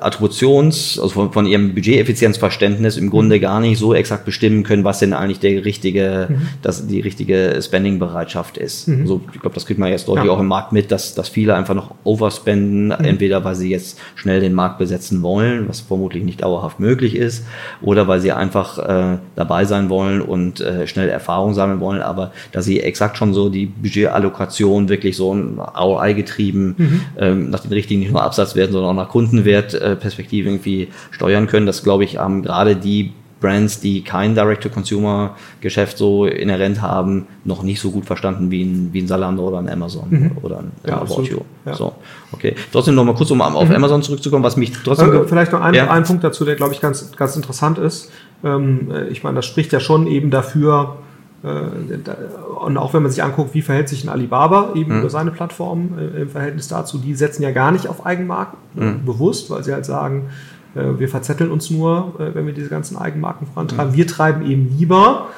Attributions, 0.00 0.98
also 1.00 1.14
von, 1.14 1.32
von 1.32 1.46
ihrem 1.46 1.74
Budgeteffizienzverständnis 1.74 2.96
im 2.96 3.08
Grunde 3.08 3.36
mhm. 3.36 3.40
gar 3.40 3.60
nicht 3.60 3.78
so 3.78 3.94
exakt 3.94 4.24
bestimmen 4.24 4.64
können, 4.64 4.82
was 4.82 4.98
denn 4.98 5.12
eigentlich 5.12 5.38
der 5.38 5.64
richtige, 5.64 6.26
mhm. 6.28 6.48
das, 6.60 6.88
die 6.88 7.00
richtige 7.00 7.56
Spending-Bereitschaft 7.62 8.58
ist. 8.58 8.88
Mhm. 8.88 9.02
Also 9.02 9.20
ich 9.32 9.40
glaube, 9.40 9.54
das 9.54 9.66
kriegt 9.66 9.78
man 9.78 9.88
jetzt 9.90 10.08
deutlich 10.08 10.26
ja. 10.26 10.32
auch 10.32 10.40
im 10.40 10.48
Markt 10.48 10.72
mit, 10.72 10.90
dass, 10.90 11.14
dass 11.14 11.28
viele 11.28 11.54
einfach 11.54 11.74
noch 11.74 11.94
overspenden, 12.02 12.88
mhm. 12.88 13.04
entweder 13.04 13.44
weil 13.44 13.54
sie 13.54 13.70
jetzt 13.70 14.00
schnell 14.16 14.40
den 14.40 14.54
Markt 14.54 14.78
besetzen 14.78 15.22
wollen, 15.22 15.68
was 15.68 15.80
vermutlich 15.80 16.24
nicht 16.24 16.42
dauerhaft 16.42 16.80
möglich 16.80 17.14
ist, 17.14 17.44
oder 17.80 18.08
weil 18.08 18.18
sie 18.18 18.32
einfach 18.32 18.78
äh, 18.78 19.18
dabei 19.36 19.66
sein 19.66 19.88
wollen 19.88 20.20
und 20.20 20.60
äh, 20.60 20.88
schnell 20.88 21.08
Erfahrung 21.08 21.54
sammeln 21.54 21.78
wollen, 21.78 22.02
aber 22.02 22.32
dass 22.50 22.64
sie 22.64 22.80
exakt 22.80 23.16
schon 23.16 23.34
so 23.34 23.48
die 23.48 23.66
Budgetallokation 23.66 24.88
wirklich 24.88 25.16
so 25.16 25.32
ein 25.32 25.60
ROI 25.60 26.14
getrieben 26.14 26.74
mhm. 26.76 27.00
ähm, 27.18 27.50
nach 27.50 27.60
den 27.60 27.72
richtigen 27.72 28.00
nicht 28.00 28.10
nur 28.10 28.24
Absatzwerten, 28.24 28.72
sondern 28.72 28.90
auch 28.90 29.04
nach 29.04 29.10
Kundenwerten 29.10 29.59
Mehrwertperspektive 29.60 30.48
irgendwie 30.48 30.88
steuern 31.10 31.46
können. 31.46 31.66
Das 31.66 31.82
glaube 31.82 32.04
ich 32.04 32.18
haben 32.18 32.42
gerade 32.42 32.76
die 32.76 33.12
Brands, 33.40 33.80
die 33.80 34.04
kein 34.04 34.34
Direct-to-Consumer-Geschäft 34.34 35.96
so 35.96 36.26
inhärent 36.26 36.82
haben, 36.82 37.26
noch 37.44 37.62
nicht 37.62 37.80
so 37.80 37.90
gut 37.90 38.04
verstanden 38.04 38.50
wie 38.50 38.62
ein, 38.62 38.90
wie 38.92 39.00
ein 39.00 39.08
Zalando 39.08 39.48
oder 39.48 39.58
ein 39.58 39.68
Amazon 39.68 40.06
mhm. 40.10 40.32
oder 40.42 40.58
ein 40.58 40.72
ja, 40.86 41.00
About 41.00 41.22
You. 41.22 41.38
Ja. 41.64 41.74
So, 41.74 41.94
okay. 42.32 42.54
Trotzdem 42.70 42.94
noch 42.94 43.04
mal 43.04 43.14
kurz, 43.14 43.30
um 43.30 43.40
auf 43.40 43.68
mhm. 43.68 43.74
Amazon 43.74 44.02
zurückzukommen, 44.02 44.44
was 44.44 44.58
mich 44.58 44.72
trotzdem... 44.72 45.14
Äh, 45.14 45.24
vielleicht 45.24 45.52
noch 45.52 45.62
ein, 45.62 45.72
ja. 45.72 45.90
ein 45.90 46.04
Punkt 46.04 46.22
dazu, 46.22 46.44
der, 46.44 46.56
glaube 46.56 46.74
ich, 46.74 46.82
ganz, 46.82 47.12
ganz 47.16 47.34
interessant 47.34 47.78
ist. 47.78 48.10
Ähm, 48.44 48.90
äh, 48.92 49.08
ich 49.08 49.22
meine, 49.22 49.36
das 49.36 49.46
spricht 49.46 49.72
ja 49.72 49.80
schon 49.80 50.06
eben 50.06 50.30
dafür, 50.30 50.98
äh, 50.98 51.09
und 51.42 52.76
auch 52.76 52.92
wenn 52.92 53.02
man 53.02 53.10
sich 53.10 53.22
anguckt, 53.22 53.54
wie 53.54 53.62
verhält 53.62 53.88
sich 53.88 54.04
ein 54.04 54.10
Alibaba 54.10 54.72
eben 54.74 54.92
mhm. 54.92 54.98
über 55.00 55.10
seine 55.10 55.30
Plattform 55.30 55.98
äh, 55.98 56.22
im 56.22 56.28
Verhältnis 56.28 56.68
dazu, 56.68 56.98
die 56.98 57.14
setzen 57.14 57.42
ja 57.42 57.50
gar 57.50 57.72
nicht 57.72 57.88
auf 57.88 58.04
Eigenmarken, 58.04 58.58
mhm. 58.74 59.04
bewusst, 59.06 59.48
weil 59.50 59.64
sie 59.64 59.72
halt 59.72 59.86
sagen, 59.86 60.28
äh, 60.74 60.98
wir 60.98 61.08
verzetteln 61.08 61.50
uns 61.50 61.70
nur, 61.70 62.14
wenn 62.18 62.46
wir 62.46 62.52
diese 62.52 62.68
ganzen 62.68 62.98
Eigenmarken 62.98 63.46
vorantreiben. 63.46 63.92
Mhm. 63.92 63.96
Wir 63.96 64.06
treiben 64.06 64.50
eben 64.50 64.76
lieber 64.78 65.28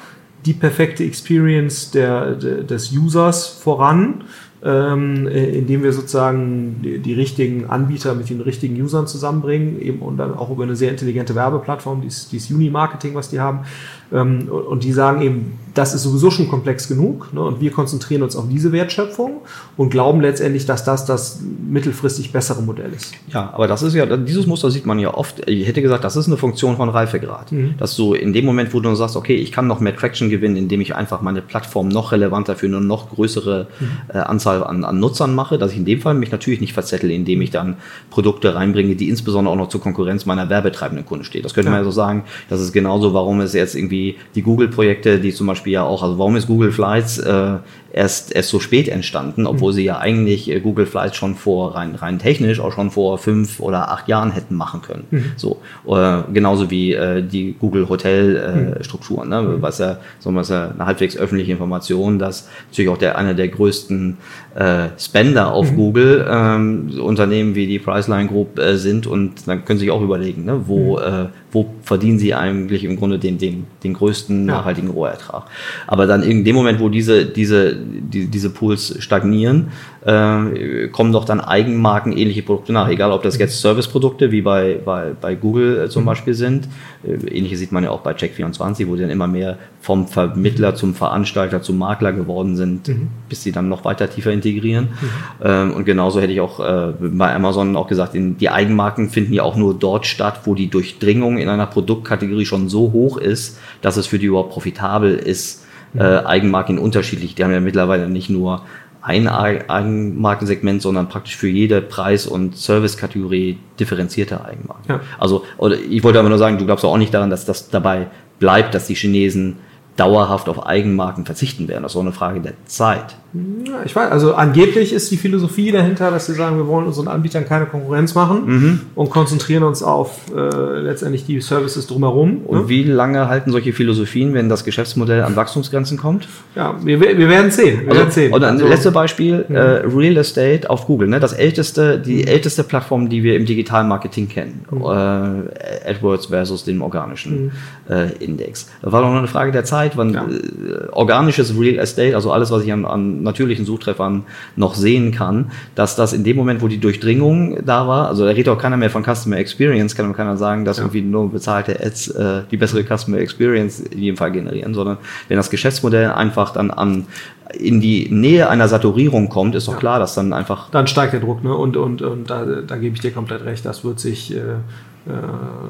die 0.45 0.53
perfekte 0.53 1.05
Experience 1.05 1.91
der, 1.91 2.35
des 2.35 2.91
Users 2.91 3.47
voran, 3.47 4.25
ähm, 4.63 5.27
indem 5.27 5.83
wir 5.83 5.91
sozusagen 5.91 6.81
die, 6.81 6.99
die, 6.99 7.13
richtigen 7.13 7.69
Anbieter 7.69 8.15
mit 8.15 8.29
den 8.29 8.39
richtigen 8.39 8.81
Usern 8.81 9.07
zusammenbringen, 9.07 9.81
eben 9.81 9.99
und 9.99 10.17
dann 10.17 10.33
auch 10.33 10.49
über 10.49 10.63
eine 10.63 10.75
sehr 10.75 10.91
intelligente 10.91 11.35
Werbeplattform, 11.35 12.01
dieses, 12.01 12.29
dieses 12.29 12.49
Uni-Marketing, 12.51 13.13
was 13.13 13.29
die 13.29 13.41
haben. 13.41 13.65
Ähm, 14.13 14.47
und 14.47 14.83
die 14.83 14.93
sagen 14.93 15.21
eben, 15.21 15.59
das 15.73 15.95
ist 15.95 16.03
sowieso 16.03 16.29
schon 16.29 16.49
komplex 16.49 16.87
genug. 16.87 17.33
Ne? 17.33 17.41
Und 17.41 17.59
wir 17.59 17.71
konzentrieren 17.71 18.21
uns 18.21 18.35
auf 18.35 18.45
diese 18.47 18.71
Wertschöpfung 18.71 19.41
und 19.75 19.89
glauben 19.89 20.21
letztendlich, 20.21 20.65
dass 20.65 20.83
das 20.83 21.05
das 21.05 21.41
mittelfristig 21.67 22.31
bessere 22.31 22.61
Modell 22.61 22.93
ist. 22.93 23.13
Ja, 23.29 23.51
aber 23.53 23.67
das 23.67 23.81
ist 23.81 23.95
ja, 23.95 24.05
dieses 24.17 24.45
Muster 24.45 24.69
sieht 24.69 24.85
man 24.85 24.99
ja 24.99 25.13
oft. 25.13 25.47
Ich 25.49 25.67
hätte 25.67 25.81
gesagt, 25.81 26.03
das 26.03 26.15
ist 26.15 26.27
eine 26.27 26.37
Funktion 26.37 26.77
von 26.77 26.89
Reifegrad. 26.89 27.51
Mhm. 27.51 27.75
Dass 27.77 27.95
du 27.95 28.13
in 28.13 28.33
dem 28.33 28.45
Moment, 28.45 28.73
wo 28.73 28.79
du 28.79 28.93
sagst, 28.93 29.15
okay, 29.15 29.35
ich 29.35 29.51
kann 29.51 29.65
noch 29.65 29.79
mehr 29.79 29.95
Traction 29.95 30.29
gewinnen, 30.29 30.57
indem 30.57 30.81
ich 30.81 30.95
einfach 30.95 31.21
meine 31.21 31.41
Plattform 31.41 31.87
noch 31.87 32.11
relevanter 32.11 32.55
für 32.55 32.67
eine 32.67 32.79
noch 32.79 33.09
größere 33.09 33.67
mhm. 33.79 33.87
äh, 34.13 34.17
Anzahl 34.19 34.63
an, 34.63 34.83
an 34.83 34.99
Nutzern 34.99 35.33
mache, 35.33 35.57
dass 35.57 35.71
ich 35.71 35.77
in 35.77 35.85
dem 35.85 36.01
Fall 36.01 36.13
mich 36.13 36.31
natürlich 36.31 36.61
nicht 36.61 36.73
verzettel, 36.73 37.09
indem 37.09 37.41
ich 37.41 37.49
dann 37.49 37.77
Produkte 38.11 38.53
reinbringe, 38.53 38.95
die 38.95 39.09
insbesondere 39.09 39.53
auch 39.53 39.57
noch 39.57 39.69
zur 39.69 39.81
Konkurrenz 39.81 40.27
meiner 40.27 40.49
werbetreibenden 40.49 41.05
Kunden 41.05 41.25
stehen. 41.25 41.41
Das 41.41 41.55
könnte 41.55 41.69
ja. 41.69 41.71
man 41.71 41.81
ja 41.81 41.85
so 41.85 41.91
sagen. 41.91 42.25
Das 42.49 42.61
ist 42.61 42.73
genauso, 42.73 43.15
warum 43.15 43.41
es 43.41 43.53
jetzt 43.53 43.75
irgendwie 43.75 44.02
die 44.35 44.41
Google-Projekte, 44.41 45.19
die 45.19 45.33
zum 45.33 45.47
Beispiel 45.47 45.73
ja 45.73 45.83
auch, 45.83 46.03
also 46.03 46.17
warum 46.17 46.35
ist 46.35 46.47
Google 46.47 46.71
Flights 46.71 47.17
äh, 47.17 47.57
erst, 47.93 48.35
erst 48.35 48.49
so 48.49 48.59
spät 48.59 48.89
entstanden, 48.89 49.45
obwohl 49.45 49.71
mhm. 49.71 49.75
sie 49.75 49.83
ja 49.85 49.99
eigentlich 49.99 50.49
äh, 50.49 50.59
Google 50.59 50.85
Flights 50.85 51.15
schon 51.15 51.35
vor, 51.35 51.75
rein, 51.75 51.95
rein 51.95 52.19
technisch, 52.19 52.59
auch 52.59 52.73
schon 52.73 52.91
vor 52.91 53.19
fünf 53.19 53.59
oder 53.59 53.91
acht 53.91 54.07
Jahren 54.07 54.31
hätten 54.31 54.55
machen 54.55 54.81
können. 54.81 55.05
Mhm. 55.11 55.31
So, 55.37 55.61
äh, 55.87 56.23
genauso 56.33 56.71
wie 56.71 56.93
äh, 56.93 57.21
die 57.21 57.55
Google 57.57 57.87
Hotel 57.87 58.35
äh, 58.35 58.79
mhm. 58.79 58.83
Strukturen, 58.83 59.29
ne? 59.29 59.41
Mhm. 59.41 59.61
was 59.61 59.77
ja, 59.77 59.99
so 60.19 60.33
was 60.33 60.49
ja 60.49 60.71
eine 60.71 60.85
halbwegs 60.85 61.15
öffentliche 61.15 61.51
Information, 61.51 62.17
dass 62.17 62.49
natürlich 62.69 62.89
auch 62.89 62.97
der, 62.97 63.17
einer 63.17 63.35
der 63.35 63.47
größten 63.47 64.17
äh, 64.55 64.87
Spender 64.97 65.53
auf 65.53 65.71
mhm. 65.71 65.75
Google 65.75 66.27
ähm, 66.29 66.99
Unternehmen 66.99 67.53
wie 67.55 67.67
die 67.67 67.79
Priceline 67.79 68.27
Group 68.27 68.57
äh, 68.57 68.75
sind 68.77 69.05
und 69.05 69.47
dann 69.47 69.65
können 69.65 69.77
Sie 69.77 69.85
sich 69.85 69.91
auch 69.91 70.01
überlegen, 70.01 70.45
ne, 70.45 70.61
wo, 70.65 70.97
mhm. 70.97 71.03
äh, 71.03 71.25
wo 71.51 71.73
verdienen 71.83 72.17
Sie 72.17 72.33
eigentlich 72.33 72.83
im 72.83 72.97
Grunde 72.97 73.19
den, 73.19 73.37
den, 73.37 73.67
den 73.83 73.93
größten 73.93 74.47
ja. 74.47 74.55
nachhaltigen 74.55 74.89
Rohertrag. 74.89 75.45
Aber 75.85 76.07
dann 76.07 76.23
in 76.23 76.43
dem 76.43 76.55
Moment, 76.55 76.79
wo 76.79 76.89
diese, 76.89 77.25
diese, 77.25 77.82
die, 77.83 78.27
diese 78.27 78.49
Pools 78.49 78.95
stagnieren, 78.99 79.71
äh, 80.05 80.87
kommen 80.89 81.11
doch 81.11 81.25
dann 81.25 81.39
Eigenmarken 81.39 82.11
ähnliche 82.11 82.43
Produkte 82.43 82.73
nach. 82.73 82.89
Egal, 82.89 83.11
ob 83.11 83.23
das 83.23 83.37
jetzt 83.37 83.61
Serviceprodukte 83.61 84.31
wie 84.31 84.41
bei, 84.41 84.79
bei, 84.83 85.11
bei 85.19 85.35
Google 85.35 85.85
äh, 85.85 85.89
zum 85.89 86.03
mhm. 86.03 86.07
Beispiel 86.07 86.33
sind. 86.33 86.67
Äh, 87.05 87.27
ähnliche 87.27 87.57
sieht 87.57 87.71
man 87.71 87.83
ja 87.83 87.91
auch 87.91 88.01
bei 88.01 88.11
Check24, 88.13 88.87
wo 88.87 88.95
die 88.95 89.01
dann 89.01 89.09
immer 89.09 89.27
mehr 89.27 89.57
vom 89.79 90.07
Vermittler 90.07 90.75
zum 90.75 90.93
Veranstalter 90.93 91.61
zum 91.61 91.77
Makler 91.77 92.13
geworden 92.13 92.55
sind, 92.55 92.87
mhm. 92.87 93.07
bis 93.29 93.43
sie 93.43 93.51
dann 93.51 93.69
noch 93.69 93.85
weiter 93.85 94.09
tiefer 94.09 94.31
integrieren. 94.31 94.89
Mhm. 94.89 95.09
Ähm, 95.43 95.71
und 95.73 95.85
genauso 95.85 96.21
hätte 96.21 96.33
ich 96.33 96.41
auch 96.41 96.59
äh, 96.59 96.93
bei 96.99 97.33
Amazon 97.33 97.75
auch 97.75 97.87
gesagt, 97.87 98.15
in, 98.15 98.37
die 98.37 98.49
Eigenmarken 98.49 99.09
finden 99.09 99.33
ja 99.33 99.43
auch 99.43 99.55
nur 99.55 99.73
dort 99.73 100.05
statt, 100.05 100.41
wo 100.45 100.55
die 100.55 100.69
Durchdringung 100.69 101.37
in 101.37 101.49
einer 101.49 101.67
Produktkategorie 101.67 102.45
schon 102.45 102.69
so 102.69 102.91
hoch 102.91 103.17
ist, 103.17 103.59
dass 103.81 103.97
es 103.97 104.07
für 104.07 104.19
die 104.19 104.27
überhaupt 104.27 104.51
profitabel 104.51 105.15
ist. 105.15 105.62
Äh, 105.95 106.03
Eigenmarken 106.03 106.79
unterschiedlich. 106.79 107.35
Die 107.35 107.43
haben 107.43 107.51
ja 107.51 107.59
mittlerweile 107.59 108.09
nicht 108.09 108.29
nur 108.29 108.63
ein 109.01 109.27
Eigenmarkensegment, 109.27 110.81
sondern 110.81 111.09
praktisch 111.09 111.35
für 111.35 111.49
jede 111.49 111.81
Preis- 111.81 112.25
und 112.25 112.55
Servicekategorie 112.55 113.59
differenzierte 113.77 114.43
Eigenmarken. 114.43 114.85
Ja. 114.87 115.01
Also, 115.19 115.43
oder 115.57 115.77
ich 115.77 116.03
wollte 116.03 116.19
aber 116.19 116.29
nur 116.29 116.37
sagen, 116.37 116.57
du 116.57 116.65
glaubst 116.65 116.85
auch 116.85 116.97
nicht 116.97 117.13
daran, 117.13 117.29
dass 117.29 117.45
das 117.45 117.69
dabei 117.69 118.07
bleibt, 118.39 118.73
dass 118.73 118.87
die 118.87 118.95
Chinesen 118.95 119.57
dauerhaft 119.97 120.47
auf 120.47 120.65
Eigenmarken 120.65 121.25
verzichten 121.25 121.67
werden. 121.67 121.83
Das 121.83 121.91
ist 121.91 121.95
auch 121.97 122.01
eine 122.01 122.13
Frage 122.13 122.39
der 122.39 122.53
Zeit. 122.65 123.15
Ja, 123.33 123.81
ich 123.83 123.95
weiß, 123.95 124.11
also 124.11 124.35
angeblich 124.35 124.93
ist 124.93 125.09
die 125.09 125.17
Philosophie 125.17 125.71
dahinter, 125.71 126.11
dass 126.11 126.27
sie 126.27 126.35
sagen, 126.35 126.57
wir 126.57 126.67
wollen 126.67 126.85
unseren 126.85 127.07
Anbietern 127.07 127.45
keine 127.47 127.65
Konkurrenz 127.65 128.13
machen 128.13 128.43
mhm. 128.45 128.79
und 128.93 129.09
konzentrieren 129.09 129.63
uns 129.63 129.81
auf 129.81 130.31
äh, 130.35 130.79
letztendlich 130.79 131.25
die 131.25 131.41
Services 131.41 131.87
drumherum. 131.87 132.41
Und 132.45 132.61
ne? 132.61 132.69
wie 132.69 132.83
lange 132.83 133.27
halten 133.29 133.51
solche 133.51 133.73
Philosophien, 133.73 134.35
wenn 134.35 134.49
das 134.49 134.63
Geschäftsmodell 134.63 135.23
an 135.23 135.35
Wachstumsgrenzen 135.35 135.97
kommt? 135.97 136.27
Ja, 136.55 136.75
wir, 136.83 137.01
wir 137.01 137.27
werden 137.27 137.49
sehen. 137.49 137.81
Wir 137.81 137.89
also, 137.89 137.99
werden 138.01 138.11
sehen. 138.11 138.33
Und 138.33 138.43
ein 138.43 138.53
also, 138.53 138.67
letztes 138.67 138.93
Beispiel, 138.93 139.45
ja. 139.49 139.55
äh, 139.55 139.85
Real 139.87 140.17
Estate 140.17 140.69
auf 140.69 140.85
Google, 140.85 141.07
ne? 141.07 141.19
das 141.19 141.33
älteste, 141.33 141.97
die 141.97 142.21
mhm. 142.21 142.27
älteste 142.27 142.63
Plattform, 142.63 143.09
die 143.09 143.23
wir 143.23 143.35
im 143.35 143.45
Digitalmarketing 143.45 144.29
kennen. 144.29 144.65
Mhm. 144.69 144.83
Äh, 144.83 145.89
AdWords 145.89 146.27
versus 146.27 146.65
dem 146.65 146.83
organischen 146.83 147.45
mhm. 147.45 147.51
äh, 147.89 148.11
Index. 148.23 148.69
Das 148.83 148.91
war 148.91 149.01
doch 149.01 149.09
nur 149.09 149.17
eine 149.17 149.27
Frage 149.27 149.51
der 149.51 149.63
Zeit, 149.63 149.97
wann 149.97 150.13
ja. 150.13 150.23
Äh, 150.23 150.89
organisches 150.91 151.57
Real 151.59 151.79
Estate, 151.79 152.15
also 152.15 152.31
alles, 152.31 152.51
was 152.51 152.63
ich 152.63 152.71
an, 152.71 152.85
an 152.85 153.22
natürlichen 153.23 153.65
Suchtreffern 153.65 154.23
noch 154.55 154.75
sehen 154.75 155.11
kann, 155.11 155.51
dass 155.75 155.95
das 155.95 156.13
in 156.13 156.23
dem 156.23 156.37
Moment, 156.37 156.61
wo 156.61 156.67
die 156.67 156.79
Durchdringung 156.79 157.65
da 157.65 157.87
war, 157.87 158.07
also 158.07 158.25
da 158.25 158.31
redet 158.31 158.49
auch 158.49 158.57
keiner 158.57 158.77
mehr 158.77 158.89
von 158.89 159.03
Customer 159.03 159.37
Experience, 159.37 159.95
kann 159.95 160.13
keiner 160.13 160.37
sagen, 160.37 160.65
dass 160.65 160.77
ja. 160.77 160.83
irgendwie 160.83 161.01
nur 161.01 161.31
bezahlte 161.31 161.79
Ads 161.83 162.09
äh, 162.09 162.41
die 162.51 162.57
bessere 162.57 162.83
Customer 162.83 163.17
Experience 163.17 163.79
in 163.79 163.99
jedem 163.99 164.17
Fall 164.17 164.31
generieren, 164.31 164.73
sondern 164.73 164.97
wenn 165.27 165.37
das 165.37 165.49
Geschäftsmodell 165.49 166.11
einfach 166.11 166.53
dann 166.53 166.71
an 166.71 167.05
in 167.53 167.81
die 167.81 168.07
Nähe 168.09 168.49
einer 168.49 168.67
Saturierung 168.67 169.29
kommt, 169.29 169.55
ist 169.55 169.67
doch 169.67 169.73
ja. 169.73 169.79
klar, 169.79 169.99
dass 169.99 170.15
dann 170.15 170.33
einfach. 170.33 170.69
Dann 170.71 170.87
steigt 170.87 171.13
der 171.13 171.19
Druck, 171.19 171.43
ne? 171.43 171.53
Und, 171.53 171.77
und, 171.77 172.01
und 172.01 172.29
da, 172.29 172.45
da 172.45 172.77
gebe 172.77 172.95
ich 172.95 173.01
dir 173.01 173.11
komplett 173.11 173.45
recht, 173.45 173.65
das 173.65 173.83
wird 173.83 173.99
sich. 173.99 174.35
Äh, 174.35 174.55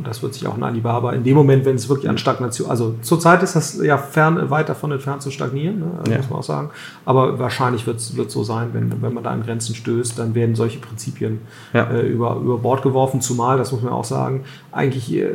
das 0.03 0.21
wird 0.21 0.35
sich 0.35 0.45
auch 0.45 0.55
in 0.55 0.63
Alibaba 0.63 1.11
in 1.13 1.23
dem 1.23 1.35
Moment, 1.35 1.65
wenn 1.65 1.75
es 1.75 1.89
wirklich 1.89 2.07
an 2.07 2.19
Stagnation, 2.19 2.69
also 2.69 2.95
zurzeit 3.01 3.41
ist 3.41 3.55
das 3.55 3.81
ja 3.81 3.97
fern, 3.97 4.51
weit 4.51 4.69
davon 4.69 4.91
entfernt 4.91 5.23
zu 5.23 5.31
stagnieren, 5.31 5.79
ne? 5.79 6.11
ja. 6.11 6.17
muss 6.17 6.29
man 6.29 6.39
auch 6.39 6.43
sagen. 6.43 6.69
Aber 7.03 7.39
wahrscheinlich 7.39 7.87
wird 7.87 7.97
es 7.97 8.13
so 8.27 8.43
sein, 8.43 8.69
wenn, 8.73 9.01
wenn 9.01 9.13
man 9.13 9.23
da 9.23 9.31
an 9.31 9.43
Grenzen 9.43 9.73
stößt, 9.73 10.19
dann 10.19 10.35
werden 10.35 10.53
solche 10.53 10.79
Prinzipien 10.79 11.41
ja. 11.73 11.89
äh, 11.89 12.01
über, 12.01 12.35
über 12.35 12.59
Bord 12.59 12.83
geworfen. 12.83 13.21
Zumal, 13.21 13.57
das 13.57 13.71
muss 13.71 13.81
man 13.81 13.91
auch 13.91 14.05
sagen, 14.05 14.43
eigentlich 14.71 15.11
äh, 15.11 15.29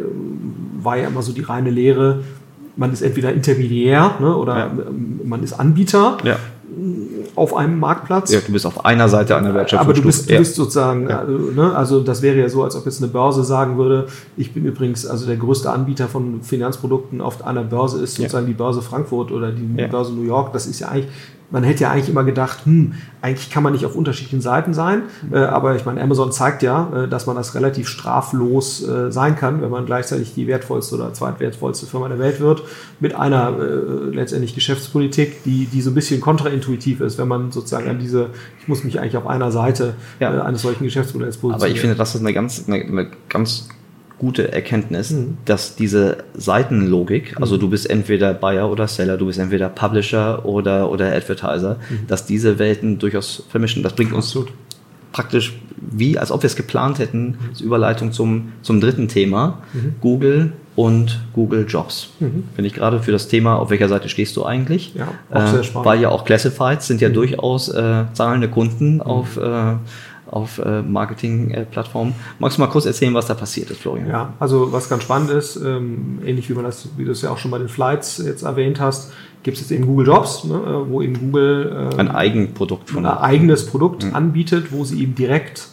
war 0.80 0.96
ja 0.96 1.08
immer 1.08 1.22
so 1.22 1.32
die 1.32 1.42
reine 1.42 1.70
Lehre, 1.70 2.20
man 2.76 2.92
ist 2.92 3.02
entweder 3.02 3.32
Intermediär 3.32 4.12
ne, 4.20 4.37
oder 4.37 4.56
ja. 4.56 4.70
man 5.24 5.42
ist 5.42 5.54
Anbieter. 5.54 6.18
Auf 7.35 7.57
einem 7.57 7.78
Marktplatz. 7.78 8.33
Ja, 8.33 8.40
du 8.44 8.52
bist 8.52 8.66
auf 8.66 8.85
einer 8.85 9.09
Seite 9.09 9.37
einer 9.37 9.54
Wertschöpfung. 9.54 9.87
Aber 9.87 9.94
du 9.94 10.02
bist, 10.02 10.28
du 10.28 10.35
ja. 10.35 10.38
bist 10.38 10.54
sozusagen, 10.54 11.09
ja. 11.09 11.20
also, 11.20 11.33
ne, 11.33 11.74
also 11.74 12.00
das 12.00 12.22
wäre 12.22 12.38
ja 12.38 12.48
so, 12.48 12.62
als 12.62 12.76
ob 12.76 12.85
jetzt 12.85 13.02
eine 13.02 13.11
Börse 13.11 13.42
sagen 13.42 13.78
würde, 13.78 14.07
ich 14.37 14.52
bin 14.52 14.64
übrigens, 14.64 15.07
also 15.07 15.26
der 15.26 15.37
größte 15.37 15.70
Anbieter 15.70 16.09
von 16.09 16.42
Finanzprodukten 16.42 17.20
auf 17.20 17.44
einer 17.44 17.64
Börse 17.64 18.02
ist 18.02 18.16
sozusagen 18.16 18.46
die 18.46 18.54
Börse 18.54 18.83
Frankfurt 18.83 19.33
oder 19.33 19.50
die 19.50 19.87
Börse 19.88 20.12
New 20.12 20.24
York. 20.24 20.52
Das 20.52 20.66
ist 20.66 20.81
ja 20.81 20.88
eigentlich, 20.88 21.09
man 21.50 21.64
hätte 21.64 21.84
ja 21.84 21.90
eigentlich 21.90 22.11
immer 22.11 22.24
gedacht, 22.24 22.66
hm, 22.66 22.92
eigentlich 23.22 23.50
kann 23.50 23.62
man 23.62 23.72
nicht 23.72 23.87
auf 23.87 23.96
unterschiedlichen 23.96 24.40
Seiten 24.40 24.74
sein, 24.74 25.02
äh, 25.32 25.38
aber 25.38 25.76
ich 25.76 25.84
meine, 25.87 26.00
Amazon 26.02 26.30
zeigt 26.30 26.62
ja, 26.62 27.04
äh, 27.04 27.08
dass 27.08 27.26
man 27.26 27.37
das 27.37 27.54
relativ 27.54 27.88
straflos 27.88 28.87
äh, 28.87 29.11
sein 29.11 29.34
kann, 29.37 29.62
wenn 29.62 29.70
man 29.70 29.87
gleichzeitig 29.87 30.34
die 30.34 30.46
wertvollste 30.46 30.96
oder 30.96 31.12
zweitwertvollste 31.14 31.87
Firma 31.87 32.08
der 32.08 32.18
Welt 32.18 32.40
wird, 32.40 32.62
mit 33.00 33.14
einer 33.14 33.54
äh, 33.58 34.14
letztendlich 34.14 34.54
Geschäftspolitik, 34.54 35.42
die, 35.44 35.66
die 35.66 35.80
so 35.80 35.90
ein 35.90 35.94
bisschen 35.94 36.20
kontraintuitiv 36.20 37.00
ist, 37.00 37.18
wenn 37.18 37.28
man 37.28 37.50
sozusagen 37.50 37.88
an 37.88 37.98
diese, 37.98 38.30
ich 38.61 38.68
muss 38.68 38.84
mich 38.84 39.00
eigentlich 39.00 39.16
auf 39.16 39.26
einer 39.26 39.50
Seite 39.50 39.94
Ja. 40.20 40.34
äh, 40.34 40.40
eines 40.40 40.62
solchen 40.62 40.84
Geschäftsmodells 40.84 41.38
positionieren. 41.38 41.62
Aber 41.70 41.74
ich 41.74 41.80
finde, 41.80 41.96
das 41.96 42.14
ist 42.14 42.20
eine 42.20 42.34
ganz, 42.34 42.64
eine, 42.66 42.82
eine 42.84 43.07
ganz 43.28 43.68
gute 44.19 44.53
Erkenntnis, 44.53 45.14
dass 45.45 45.77
diese 45.77 46.19
Seitenlogik, 46.35 47.37
also 47.41 47.57
du 47.57 47.71
bist 47.71 47.89
entweder 47.89 48.35
Buyer 48.35 48.71
oder 48.71 48.89
Seller, 48.89 49.16
du 49.16 49.27
bist 49.27 49.39
entweder 49.39 49.69
Publisher 49.69 50.45
oder, 50.45 50.91
oder 50.91 51.12
Advertiser, 51.14 51.77
dass 52.07 52.27
diese 52.27 52.59
Welten 52.59 52.99
durchaus 52.99 53.45
vermischen. 53.49 53.83
Das 53.83 53.95
bringt 53.95 54.12
uns 54.12 54.27
Absolut. 54.27 54.53
praktisch 55.12 55.59
wie, 55.77 56.19
als 56.19 56.33
ob 56.33 56.43
wir 56.43 56.49
es 56.49 56.57
geplant 56.57 56.99
hätten, 56.99 57.39
als 57.49 57.61
Überleitung 57.61 58.12
zum, 58.12 58.53
zum 58.62 58.81
dritten 58.81 59.09
Thema, 59.09 59.62
Google 60.01 60.53
und 60.79 61.21
Google 61.33 61.66
Jobs. 61.69 62.11
Finde 62.19 62.69
ich 62.69 62.73
gerade 62.73 63.03
für 63.03 63.11
das 63.11 63.27
Thema, 63.27 63.57
auf 63.57 63.71
welcher 63.71 63.89
Seite 63.89 64.09
stehst 64.09 64.37
du 64.37 64.45
eigentlich? 64.45 64.95
Ja, 64.95 65.09
auch 65.29 65.47
sehr 65.49 65.61
äh, 65.61 65.64
spannend. 65.64 65.87
weil 65.87 66.01
ja 66.01 66.09
auch 66.11 66.25
Classifieds 66.25 66.87
sind 66.87 67.01
ja 67.01 67.09
durchaus 67.09 67.69
äh, 67.69 68.05
zahlende 68.12 68.49
Kunden 68.49 69.01
auf, 69.01 69.37
äh, 69.39 69.75
auf 70.31 70.59
äh, 70.59 70.83
Marketing-Plattformen. 70.83 72.14
Magst 72.39 72.59
du 72.59 72.62
mal 72.62 72.68
kurz 72.68 72.87
erzählen, 72.87 73.14
was 73.14 73.26
da 73.26 73.35
passiert 73.35 73.70
ist, 73.70 73.81
Florian? 73.81 74.09
Ja, 74.09 74.33
also 74.39 74.72
was 74.72 74.89
ganz 74.89 75.03
spannend 75.03 75.31
ist, 75.31 75.57
ähm, 75.57 76.20
ähnlich 76.24 76.49
wie 76.51 76.55
man 76.55 76.64
das, 76.64 76.89
wie 76.97 77.05
du 77.05 77.12
es 77.12 77.22
ja 77.22 77.31
auch 77.31 77.39
schon 77.39 77.51
bei 77.51 77.59
den 77.59 77.68
Flights 77.68 78.18
jetzt 78.18 78.43
erwähnt 78.43 78.81
hast, 78.81 79.12
gibt 79.43 79.57
es 79.57 79.62
jetzt 79.62 79.70
eben 79.70 79.87
Google 79.87 80.07
Jobs, 80.07 80.45
ne, 80.45 80.85
wo 80.89 81.01
eben 81.01 81.18
Google 81.18 81.91
ähm, 81.93 81.99
Ein 81.99 82.11
Eigenprodukt 82.11 82.91
von 82.91 83.07
ein 83.07 83.18
eigenes 83.18 83.66
Produkt 83.66 84.05
anbietet, 84.12 84.72
wo 84.72 84.85
sie 84.85 85.03
eben 85.03 85.14
direkt 85.14 85.68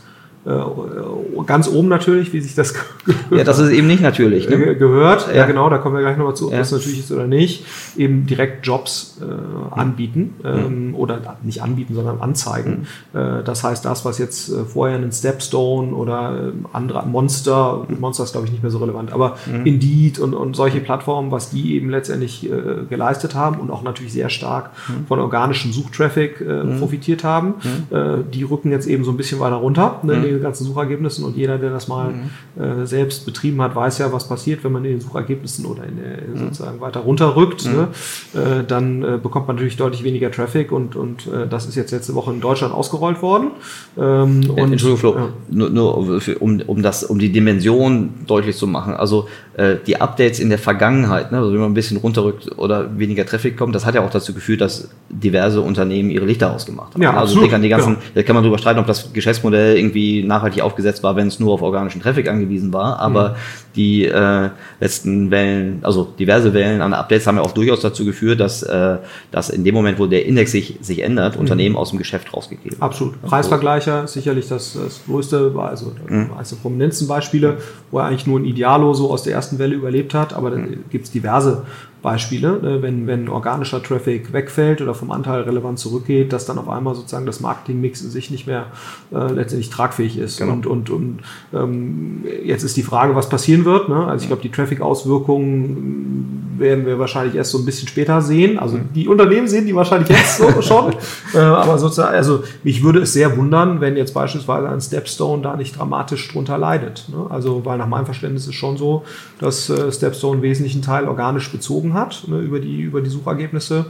ganz 1.46 1.68
oben 1.68 1.88
natürlich, 1.88 2.32
wie 2.34 2.40
sich 2.40 2.54
das 2.56 2.74
Ja, 3.32 3.44
das 3.44 3.60
ist 3.60 3.72
eben 3.72 3.88
nicht 3.88 4.02
natürlich. 4.02 4.48
Ne? 4.50 4.76
gehört, 4.76 5.28
ja. 5.28 5.36
Ja. 5.36 5.46
genau, 5.46 5.70
da 5.70 5.80
kommen 5.80 5.96
wir 5.96 6.02
gleich 6.02 6.18
nochmal 6.18 6.36
zu, 6.36 6.48
ob 6.48 6.52
Ja. 6.54 6.60
das 6.60 6.72
natürlich 6.72 7.00
ist 7.00 7.12
oder 7.12 7.28
nicht, 7.28 7.66
eben 7.98 8.26
direkt 8.26 8.66
Jobs 8.66 9.20
äh, 9.22 9.76
anbieten 9.76 10.36
ähm, 10.44 10.94
oder 10.96 11.38
nicht 11.44 11.64
anbieten, 11.64 11.96
sondern 11.96 12.22
anzeigen. 12.22 12.88
Äh, 13.14 13.44
das 13.44 13.64
heißt, 13.64 13.84
das, 13.86 14.06
was 14.06 14.20
jetzt 14.20 14.50
äh, 14.50 14.66
vorher 14.66 14.98
ein 14.98 15.12
Stepstone 15.12 15.94
oder 15.94 16.50
äh, 16.50 16.52
andere 16.74 17.06
Monster, 17.08 17.86
Monster 18.00 18.24
ist 18.24 18.34
glaube 18.34 18.46
ich 18.46 18.52
nicht 18.52 18.62
mehr 18.64 18.72
so 18.72 18.78
relevant, 18.80 19.12
aber 19.14 19.38
Indeed 19.64 20.20
und, 20.20 20.34
und 20.34 20.56
solche 20.56 20.80
Plattformen, 20.80 21.32
was 21.32 21.50
die 21.50 21.76
eben 21.76 21.90
letztendlich 21.90 22.50
äh, 22.50 22.86
geleistet 22.90 23.36
haben 23.36 23.60
und 23.60 23.72
auch 23.72 23.84
natürlich 23.84 24.14
sehr 24.14 24.30
stark 24.30 24.72
von 25.08 25.20
organischem 25.20 25.72
Suchtraffic 25.72 26.42
äh, 26.42 26.78
profitiert 26.80 27.24
haben, 27.24 27.56
äh, 27.90 28.18
die 28.32 28.44
rücken 28.44 28.72
jetzt 28.72 28.88
eben 28.88 29.04
so 29.04 29.12
ein 29.12 29.18
bisschen 29.18 29.40
weiter 29.40 29.56
runter 29.56 30.00
ne, 30.04 30.35
den 30.36 30.44
ganzen 30.44 30.66
Suchergebnissen 30.66 31.24
und 31.26 31.36
jeder, 31.36 31.58
der 31.58 31.72
das 31.72 31.88
mal 31.88 32.14
äh, 32.60 32.86
selbst 32.86 33.26
betrieben 33.26 33.62
hat, 33.62 33.76
weiß 33.76 33.98
ja, 34.00 34.12
was 34.12 34.28
passiert, 34.28 34.64
wenn 34.64 34.72
man 34.72 34.86
in 34.86 34.92
den 34.92 35.02
Suchergebnissen 35.02 35.66
oder 35.66 35.84
in 35.84 35.98
der, 35.98 36.40
sozusagen 36.40 36.80
weiter 36.82 37.02
runterrückt. 37.02 37.66
Ne? 37.66 37.88
Äh, 38.34 38.64
dann 38.68 39.04
äh, 39.04 39.20
bekommt 39.22 39.48
man 39.48 39.56
natürlich 39.56 39.78
deutlich 39.78 40.04
weniger 40.04 40.32
Traffic 40.32 40.72
und, 40.72 40.96
und 40.96 41.28
äh, 41.28 41.48
das 41.48 41.66
ist 41.66 41.76
jetzt 41.76 41.92
letzte 41.92 42.16
Woche 42.16 42.32
in 42.32 42.42
Deutschland 42.42 42.74
ausgerollt 42.74 43.22
worden. 43.22 43.52
Ähm, 43.98 44.50
und, 44.50 44.72
Entschuldigung, 44.72 44.98
Flo, 44.98 45.16
ja. 45.16 45.30
nur, 45.50 45.70
nur 45.70 46.22
für, 46.22 46.38
um, 46.40 46.62
um, 46.68 46.82
das, 46.82 47.04
um 47.04 47.20
die 47.20 47.32
Dimension 47.32 48.14
deutlich 48.28 48.56
zu 48.58 48.68
machen. 48.68 48.94
Also 48.94 49.28
äh, 49.58 49.78
die 49.86 50.02
Updates 50.02 50.40
in 50.40 50.50
der 50.50 50.60
Vergangenheit, 50.60 51.32
ne, 51.32 51.38
also 51.38 51.54
wenn 51.54 51.60
man 51.60 51.72
ein 51.72 51.76
bisschen 51.76 51.98
runterrückt 51.98 52.58
oder 52.58 52.98
weniger 52.98 53.26
Traffic 53.26 53.58
kommt, 53.58 53.74
das 53.74 53.86
hat 53.86 53.96
ja 53.96 54.06
auch 54.06 54.10
dazu 54.10 54.34
geführt, 54.34 54.62
dass 54.62 54.90
diverse 55.10 55.62
Unternehmen 55.62 56.10
ihre 56.10 56.26
Lichter 56.26 56.54
ausgemacht 56.54 56.94
haben. 56.94 57.02
Ja, 57.02 57.12
also 57.12 57.22
absolut, 57.22 57.44
denk 57.44 57.54
an 57.54 57.62
die 57.62 57.70
ganzen, 57.70 57.94
genau. 57.94 58.06
da 58.14 58.24
kann 58.24 58.36
man 58.36 58.44
drüber 58.44 58.58
streiten, 58.58 58.80
ob 58.80 58.88
das 58.88 59.14
Geschäftsmodell 59.14 59.78
irgendwie 59.78 60.24
nachhaltig 60.28 60.62
aufgesetzt 60.62 61.04
war, 61.04 61.16
wenn 61.16 61.28
es 61.28 61.40
nur 61.40 61.54
auf 61.54 61.62
organischen 61.62 62.02
Traffic 62.02 62.28
angewiesen 62.30 62.74
war. 62.74 63.00
Aber 63.00 63.30
Mhm. 63.30 63.34
die 63.76 64.06
äh, 64.06 64.50
letzten 64.80 65.32
Wellen, 65.32 65.80
also 65.84 66.04
diverse 66.18 66.54
Wellen 66.54 66.82
an 66.82 66.94
Updates 66.94 67.28
haben 67.28 67.38
ja 67.38 67.42
auch 67.44 67.52
durchaus 67.52 67.82
dazu 67.82 68.06
geführt, 68.06 68.40
dass, 68.40 68.64
äh, 68.64 68.98
dass 69.32 69.50
in 69.50 69.64
dem 69.64 69.76
Moment, 69.76 70.00
wo 70.00 70.06
der 70.06 70.26
Index 70.26 70.52
sich, 70.52 70.78
sich 70.82 70.98
Mhm. 71.00 71.04
ändert, 71.04 71.38
Unternehmen 71.38 71.76
aus 71.76 71.90
dem 71.90 72.00
Geschäft 72.00 72.34
rausgegeben. 72.34 72.82
Absolut. 72.82 73.22
Preisvergleicher 73.24 74.04
ist 74.06 74.14
sicherlich 74.14 74.48
das, 74.48 74.74
das 74.74 75.02
größte, 75.06 75.54
also 75.58 75.94
eines 76.10 76.50
der 76.50 76.56
prominentesten 76.58 77.08
Beispiele, 77.08 77.58
wo 77.92 78.00
er 78.00 78.06
eigentlich 78.06 78.28
nur 78.28 78.40
ein 78.40 78.46
Idealo 78.46 78.94
so 78.94 79.12
aus 79.12 79.24
der 79.24 79.34
ersten 79.34 79.60
Welle 79.60 79.76
überlebt 79.76 80.14
hat, 80.14 80.34
aber 80.34 80.52
da 80.52 80.58
gibt 80.90 81.06
es 81.06 81.12
diverse 81.12 81.64
Beispiele, 82.06 82.60
ne, 82.62 82.84
wenn, 82.84 83.08
wenn 83.08 83.30
organischer 83.30 83.82
Traffic 83.82 84.32
wegfällt 84.32 84.80
oder 84.80 84.94
vom 84.94 85.10
Anteil 85.10 85.42
relevant 85.42 85.80
zurückgeht, 85.80 86.34
dass 86.34 86.46
dann 86.46 86.60
auf 86.60 86.70
einmal 86.70 86.94
sozusagen 86.94 87.26
das 87.26 87.40
Marketingmix 87.40 88.02
in 88.02 88.12
sich 88.12 88.30
nicht 88.30 88.46
mehr 88.46 88.68
äh, 89.12 89.34
letztendlich 89.34 89.72
tragfähig 89.72 90.20
ist. 90.20 90.38
Genau. 90.38 90.54
Und, 90.54 90.68
und, 90.68 90.90
und 90.92 91.20
ähm, 91.52 92.24
jetzt 92.44 92.62
ist 92.62 92.78
die 92.78 92.84
Frage, 92.84 93.16
was 93.16 93.28
passieren 93.28 93.66
wird. 93.66 93.90
Ne? 93.90 94.06
Also 94.06 94.22
ich 94.22 94.28
glaube, 94.28 94.44
die 94.44 94.52
Traffic-Auswirkungen 94.52 96.58
werden 96.60 96.86
wir 96.86 97.00
wahrscheinlich 97.00 97.34
erst 97.34 97.52
so 97.52 97.58
ein 97.58 97.66
bisschen 97.66 97.88
später 97.88 98.22
sehen. 98.22 98.60
Also 98.60 98.80
die 98.94 99.08
Unternehmen 99.08 99.48
sehen 99.48 99.66
die 99.66 99.76
wahrscheinlich 99.76 100.10
jetzt 100.10 100.38
so 100.38 100.52
schon. 100.62 100.94
Äh, 101.34 101.40
aber 101.40 101.80
sozusagen, 101.80 102.16
also 102.16 102.44
mich 102.64 102.84
würde 102.84 103.00
es 103.00 103.14
sehr 103.14 103.36
wundern, 103.36 103.82
wenn 103.82 103.98
jetzt 103.98 104.14
beispielsweise 104.14 104.70
ein 104.70 104.80
Stepstone 104.80 105.42
da 105.42 105.56
nicht 105.56 105.78
dramatisch 105.78 106.32
drunter 106.32 106.60
leidet. 106.60 107.10
Ne? 107.10 107.26
Also, 107.30 107.66
weil 107.66 107.80
nach 107.80 107.88
meinem 107.88 108.06
Verständnis 108.06 108.44
ist 108.44 108.50
es 108.50 108.56
schon 108.56 108.78
so, 108.78 109.04
dass 109.40 109.72
äh, 109.72 109.92
Stepstone 109.92 110.34
einen 110.34 110.44
wesentlichen 110.44 110.84
Teil 110.84 111.08
organisch 111.08 111.52
bezogen 111.52 111.95
hat 111.96 112.26
ne, 112.28 112.40
über, 112.40 112.60
die, 112.60 112.82
über 112.82 113.02
die 113.02 113.10
Suchergebnisse. 113.10 113.86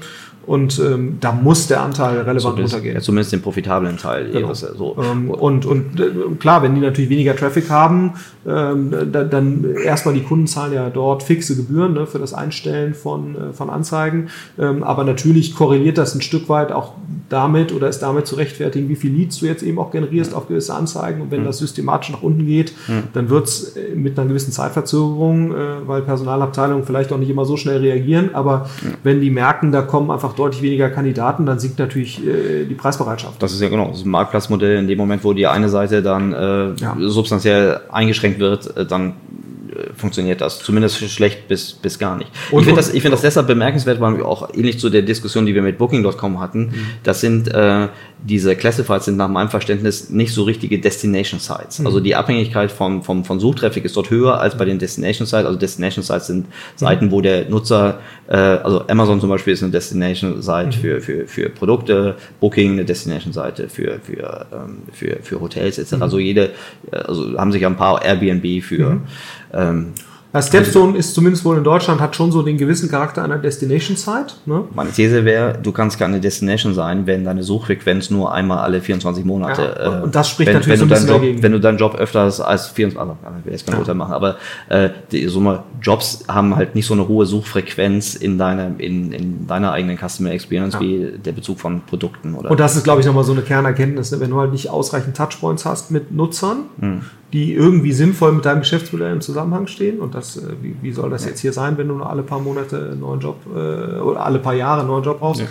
Und 0.45 0.79
ähm, 0.79 1.17
da 1.19 1.31
muss 1.31 1.67
der 1.67 1.81
Anteil 1.81 2.17
relevant 2.17 2.41
Zumindest, 2.41 2.73
runtergehen. 2.75 2.95
ja, 2.95 3.01
zumindest 3.01 3.33
den 3.33 3.41
profitablen 3.41 3.97
Teil. 3.97 4.25
Genau. 4.25 4.47
ihres, 4.47 4.63
äh, 4.63 4.69
so. 4.77 4.95
Ähm, 4.99 5.29
und 5.29 5.65
und 5.65 5.99
äh, 5.99 6.11
klar, 6.39 6.61
wenn 6.61 6.75
die 6.75 6.81
natürlich 6.81 7.09
weniger 7.09 7.35
Traffic 7.35 7.69
haben, 7.69 8.13
ähm, 8.47 8.91
da, 9.11 9.23
dann 9.23 9.65
erstmal 9.83 10.13
die 10.13 10.21
Kunden 10.21 10.45
zahlen 10.45 10.73
ja 10.73 10.89
dort 10.89 11.23
fixe 11.23 11.55
Gebühren 11.55 11.93
ne, 11.93 12.05
für 12.05 12.19
das 12.19 12.33
Einstellen 12.33 12.93
von, 12.93 13.35
äh, 13.35 13.53
von 13.53 13.69
Anzeigen. 13.69 14.29
Ähm, 14.59 14.83
aber 14.83 15.03
natürlich 15.03 15.55
korreliert 15.55 15.97
das 15.97 16.13
ein 16.13 16.21
Stück 16.21 16.47
weit 16.47 16.71
auch 16.71 16.93
damit 17.29 17.73
oder 17.73 17.89
ist 17.89 17.99
damit 17.99 18.27
zu 18.27 18.35
rechtfertigen, 18.35 18.87
wie 18.87 18.95
viel 18.95 19.11
Leads 19.11 19.39
du 19.39 19.47
jetzt 19.47 19.63
eben 19.63 19.79
auch 19.79 19.89
generierst 19.89 20.35
auf 20.35 20.47
gewisse 20.47 20.75
Anzeigen. 20.75 21.21
Und 21.21 21.31
wenn 21.31 21.43
das 21.43 21.57
systematisch 21.57 22.11
nach 22.11 22.21
unten 22.21 22.45
geht, 22.45 22.73
dann 23.13 23.29
wird 23.29 23.47
es 23.47 23.75
mit 23.95 24.19
einer 24.19 24.27
gewissen 24.27 24.51
Zeitverzögerung, 24.51 25.51
äh, 25.51 25.55
weil 25.87 26.03
Personalabteilungen 26.03 26.85
vielleicht 26.85 27.11
auch 27.11 27.17
nicht 27.17 27.29
immer 27.29 27.45
so 27.45 27.57
schnell 27.57 27.77
reagieren. 27.77 28.29
Aber 28.33 28.69
wenn 29.03 29.21
die 29.21 29.31
merken, 29.31 29.71
da 29.71 29.81
kommen 29.81 30.11
einfach 30.11 30.34
deutlich 30.36 30.61
weniger 30.61 30.89
Kandidaten, 30.89 31.45
dann 31.45 31.59
sinkt 31.59 31.79
natürlich 31.79 32.25
äh, 32.25 32.65
die 32.65 32.75
Preisbereitschaft. 32.75 33.41
Das 33.41 33.53
ist 33.53 33.61
ja 33.61 33.69
genau, 33.69 33.89
das 33.89 34.05
Marktplatzmodell. 34.05 34.77
In 34.77 34.88
dem 34.88 34.97
Moment, 34.97 35.23
wo 35.23 35.33
die 35.33 35.47
eine 35.47 35.69
Seite 35.69 36.01
dann 36.01 36.33
äh, 36.33 36.73
Ja. 36.81 36.95
substanziell 36.99 37.81
eingeschränkt 37.91 38.39
wird, 38.39 38.75
äh, 38.77 38.86
dann 38.86 39.13
funktioniert 39.95 40.41
das. 40.41 40.59
Zumindest 40.59 40.97
schlecht 41.09 41.47
bis, 41.47 41.73
bis 41.73 41.99
gar 41.99 42.17
nicht. 42.17 42.30
Und- 42.51 42.59
ich 42.61 42.65
finde 42.65 42.80
das, 42.82 42.88
ich 42.93 43.01
finde 43.01 43.11
das 43.11 43.21
deshalb 43.21 43.47
bemerkenswert, 43.47 43.99
weil 43.99 44.17
wir 44.17 44.26
auch 44.26 44.53
ähnlich 44.53 44.80
zu 44.80 44.89
der 44.89 45.01
Diskussion, 45.01 45.45
die 45.45 45.55
wir 45.55 45.61
mit 45.61 45.78
Booking.com 45.78 46.39
hatten, 46.39 46.59
Mhm. 46.67 46.73
das 47.03 47.21
sind 47.21 47.47
äh, 47.53 47.88
diese 48.23 48.55
Classifieds 48.55 49.05
sind 49.05 49.17
nach 49.17 49.28
meinem 49.30 49.49
Verständnis 49.49 50.09
nicht 50.09 50.34
so 50.34 50.43
richtige 50.43 50.80
Destination 50.80 51.39
Sites. 51.39 51.80
Mhm. 51.80 51.86
Also 51.88 51.99
die 51.99 52.15
Abhängigkeit 52.15 52.71
vom, 52.71 53.03
vom, 53.03 53.23
von 53.26 53.39
Suchtraffic 53.39 53.86
ist 53.86 53.95
dort 53.95 54.09
höher 54.09 54.39
als 54.39 54.57
bei 54.57 54.65
den 54.65 54.80
Destination 54.80 55.26
Sites. 55.28 55.45
Also 55.45 55.59
Destination 55.59 56.03
Sites 56.03 56.28
sind 56.28 56.45
Seiten, 56.76 57.11
wo 57.11 57.21
der 57.21 57.49
Nutzer, 57.49 57.99
äh, 58.28 58.36
also 58.36 58.88
Amazon 58.88 59.19
zum 59.21 59.30
Beispiel 59.30 59.53
ist 59.53 59.61
eine 59.61 59.71
Destination 59.71 60.41
Site 60.41 60.71
für, 60.71 61.01
für, 61.01 61.28
für 61.28 61.49
Produkte, 61.49 62.15
Booking 62.39 62.73
eine 62.73 62.86
Destination 62.86 63.34
Seite 63.34 63.69
für, 63.69 63.99
für, 64.03 64.45
ähm, 64.51 64.78
für, 64.91 65.17
für 65.21 65.39
Hotels 65.41 65.78
etc. 65.78 65.95
Also 66.01 66.17
jede, 66.17 66.51
äh, 66.91 66.95
also 66.97 67.38
haben 67.38 67.51
sich 67.51 67.61
ja 67.61 67.67
ein 67.67 67.76
paar 67.78 68.03
Airbnb 68.03 68.63
für 68.63 69.01
ähm, 69.56 69.93
Ja, 70.34 70.41
Stepstone 70.41 70.97
ist 70.97 71.16
zumindest 71.16 71.45
wohl 71.45 71.56
in 71.58 71.64
Deutschland, 71.64 72.01
hat 72.01 72.14
schon 72.14 72.30
so 72.30 72.41
den 72.41 72.58
gewissen 72.58 72.89
Charakter 72.91 73.24
einer 73.24 73.38
Destination 73.38 73.95
Site. 73.95 74.34
Ne? 74.45 74.66
Meine 74.76 74.91
These 74.91 75.24
wäre, 75.24 75.58
du 75.64 75.72
kannst 75.72 75.97
keine 75.97 76.20
Destination 76.20 76.74
sein, 76.74 77.08
wenn 77.08 77.24
deine 77.24 77.41
Suchfrequenz 77.41 78.10
nur 78.10 78.34
einmal 78.34 78.58
alle 78.58 78.82
24 78.82 79.24
Monate. 79.24 79.62
Ja, 79.80 79.99
äh, 79.99 80.03
und 80.03 80.14
das 80.14 80.30
spricht 80.30 80.49
wenn, 80.49 80.56
natürlich 80.56 80.82
wenn 80.82 80.89
so 80.89 80.93
ein 80.93 80.99
bisschen 80.99 81.08
Job, 81.08 81.22
dagegen. 81.22 81.41
Wenn 81.41 81.51
du 81.53 81.60
deinen 81.62 81.78
Job 81.78 81.95
öfters 81.95 82.41
als 82.41 82.68
24, 82.68 82.99
also 82.99 83.16
ich 83.39 83.45
will 83.45 83.53
jetzt 83.53 83.66
kein 83.66 83.86
Ja. 83.86 83.93
Machen, 83.93 84.12
aber 84.14 84.36
äh, 84.68 84.89
die 85.14 85.26
so 85.30 85.39
mal 85.39 85.64
Jobs 85.82 86.26
haben 86.28 86.53
halt 86.58 86.76
nicht 86.76 86.86
so 86.86 86.95
eine 86.95 87.08
hohe 87.08 87.26
Suchfrequenz 87.26 88.16
in 88.16 88.38
deiner, 88.38 88.72
in, 88.78 89.14
in 89.14 89.47
deiner 89.47 89.72
eigenen 89.72 89.97
Customer 89.97 90.32
Experience 90.32 90.74
Ja. 90.74 90.82
wie 90.82 91.14
der 91.24 91.32
Bezug 91.32 91.62
von 91.62 91.80
Produkten 91.86 92.36
oder. 92.36 92.51
Und 92.51 92.60
das 92.60 92.76
ist, 92.76 92.84
glaube 92.84 92.99
ich, 92.99 93.08
nochmal 93.08 93.24
so 93.24 93.32
eine 93.32 93.41
Kernerkenntnis, 93.41 94.12
ne? 94.12 94.20
wenn 94.20 94.32
du 94.32 94.38
halt 94.41 94.51
nicht 94.51 94.70
ausreichend 94.70 95.16
Touchpoints 95.16 95.64
hast 95.64 95.91
mit 95.91 96.12
Nutzern, 96.12 96.66
Hm. 96.82 97.01
Die 97.34 97.53
irgendwie 97.53 97.91
sinnvoll 97.91 98.32
mit 98.32 98.45
deinem 98.45 98.59
Geschäftsmodell 98.59 99.11
im 99.11 99.21
Zusammenhang 99.21 99.67
stehen. 99.67 99.99
Und 99.99 100.15
das, 100.15 100.38
äh, 100.38 100.41
wie, 100.61 100.76
wie 100.82 100.91
soll 100.91 101.09
das 101.09 101.26
jetzt 101.26 101.39
hier 101.39 101.53
sein, 101.53 101.78
wenn 101.78 101.88
du 101.88 101.95
nur 101.95 102.09
alle 102.09 102.23
paar 102.23 102.39
Monate 102.39 102.91
einen 102.91 103.01
neuen 103.01 103.19
Job 103.19 103.38
äh, 103.47 103.99
oder 103.99 104.26
alle 104.26 104.39
paar 104.39 104.53
Jahre 104.53 104.82
einen 104.82 104.89
neuen 104.89 105.03
Job 105.03 105.19
brauchst? 105.19 105.43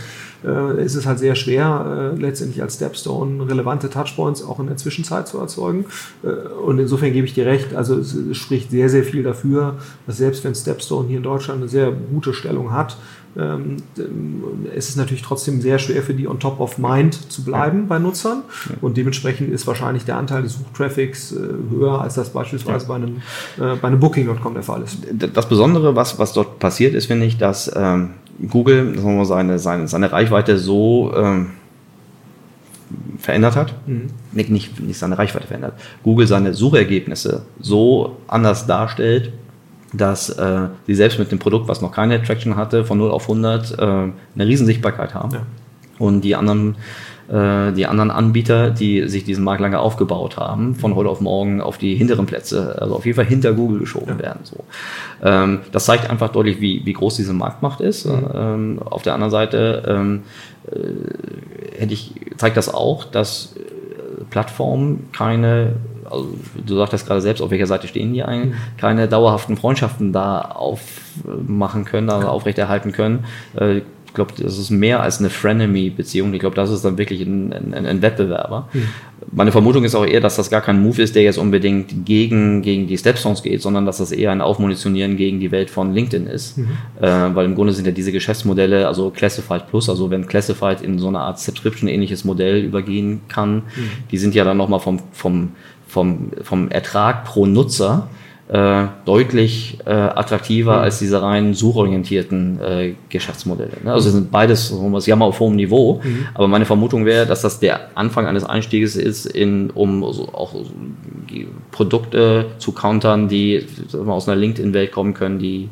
äh, 0.44 0.84
ist 0.84 0.94
es 0.94 1.06
halt 1.06 1.18
sehr 1.18 1.34
schwer, 1.34 2.12
äh, 2.14 2.20
letztendlich 2.20 2.62
als 2.62 2.74
Stepstone 2.74 3.48
relevante 3.48 3.88
Touchpoints 3.88 4.44
auch 4.44 4.60
in 4.60 4.66
der 4.66 4.76
Zwischenzeit 4.76 5.26
zu 5.26 5.38
erzeugen. 5.38 5.86
Äh, 6.22 6.28
und 6.28 6.78
insofern 6.78 7.12
gebe 7.12 7.26
ich 7.26 7.34
dir 7.34 7.46
recht, 7.46 7.74
also 7.74 7.98
es, 7.98 8.14
es 8.14 8.36
spricht 8.36 8.70
sehr, 8.70 8.88
sehr 8.88 9.04
viel 9.04 9.22
dafür, 9.22 9.76
dass 10.06 10.18
selbst 10.18 10.44
wenn 10.44 10.54
Stepstone 10.54 11.08
hier 11.08 11.18
in 11.18 11.22
Deutschland 11.22 11.60
eine 11.60 11.68
sehr 11.68 11.90
gute 11.90 12.34
Stellung 12.34 12.72
hat, 12.72 12.96
ähm, 13.36 13.76
es 14.74 14.88
ist 14.88 14.96
natürlich 14.96 15.22
trotzdem 15.22 15.60
sehr 15.60 15.78
schwer 15.78 16.02
für 16.02 16.14
die 16.14 16.28
on 16.28 16.38
top 16.38 16.60
of 16.60 16.78
mind 16.78 17.32
zu 17.32 17.44
bleiben 17.44 17.80
ja. 17.80 17.84
bei 17.88 17.98
Nutzern 17.98 18.42
und 18.80 18.96
dementsprechend 18.96 19.52
ist 19.52 19.66
wahrscheinlich 19.66 20.04
der 20.04 20.16
Anteil 20.16 20.42
des 20.42 20.54
Suchtraffics 20.54 21.32
äh, 21.32 21.38
höher, 21.70 22.00
als 22.00 22.14
das 22.14 22.30
beispielsweise 22.30 22.86
ja. 22.86 22.88
bei 22.88 22.94
einem, 22.94 23.16
äh, 23.58 23.76
bei 23.76 23.88
einem 23.88 23.98
Booking.com 23.98 24.54
der 24.54 24.62
Fall 24.62 24.82
ist. 24.82 24.98
Das 25.32 25.48
Besondere, 25.48 25.96
was, 25.96 26.18
was 26.18 26.32
dort 26.32 26.60
passiert, 26.60 26.94
ist, 26.94 27.06
finde 27.06 27.26
ich, 27.26 27.36
dass 27.36 27.70
ähm, 27.74 28.10
Google 28.48 28.96
seine, 29.24 29.58
seine, 29.58 29.88
seine 29.88 30.12
Reichweite 30.12 30.58
so 30.58 31.12
ähm, 31.16 31.50
verändert 33.18 33.56
hat, 33.56 33.74
mhm. 33.86 34.10
nicht, 34.32 34.50
nicht, 34.50 34.80
nicht 34.80 34.98
seine 34.98 35.18
Reichweite 35.18 35.46
verändert, 35.46 35.74
Google 36.02 36.26
seine 36.26 36.54
Suchergebnisse 36.54 37.42
so 37.58 38.16
anders 38.28 38.66
darstellt, 38.66 39.32
dass 39.96 40.30
äh, 40.30 40.68
sie 40.86 40.94
selbst 40.94 41.18
mit 41.18 41.30
dem 41.30 41.38
Produkt, 41.38 41.68
was 41.68 41.80
noch 41.80 41.92
keine 41.92 42.22
Traction 42.22 42.56
hatte, 42.56 42.84
von 42.84 42.98
0 42.98 43.10
auf 43.10 43.22
100 43.22 43.78
äh, 43.78 43.82
eine 43.82 44.12
Riesensichtbarkeit 44.38 45.14
haben. 45.14 45.30
Ja. 45.32 45.42
Und 45.98 46.22
die 46.22 46.34
anderen, 46.34 46.76
äh, 47.28 47.72
die 47.72 47.86
anderen 47.86 48.10
Anbieter, 48.10 48.70
die 48.70 49.08
sich 49.08 49.24
diesen 49.24 49.44
Markt 49.44 49.60
lange 49.60 49.78
aufgebaut 49.78 50.36
haben, 50.36 50.74
von 50.74 50.94
heute 50.96 51.08
auf 51.08 51.20
morgen 51.20 51.60
auf 51.60 51.78
die 51.78 51.94
hinteren 51.94 52.26
Plätze, 52.26 52.76
also 52.80 52.96
auf 52.96 53.06
jeden 53.06 53.16
Fall 53.16 53.26
hinter 53.26 53.52
Google 53.52 53.78
geschoben 53.78 54.16
ja. 54.16 54.18
werden. 54.18 54.40
So. 54.42 54.64
Ähm, 55.22 55.60
das 55.70 55.84
zeigt 55.84 56.10
einfach 56.10 56.30
deutlich, 56.30 56.60
wie, 56.60 56.82
wie 56.84 56.92
groß 56.92 57.16
diese 57.16 57.32
Marktmacht 57.32 57.80
ist. 57.80 58.06
Mhm. 58.06 58.26
Ähm, 58.34 58.78
auf 58.84 59.02
der 59.02 59.14
anderen 59.14 59.30
Seite 59.30 59.84
ähm, 59.86 60.22
äh, 60.70 61.78
hätte 61.78 61.94
ich, 61.94 62.12
zeigt 62.36 62.56
das 62.56 62.72
auch, 62.72 63.04
dass 63.04 63.54
äh, 63.56 64.24
Plattformen 64.30 65.08
keine 65.12 65.74
also 66.10 66.34
du 66.66 66.76
sagtest 66.76 67.06
gerade 67.06 67.20
selbst, 67.20 67.40
auf 67.40 67.50
welcher 67.50 67.66
Seite 67.66 67.88
stehen 67.88 68.12
die 68.12 68.22
eigentlich, 68.22 68.54
keine 68.76 69.08
dauerhaften 69.08 69.56
Freundschaften 69.56 70.12
da 70.12 70.40
aufmachen 70.40 71.84
können, 71.84 72.10
also 72.10 72.28
aufrechterhalten 72.28 72.92
können. 72.92 73.24
Äh, 73.58 73.82
ich 74.14 74.16
glaube, 74.16 74.32
das 74.40 74.58
ist 74.58 74.70
mehr 74.70 75.00
als 75.00 75.18
eine 75.18 75.28
Frenemy-Beziehung. 75.28 76.32
Ich 76.34 76.38
glaube, 76.38 76.54
das 76.54 76.70
ist 76.70 76.84
dann 76.84 76.96
wirklich 76.98 77.20
ein, 77.22 77.52
ein, 77.52 77.84
ein 77.84 78.00
Wettbewerber. 78.00 78.68
Mhm. 78.72 78.88
Meine 79.32 79.50
Vermutung 79.50 79.82
ist 79.82 79.96
auch 79.96 80.06
eher, 80.06 80.20
dass 80.20 80.36
das 80.36 80.50
gar 80.50 80.60
kein 80.60 80.80
Move 80.80 81.02
ist, 81.02 81.16
der 81.16 81.24
jetzt 81.24 81.36
unbedingt 81.36 82.06
gegen, 82.06 82.62
gegen 82.62 82.86
die 82.86 82.96
Stepstones 82.96 83.42
geht, 83.42 83.60
sondern 83.60 83.86
dass 83.86 83.98
das 83.98 84.12
eher 84.12 84.30
ein 84.30 84.40
Aufmunitionieren 84.40 85.16
gegen 85.16 85.40
die 85.40 85.50
Welt 85.50 85.68
von 85.68 85.92
LinkedIn 85.92 86.28
ist. 86.28 86.58
Mhm. 86.58 86.68
Äh, 87.00 87.34
weil 87.34 87.44
im 87.44 87.56
Grunde 87.56 87.72
sind 87.72 87.86
ja 87.86 87.92
diese 87.92 88.12
Geschäftsmodelle, 88.12 88.86
also 88.86 89.10
Classified 89.10 89.66
Plus, 89.68 89.88
also 89.88 90.08
wenn 90.10 90.28
Classified 90.28 90.80
in 90.80 91.00
so 91.00 91.08
eine 91.08 91.18
Art 91.18 91.40
Subscription-ähnliches 91.40 92.24
Modell 92.24 92.62
übergehen 92.62 93.22
kann, 93.26 93.56
mhm. 93.56 93.90
die 94.12 94.18
sind 94.18 94.36
ja 94.36 94.44
dann 94.44 94.56
nochmal 94.56 94.78
vom, 94.78 95.00
vom 95.10 95.50
vom, 95.94 96.32
vom 96.42 96.68
Ertrag 96.68 97.24
pro 97.24 97.46
Nutzer 97.46 98.08
äh, 98.48 98.88
deutlich 99.06 99.78
äh, 99.86 99.90
attraktiver 99.90 100.76
mhm. 100.76 100.82
als 100.82 100.98
diese 100.98 101.22
rein 101.22 101.54
suchorientierten 101.54 102.60
äh, 102.60 102.94
Geschäftsmodelle. 103.08 103.78
Ne? 103.82 103.92
Also 103.92 104.10
sind 104.10 104.30
beides, 104.30 104.68
sie 104.98 105.12
haben 105.12 105.22
auf 105.22 105.40
hohem 105.40 105.56
Niveau, 105.56 106.02
mhm. 106.04 106.26
aber 106.34 106.46
meine 106.46 106.66
Vermutung 106.66 107.06
wäre, 107.06 107.24
dass 107.24 107.40
das 107.40 107.58
der 107.58 107.96
Anfang 107.96 108.26
eines 108.26 108.44
Einstieges 108.44 108.96
ist, 108.96 109.24
in, 109.24 109.70
um 109.70 110.00
so 110.12 110.28
auch 110.34 110.54
Produkte 111.70 112.46
zu 112.58 112.72
countern, 112.72 113.28
die 113.28 113.64
wir, 113.90 114.08
aus 114.08 114.28
einer 114.28 114.36
LinkedIn-Welt 114.36 114.92
kommen 114.92 115.14
können, 115.14 115.38
die 115.38 115.70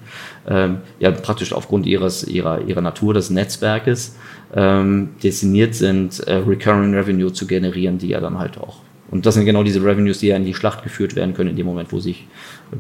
ähm, 0.49 0.79
ja 0.99 1.11
praktisch 1.11 1.53
aufgrund 1.53 1.85
ihres, 1.85 2.25
ihrer, 2.27 2.63
ihrer 2.63 2.81
Natur 2.81 3.13
des 3.13 3.29
Netzwerkes 3.29 4.17
ähm, 4.55 5.11
destiniert 5.23 5.75
sind, 5.75 6.21
äh, 6.21 6.37
Recurring 6.37 6.95
Revenue 6.95 7.35
zu 7.35 7.47
generieren, 7.47 7.99
die 7.99 8.09
ja 8.09 8.21
dann 8.21 8.39
halt 8.39 8.59
auch 8.59 8.77
und 9.13 9.27
das 9.27 9.35
sind 9.35 9.45
genau 9.45 9.63
diese 9.63 9.85
Revenues, 9.85 10.21
die 10.21 10.29
ja 10.29 10.37
in 10.37 10.47
die 10.47 10.55
Schlacht 10.55 10.83
geführt 10.83 11.15
werden 11.15 11.35
können, 11.35 11.51
in 11.51 11.57
dem 11.57 11.67
Moment, 11.67 11.93
wo 11.93 12.01
sich 12.01 12.27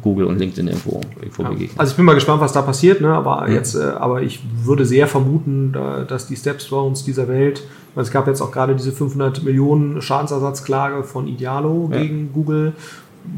Google 0.01 0.24
und 0.24 0.39
LinkedIn 0.39 0.66
irgendwo, 0.66 1.03
irgendwo 1.20 1.43
ja. 1.43 1.51
begegnen. 1.51 1.78
Also 1.78 1.91
ich 1.91 1.97
bin 1.97 2.07
mal 2.07 2.14
gespannt, 2.14 2.41
was 2.41 2.55
da 2.55 2.62
passiert, 2.62 3.03
ne? 3.03 3.12
aber, 3.12 3.47
ja. 3.49 3.55
jetzt, 3.55 3.74
äh, 3.74 3.83
aber 3.83 4.22
ich 4.22 4.41
würde 4.64 4.87
sehr 4.87 5.07
vermuten, 5.07 5.76
dass 6.09 6.26
die 6.26 6.37
Stepstones 6.37 7.05
dieser 7.05 7.28
Welt, 7.28 7.62
weil 7.95 8.03
es 8.03 8.11
gab 8.11 8.26
jetzt 8.28 8.41
auch 8.41 8.51
gerade 8.51 8.74
diese 8.74 8.93
500 8.93 9.45
Millionen 9.45 10.01
Schadensersatzklage 10.01 11.05
von 11.05 11.28
Idealo 11.28 11.91
ja. 11.93 12.01
gegen 12.01 12.33
Google, 12.33 12.72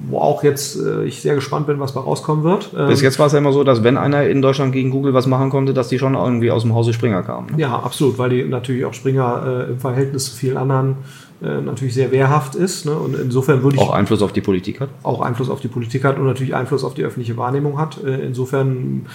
wo 0.08 0.18
auch 0.18 0.44
jetzt 0.44 0.80
äh, 0.80 1.02
ich 1.04 1.20
sehr 1.20 1.34
gespannt 1.34 1.66
bin, 1.66 1.80
was 1.80 1.94
da 1.94 2.00
rauskommen 2.00 2.44
wird. 2.44 2.70
Bis 2.70 3.00
ähm, 3.00 3.04
jetzt 3.04 3.18
war 3.18 3.26
es 3.26 3.32
ja 3.32 3.38
immer 3.38 3.52
so, 3.52 3.64
dass 3.64 3.82
wenn 3.82 3.96
einer 3.96 4.24
in 4.28 4.40
Deutschland 4.40 4.72
gegen 4.72 4.90
Google 4.90 5.14
was 5.14 5.26
machen 5.26 5.50
konnte, 5.50 5.74
dass 5.74 5.88
die 5.88 5.98
schon 5.98 6.14
irgendwie 6.14 6.52
aus 6.52 6.62
dem 6.62 6.74
Hause 6.74 6.92
Springer 6.92 7.22
kamen. 7.22 7.48
Ne? 7.50 7.60
Ja, 7.60 7.76
absolut, 7.76 8.18
weil 8.18 8.30
die 8.30 8.44
natürlich 8.44 8.84
auch 8.84 8.94
Springer 8.94 9.66
äh, 9.66 9.72
im 9.72 9.80
Verhältnis 9.80 10.26
zu 10.26 10.36
vielen 10.36 10.56
anderen 10.56 10.96
äh, 11.44 11.60
natürlich 11.60 11.92
sehr 11.92 12.10
wehrhaft 12.10 12.54
ist. 12.54 12.86
Ne? 12.86 12.92
Und 12.92 13.14
insofern 13.16 13.62
würde 13.62 13.76
ich. 13.76 13.82
Auch 13.82 13.90
Einfluss 13.90 14.22
auf 14.22 14.32
die 14.32 14.40
Politik 14.40 14.80
hat? 14.80 14.88
Auch 15.02 15.20
Einfluss 15.20 15.50
auf 15.50 15.60
die 15.60 15.68
Politik 15.68 16.04
hat 16.04 16.18
und 16.18 16.24
natürlich 16.24 16.54
Einfluss 16.54 16.84
auf 16.84 16.94
die 16.94 17.02
öffentliche 17.02 17.36
Wahrnehmung 17.36 17.78
hat. 17.78 18.02
Äh, 18.02 18.24
insofern 18.24 19.06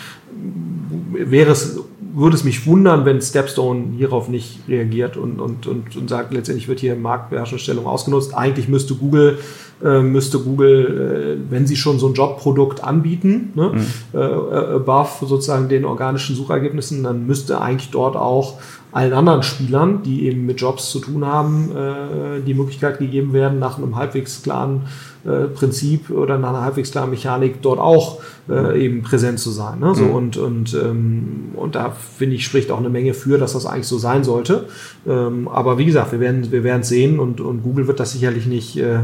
wäre 1.11 1.51
es, 1.51 1.79
würde 2.13 2.35
es 2.35 2.43
mich 2.43 2.67
wundern, 2.67 3.05
wenn 3.05 3.19
Stepstone 3.21 3.93
hierauf 3.97 4.29
nicht 4.29 4.59
reagiert 4.67 5.17
und, 5.17 5.39
und, 5.39 5.65
und, 5.65 5.95
und 5.95 6.09
sagt, 6.09 6.31
letztendlich 6.33 6.67
wird 6.67 6.79
hier 6.79 6.95
Marktbeherrschungsstellung 6.95 7.87
ausgenutzt. 7.87 8.35
Eigentlich 8.35 8.67
müsste 8.67 8.93
Google 8.93 9.39
äh, 9.83 10.01
müsste 10.01 10.39
Google, 10.39 11.39
wenn 11.49 11.65
sie 11.65 11.77
schon 11.77 11.99
so 11.99 12.09
ein 12.09 12.13
Jobprodukt 12.13 12.83
anbieten, 12.83 13.53
ne, 13.55 13.71
mhm. 13.73 14.19
above 14.19 15.25
sozusagen 15.25 15.69
den 15.69 15.85
organischen 15.85 16.35
Suchergebnissen, 16.35 17.01
dann 17.01 17.25
müsste 17.25 17.61
eigentlich 17.61 17.89
dort 17.89 18.17
auch 18.17 18.59
allen 18.91 19.13
anderen 19.13 19.43
Spielern, 19.43 20.01
die 20.03 20.25
eben 20.25 20.45
mit 20.45 20.59
Jobs 20.61 20.89
zu 20.89 20.99
tun 20.99 21.25
haben, 21.25 21.71
äh, 21.75 22.41
die 22.45 22.53
Möglichkeit 22.53 22.97
gegeben 22.99 23.33
werden, 23.33 23.59
nach 23.59 23.77
einem 23.77 23.95
halbwegs 23.95 24.41
klaren 24.41 24.81
äh, 25.25 25.47
Prinzip 25.47 26.09
oder 26.09 26.37
nach 26.37 26.49
einer 26.49 26.61
halbwegs 26.61 26.91
klaren 26.91 27.11
Mechanik 27.11 27.61
dort 27.61 27.79
auch 27.79 28.21
äh, 28.49 28.83
eben 28.83 29.03
präsent 29.03 29.39
zu 29.39 29.51
sein. 29.51 29.79
Ne? 29.79 29.93
So, 29.93 30.05
mhm. 30.05 30.11
Und, 30.11 30.37
und, 30.37 30.73
ähm, 30.73 31.51
und 31.55 31.75
da 31.75 31.91
finde 31.91 32.35
ich, 32.35 32.45
spricht 32.45 32.71
auch 32.71 32.79
eine 32.79 32.89
Menge 32.89 33.13
für, 33.13 33.37
dass 33.37 33.53
das 33.53 33.65
eigentlich 33.65 33.87
so 33.87 33.97
sein 33.97 34.23
sollte. 34.23 34.65
Ähm, 35.07 35.47
aber 35.47 35.77
wie 35.77 35.85
gesagt, 35.85 36.11
wir 36.11 36.19
werden 36.19 36.51
wir 36.51 36.63
werden 36.63 36.83
sehen 36.83 37.19
und, 37.19 37.41
und 37.41 37.61
Google 37.61 37.87
wird 37.87 37.99
das 37.99 38.13
sicherlich 38.13 38.47
nicht 38.47 38.77
äh, 38.77 38.99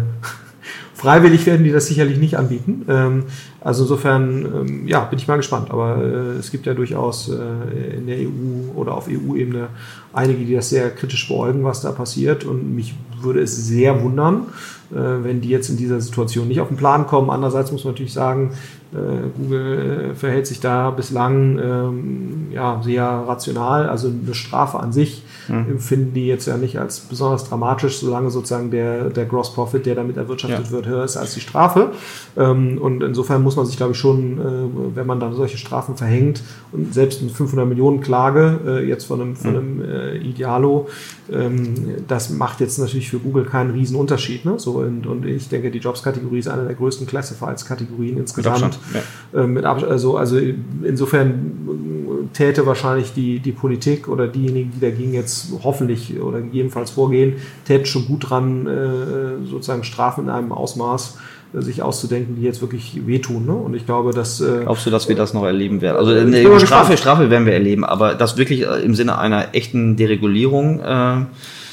freiwillig 1.05 1.45
werden 1.45 1.63
die 1.63 1.71
das 1.71 1.85
sicherlich 1.85 2.17
nicht 2.17 2.35
anbieten. 2.35 2.83
Ähm, 2.89 3.23
also 3.61 3.83
insofern, 3.83 4.45
ähm, 4.45 4.87
ja, 4.87 5.01
bin 5.01 5.19
ich 5.19 5.27
mal 5.27 5.35
gespannt. 5.37 5.69
Aber 5.69 6.03
äh, 6.03 6.39
es 6.39 6.49
gibt 6.49 6.65
ja 6.65 6.73
durchaus 6.73 7.29
äh, 7.29 7.97
in 7.97 8.07
der 8.07 8.17
EU 8.17 8.73
oder 8.73 8.95
auf 8.95 9.07
EU-Ebene 9.07 9.67
einige, 10.13 10.43
die 10.45 10.55
das 10.55 10.69
sehr 10.69 10.89
kritisch 10.89 11.27
beäugen, 11.27 11.63
was 11.63 11.81
da 11.81 11.91
passiert. 11.91 12.43
Und 12.43 12.75
mich 12.75 12.95
würde 13.21 13.41
es 13.41 13.55
sehr 13.67 14.01
wundern, 14.01 14.47
äh, 14.91 14.95
wenn 14.95 15.41
die 15.41 15.49
jetzt 15.49 15.69
in 15.69 15.77
dieser 15.77 16.01
Situation 16.01 16.47
nicht 16.47 16.59
auf 16.59 16.69
den 16.69 16.77
Plan 16.77 17.05
kommen. 17.05 17.29
Andererseits 17.29 17.71
muss 17.71 17.83
man 17.83 17.93
natürlich 17.93 18.13
sagen, 18.13 18.53
äh, 18.91 19.27
Google 19.37 20.11
äh, 20.11 20.15
verhält 20.15 20.47
sich 20.47 20.59
da 20.59 20.89
bislang 20.89 21.59
ähm, 21.59 22.47
ja, 22.51 22.81
sehr 22.83 23.05
rational. 23.05 23.89
Also 23.89 24.07
eine 24.07 24.33
Strafe 24.33 24.79
an 24.79 24.91
sich 24.91 25.21
mhm. 25.47 25.71
empfinden 25.71 26.13
die 26.13 26.27
jetzt 26.27 26.47
ja 26.47 26.57
nicht 26.57 26.79
als 26.79 26.99
besonders 26.99 27.47
dramatisch, 27.47 27.99
solange 27.99 28.31
sozusagen 28.31 28.71
der, 28.71 29.09
der 29.09 29.25
Gross 29.25 29.53
Profit, 29.53 29.85
der 29.85 29.95
damit 29.95 30.17
erwirtschaftet 30.17 30.65
ja. 30.65 30.71
wird, 30.71 30.87
höher 30.87 31.03
ist 31.03 31.17
als 31.17 31.33
die 31.33 31.41
Strafe. 31.41 31.91
Ähm, 32.37 32.77
und 32.77 33.03
insofern 33.03 33.43
muss 33.43 33.55
man 33.55 33.65
sich, 33.65 33.77
glaube 33.77 33.93
ich, 33.93 33.97
schon, 33.97 34.39
äh, 34.39 34.95
wenn 34.95 35.07
man 35.07 35.19
dann 35.19 35.33
solche 35.33 35.57
Strafen 35.57 35.95
verhängt 35.97 36.41
und 36.71 36.93
selbst 36.93 37.21
eine 37.21 37.29
500 37.29 37.67
Millionen 37.67 38.01
Klage 38.01 38.59
äh, 38.65 38.87
jetzt 38.87 39.05
von 39.05 39.21
einem, 39.21 39.35
von 39.35 39.51
mhm. 39.51 39.57
einem 39.57 39.91
äh, 39.91 40.17
Idealo, 40.17 40.87
ähm, 41.31 41.73
das 42.07 42.29
macht 42.29 42.59
jetzt 42.59 42.77
natürlich 42.77 43.09
für 43.09 43.19
Google 43.19 43.45
keinen 43.45 43.71
riesen 43.71 43.95
Unterschied. 43.95 44.45
Ne? 44.45 44.59
So, 44.59 44.79
und, 44.79 45.07
und 45.07 45.25
ich 45.25 45.49
denke, 45.49 45.71
die 45.71 45.79
Jobs-Kategorie 45.79 46.39
ist 46.39 46.47
eine 46.47 46.65
der 46.65 46.75
größten 46.75 47.07
Classifieds-Kategorien 47.07 48.17
insgesamt. 48.17 48.79
Ja. 48.93 49.41
Äh, 49.41 49.47
mit 49.47 49.65
also, 49.65 50.17
also 50.17 50.39
insofern 50.83 52.29
täte 52.33 52.65
wahrscheinlich 52.65 53.13
die, 53.13 53.39
die 53.39 53.51
Politik 53.51 54.07
oder 54.07 54.27
diejenigen, 54.27 54.71
die 54.71 54.79
dagegen 54.79 55.13
jetzt 55.13 55.34
hoffentlich 55.63 56.19
oder 56.19 56.41
gegebenenfalls 56.41 56.91
vorgehen, 56.91 57.35
täte 57.65 57.85
schon 57.85 58.05
gut 58.07 58.29
dran, 58.29 58.67
äh, 58.67 59.45
sozusagen 59.45 59.83
Strafen 59.83 60.25
in 60.25 60.29
einem 60.29 60.51
Ausmaß 60.51 61.17
sich 61.61 61.81
auszudenken, 61.81 62.35
die 62.35 62.43
jetzt 62.43 62.61
wirklich 62.61 63.05
wehtun. 63.05 63.45
Ne? 63.45 63.53
Und 63.53 63.75
ich 63.75 63.85
glaube, 63.85 64.11
dass. 64.11 64.41
Äh, 64.41 64.61
Glaubst 64.63 64.85
du, 64.85 64.89
dass 64.89 65.09
wir 65.09 65.15
das 65.15 65.33
noch 65.33 65.43
erleben 65.43 65.81
werden? 65.81 65.97
Also 65.97 66.11
eine 66.11 66.59
Strafe, 66.59 66.97
Strafe 66.97 67.29
werden 67.29 67.45
wir 67.45 67.53
erleben, 67.53 67.83
aber 67.85 68.15
das 68.15 68.37
wirklich 68.37 68.65
im 68.83 68.95
Sinne 68.95 69.17
einer 69.17 69.53
echten 69.53 69.95
Deregulierung. 69.95 70.79
Äh, 70.79 71.25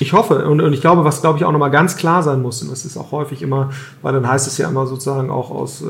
Ich 0.02 0.12
hoffe 0.12 0.46
und, 0.48 0.60
und 0.60 0.72
ich 0.72 0.80
glaube, 0.80 1.04
was 1.04 1.20
glaube 1.20 1.38
ich 1.38 1.44
auch 1.44 1.52
nochmal 1.52 1.70
ganz 1.70 1.96
klar 1.96 2.22
sein 2.22 2.42
muss, 2.42 2.60
und 2.62 2.72
das 2.72 2.84
ist 2.84 2.96
auch 2.96 3.12
häufig 3.12 3.40
immer, 3.40 3.70
weil 4.02 4.12
dann 4.12 4.26
heißt 4.26 4.48
es 4.48 4.58
ja 4.58 4.68
immer 4.68 4.86
sozusagen 4.86 5.30
auch 5.30 5.50
aus, 5.50 5.80
äh, 5.80 5.84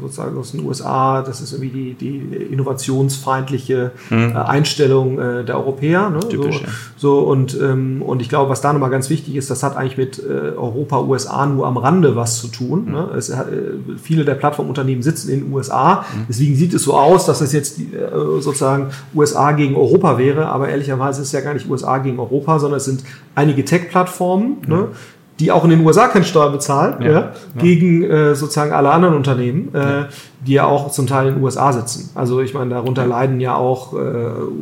sozusagen 0.00 0.38
aus 0.38 0.52
den 0.52 0.64
USA, 0.64 1.20
das 1.20 1.42
ist 1.42 1.52
irgendwie 1.52 1.94
die, 1.94 1.94
die 1.94 2.36
innovationsfeindliche 2.52 3.92
mhm. 4.08 4.34
Einstellung 4.34 5.18
äh, 5.18 5.44
der 5.44 5.58
Europäer. 5.58 6.08
Ne? 6.08 6.20
Typisch, 6.20 6.56
so, 6.56 6.62
ja. 6.62 6.68
so 6.96 7.18
und, 7.20 7.58
ähm, 7.60 8.00
und 8.00 8.22
ich 8.22 8.30
glaube, 8.30 8.48
was 8.48 8.62
da 8.62 8.72
nochmal 8.72 8.90
ganz 8.90 9.10
wichtig 9.10 9.36
ist, 9.36 9.50
das 9.50 9.62
hat 9.62 9.76
eigentlich 9.76 9.98
mit 9.98 10.18
äh, 10.18 10.56
Europa, 10.56 11.00
USA 11.00 11.44
nur 11.44 11.66
am 11.66 11.76
Rande 11.76 12.16
was 12.16 12.40
zu 12.40 12.48
tun. 12.48 12.86
Mhm. 12.86 12.92
Ne? 12.92 13.08
Es, 13.16 13.29
äh, 13.30 13.96
viele 14.02 14.24
der 14.24 14.34
Plattformunternehmen 14.34 15.02
sitzen 15.02 15.30
in 15.30 15.40
den 15.40 15.52
USA, 15.52 16.04
mhm. 16.14 16.24
deswegen 16.28 16.56
sieht 16.56 16.74
es 16.74 16.82
so 16.82 16.94
aus, 16.94 17.26
dass 17.26 17.40
es 17.40 17.52
jetzt 17.52 17.78
äh, 17.78 17.84
sozusagen 18.40 18.90
USA 19.14 19.52
gegen 19.52 19.76
Europa 19.76 20.18
wäre, 20.18 20.46
aber 20.46 20.68
ehrlicherweise 20.68 21.22
ist 21.22 21.28
es 21.28 21.32
ja 21.32 21.40
gar 21.40 21.54
nicht 21.54 21.68
USA 21.68 21.98
gegen 21.98 22.18
Europa, 22.18 22.58
sondern 22.58 22.78
es 22.78 22.84
sind 22.84 23.04
einige 23.34 23.64
Tech-Plattformen, 23.64 24.58
ne, 24.66 24.88
die 25.40 25.50
auch 25.50 25.64
in 25.64 25.70
den 25.70 25.84
USA 25.84 26.08
keine 26.08 26.24
Steuern 26.24 26.52
bezahlen, 26.52 27.02
ja, 27.02 27.10
ja, 27.10 27.32
gegen 27.56 28.04
äh, 28.04 28.34
sozusagen 28.34 28.72
alle 28.72 28.90
anderen 28.90 29.14
Unternehmen, 29.14 29.74
äh, 29.74 30.04
die 30.46 30.52
ja 30.52 30.66
auch 30.66 30.90
zum 30.90 31.06
Teil 31.06 31.28
in 31.28 31.34
den 31.34 31.42
USA 31.42 31.72
sitzen. 31.72 32.10
Also 32.14 32.40
ich 32.40 32.52
meine, 32.52 32.70
darunter 32.70 33.06
leiden 33.06 33.40
ja 33.40 33.56
auch 33.56 33.94
äh, 33.94 33.96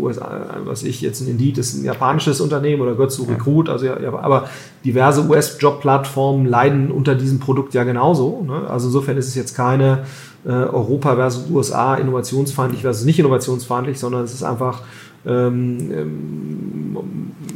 USA, 0.01 0.47
was 0.64 0.85
ich 0.85 1.01
jetzt 1.01 1.20
ein 1.20 1.29
Indeed 1.29 1.59
ist 1.59 1.74
ein 1.74 1.85
japanisches 1.85 2.41
Unternehmen 2.41 2.81
oder 2.81 2.93
gehört 2.93 3.11
zu 3.11 3.24
Recruit, 3.24 3.68
also 3.68 3.87
ja, 3.87 3.97
aber 4.22 4.49
diverse 4.85 5.26
US-Job-Plattformen 5.29 6.47
leiden 6.47 6.93
unter 6.93 7.16
diesem 7.16 7.41
Produkt 7.41 7.74
ja 7.74 7.83
genauso. 7.83 8.45
Ne? 8.47 8.70
Also 8.70 8.87
insofern 8.87 9.16
ist 9.16 9.26
es 9.26 9.35
jetzt 9.35 9.57
keine 9.57 10.05
äh, 10.47 10.51
Europa 10.51 11.16
versus 11.16 11.51
USA 11.51 11.97
innovationsfeindlich 11.97 12.83
versus 12.83 13.05
nicht 13.05 13.18
innovationsfeindlich, 13.18 13.99
sondern 13.99 14.22
es 14.22 14.33
ist 14.33 14.45
einfach 14.45 14.83
ähm, 15.26 15.91
ähm, 15.93 16.97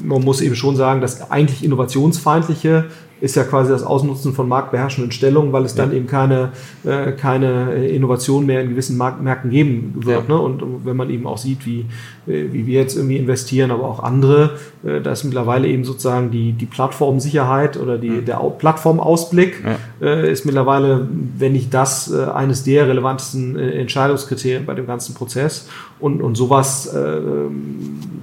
man 0.05 0.23
muss 0.23 0.41
eben 0.41 0.57
schon 0.57 0.77
sagen, 0.77 1.01
dass 1.01 1.31
eigentlich 1.31 1.65
innovationsfeindliche 1.65 2.87
ist 3.23 3.37
ja 3.37 3.45
quasi 3.45 3.71
das 3.71 3.85
Ausnutzen 3.85 4.33
von 4.33 4.49
marktbeherrschenden 4.49 5.13
Stellungen, 5.13 5.53
weil 5.53 5.65
es 5.65 5.77
ja. 5.77 5.85
dann 5.85 5.95
eben 5.95 6.09
keine, 6.09 6.51
äh, 6.85 7.13
keine 7.13 7.87
Innovation 7.87 8.47
mehr 8.47 8.63
in 8.63 8.71
gewissen 8.71 8.97
Mark 8.97 9.23
Märkten 9.23 9.49
geben 9.49 9.95
wird. 9.95 10.29
Ja. 10.29 10.35
Ne? 10.35 10.41
Und, 10.41 10.85
wenn 10.85 10.97
man 10.97 11.09
eben 11.09 11.29
auch 11.29 11.39
sieht, 11.39 11.65
wie, 11.65 11.87
wie 12.27 12.67
wir 12.67 12.81
jetzt 12.81 12.97
irgendwie 12.97 13.19
investieren, 13.19 13.71
aber 13.71 13.85
auch 13.85 14.03
andere, 14.03 14.59
äh, 14.85 15.01
da 15.01 15.13
ist 15.13 15.23
mittlerweile 15.23 15.69
eben 15.69 15.85
sozusagen 15.85 16.33
die, 16.33 16.53
die 16.53 16.67
Plattformsicherheit 16.67 17.77
oder 17.77 17.97
die, 17.97 18.11
mhm. 18.11 18.25
der 18.25 18.39
Plattformausblick 18.59 19.63
ja. 19.65 20.05
äh, 20.05 20.33
ist 20.33 20.45
mittlerweile, 20.45 21.07
wenn 21.39 21.53
nicht 21.53 21.73
das, 21.73 22.13
äh, 22.13 22.25
eines 22.25 22.65
der 22.65 22.89
relevantesten 22.89 23.57
äh, 23.57 23.71
Entscheidungskriterien 23.81 24.67
bei 24.67 24.75
dem 24.75 24.89
ganzen 24.89 25.15
Prozess. 25.15 25.69
Und, 26.01 26.23
und 26.23 26.35
sowas 26.35 26.93
äh, 26.93 27.21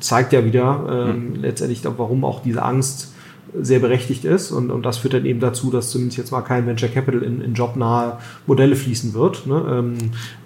zeigt 0.01 0.33
ja 0.33 0.43
wieder 0.43 1.07
ähm, 1.07 1.29
mhm. 1.29 1.35
letztendlich, 1.41 1.83
warum 1.85 2.25
auch 2.25 2.41
diese 2.41 2.63
Angst 2.63 3.13
sehr 3.59 3.79
berechtigt 3.79 4.25
ist. 4.25 4.51
Und, 4.51 4.71
und 4.71 4.85
das 4.85 4.97
führt 4.97 5.13
dann 5.13 5.25
eben 5.25 5.39
dazu, 5.39 5.71
dass 5.71 5.91
zumindest 5.91 6.17
jetzt 6.17 6.31
mal 6.31 6.41
kein 6.41 6.65
Venture 6.65 6.89
Capital 6.89 7.23
in, 7.23 7.41
in 7.41 7.53
jobnahe 7.53 8.19
Modelle 8.47 8.75
fließen 8.75 9.13
wird. 9.13 9.45
Ne? 9.47 9.63
Ähm, 9.69 9.97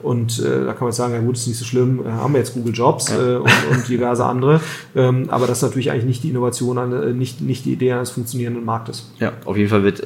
und 0.01 0.39
äh, 0.39 0.65
da 0.65 0.73
kann 0.73 0.81
man 0.81 0.89
jetzt 0.89 0.97
sagen, 0.97 1.13
ja 1.13 1.19
gut, 1.19 1.35
ist 1.35 1.47
nicht 1.47 1.57
so 1.57 1.65
schlimm, 1.65 2.05
äh, 2.05 2.09
haben 2.09 2.33
wir 2.33 2.39
jetzt 2.39 2.53
Google 2.53 2.73
Jobs 2.73 3.11
äh, 3.11 3.35
und, 3.35 3.51
und, 3.71 3.89
diverse 3.89 4.25
andere. 4.25 4.61
Ähm, 4.95 5.29
aber 5.29 5.47
das 5.47 5.59
ist 5.59 5.63
natürlich 5.63 5.91
eigentlich 5.91 6.05
nicht 6.05 6.23
die 6.23 6.29
Innovation, 6.29 6.77
an, 6.77 6.91
äh, 6.93 7.13
nicht, 7.13 7.41
nicht 7.41 7.65
die 7.65 7.73
Idee 7.73 7.93
eines 7.93 8.11
funktionierenden 8.11 8.65
Marktes. 8.65 9.11
Ja, 9.19 9.33
auf 9.45 9.57
jeden 9.57 9.69
Fall 9.69 9.83
wird 9.83 10.01
äh, 10.01 10.05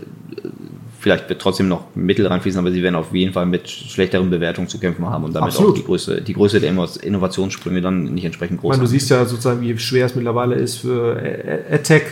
vielleicht 1.00 1.30
wird 1.30 1.42
trotzdem 1.42 1.68
noch 1.68 1.96
Mittel 1.96 2.26
reinfließen, 2.26 2.60
aber 2.60 2.72
sie 2.72 2.82
werden 2.82 2.96
auf 2.96 3.14
jeden 3.14 3.32
Fall 3.32 3.46
mit 3.46 3.70
schlechteren 3.70 4.30
Bewertungen 4.30 4.68
zu 4.68 4.80
kämpfen 4.80 5.06
haben 5.06 5.24
und 5.24 5.34
damit 5.34 5.50
Absolut. 5.50 5.72
auch 5.72 5.76
die 5.76 5.84
Größe, 5.84 6.22
die 6.22 6.34
Größe 6.34 6.60
der 6.60 6.70
Innovationssprünge 6.70 7.82
dann 7.82 8.06
nicht 8.16 8.26
entsprechend 8.26 8.62
groß 8.62 8.76
sind. 8.76 8.84
Du 8.84 8.88
siehst 8.88 9.10
ja 9.10 9.24
sozusagen, 9.26 9.62
wie 9.62 9.78
schwer 9.78 10.08
es 10.08 10.16
mittlerweile 10.16 10.56
ist 10.56 10.78
für 10.78 11.16
AdTech 11.72 12.04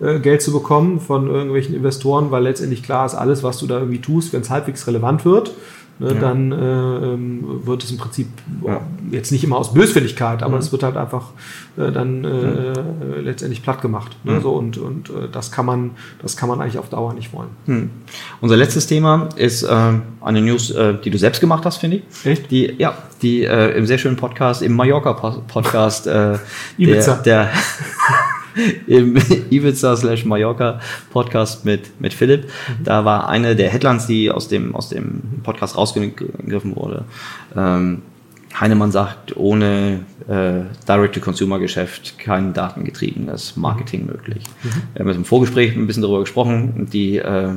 Geld 0.00 0.40
zu 0.40 0.52
bekommen 0.52 0.98
von 0.98 1.28
irgendwelchen 1.28 1.74
Investoren, 1.74 2.30
weil 2.30 2.42
letztendlich 2.44 2.82
klar 2.82 3.04
ist, 3.04 3.14
alles, 3.14 3.42
was 3.42 3.58
du 3.58 3.66
da 3.66 3.78
irgendwie 3.78 4.00
tust, 4.00 4.32
wenn 4.32 4.40
es 4.40 4.48
halbwegs 4.48 4.86
relevant 4.86 5.26
wird, 5.26 5.52
ne, 6.00 6.14
ja. 6.14 6.20
dann 6.20 6.52
äh, 6.52 6.56
ähm, 6.56 7.60
wird 7.64 7.84
es 7.84 7.90
im 7.90 7.98
Prinzip 7.98 8.28
ja. 8.66 8.80
jetzt 9.10 9.30
nicht 9.30 9.44
immer 9.44 9.56
aus 9.56 9.74
Böswilligkeit, 9.74 10.42
aber 10.42 10.54
mhm. 10.54 10.60
es 10.60 10.72
wird 10.72 10.82
halt 10.82 10.96
einfach 10.96 11.30
äh, 11.76 11.92
dann 11.92 12.24
äh, 12.24 12.28
mhm. 12.28 13.24
letztendlich 13.24 13.62
platt 13.62 13.82
gemacht. 13.82 14.16
Ne, 14.24 14.32
mhm. 14.32 14.42
so, 14.42 14.52
und 14.52 14.78
und 14.78 15.10
äh, 15.10 15.28
das 15.30 15.52
kann 15.52 15.66
man, 15.66 15.92
das 16.22 16.36
kann 16.36 16.48
man 16.48 16.60
eigentlich 16.60 16.78
auf 16.78 16.88
Dauer 16.88 17.12
nicht 17.12 17.32
wollen. 17.32 17.50
Mhm. 17.66 17.90
Unser 18.40 18.56
letztes 18.56 18.86
Thema 18.86 19.28
ist 19.36 19.62
äh, 19.62 19.92
eine 20.20 20.40
News, 20.40 20.70
äh, 20.70 20.94
die 20.94 21.10
du 21.10 21.18
selbst 21.18 21.40
gemacht 21.40 21.64
hast, 21.64 21.76
finde 21.76 21.98
ich. 21.98 22.26
Echt? 22.26 22.50
Die, 22.50 22.74
ja, 22.78 22.94
die 23.22 23.44
äh, 23.44 23.76
im 23.76 23.86
sehr 23.86 23.98
schönen 23.98 24.16
Podcast, 24.16 24.62
im 24.62 24.74
Mallorca-Podcast, 24.74 26.06
äh, 26.06 26.38
der, 26.78 27.16
der 27.18 27.50
im 28.86 29.16
Ibiza 29.50 29.96
slash 29.96 30.24
Mallorca 30.24 30.80
Podcast 31.10 31.64
mit, 31.64 32.00
mit 32.00 32.14
Philipp. 32.14 32.44
Mhm. 32.44 32.84
Da 32.84 33.04
war 33.04 33.28
eine 33.28 33.56
der 33.56 33.70
Headlines, 33.70 34.06
die 34.06 34.30
aus 34.30 34.48
dem, 34.48 34.74
aus 34.74 34.88
dem 34.88 35.40
Podcast 35.42 35.76
rausgegriffen 35.76 36.76
wurde. 36.76 37.04
Ähm, 37.56 38.02
Heinemann 38.58 38.90
sagt, 38.90 39.36
ohne 39.36 40.04
äh, 40.26 40.62
Direct-to-Consumer-Geschäft 40.88 42.18
kein 42.18 42.52
datengetriebenes 42.52 43.56
Marketing 43.56 44.06
möglich. 44.06 44.42
Mhm. 44.62 44.70
Wir 44.94 45.04
haben 45.04 45.14
im 45.14 45.24
Vorgespräch 45.24 45.76
ein 45.76 45.86
bisschen 45.86 46.02
darüber 46.02 46.20
gesprochen. 46.20 46.88
Die, 46.92 47.18
äh, 47.18 47.54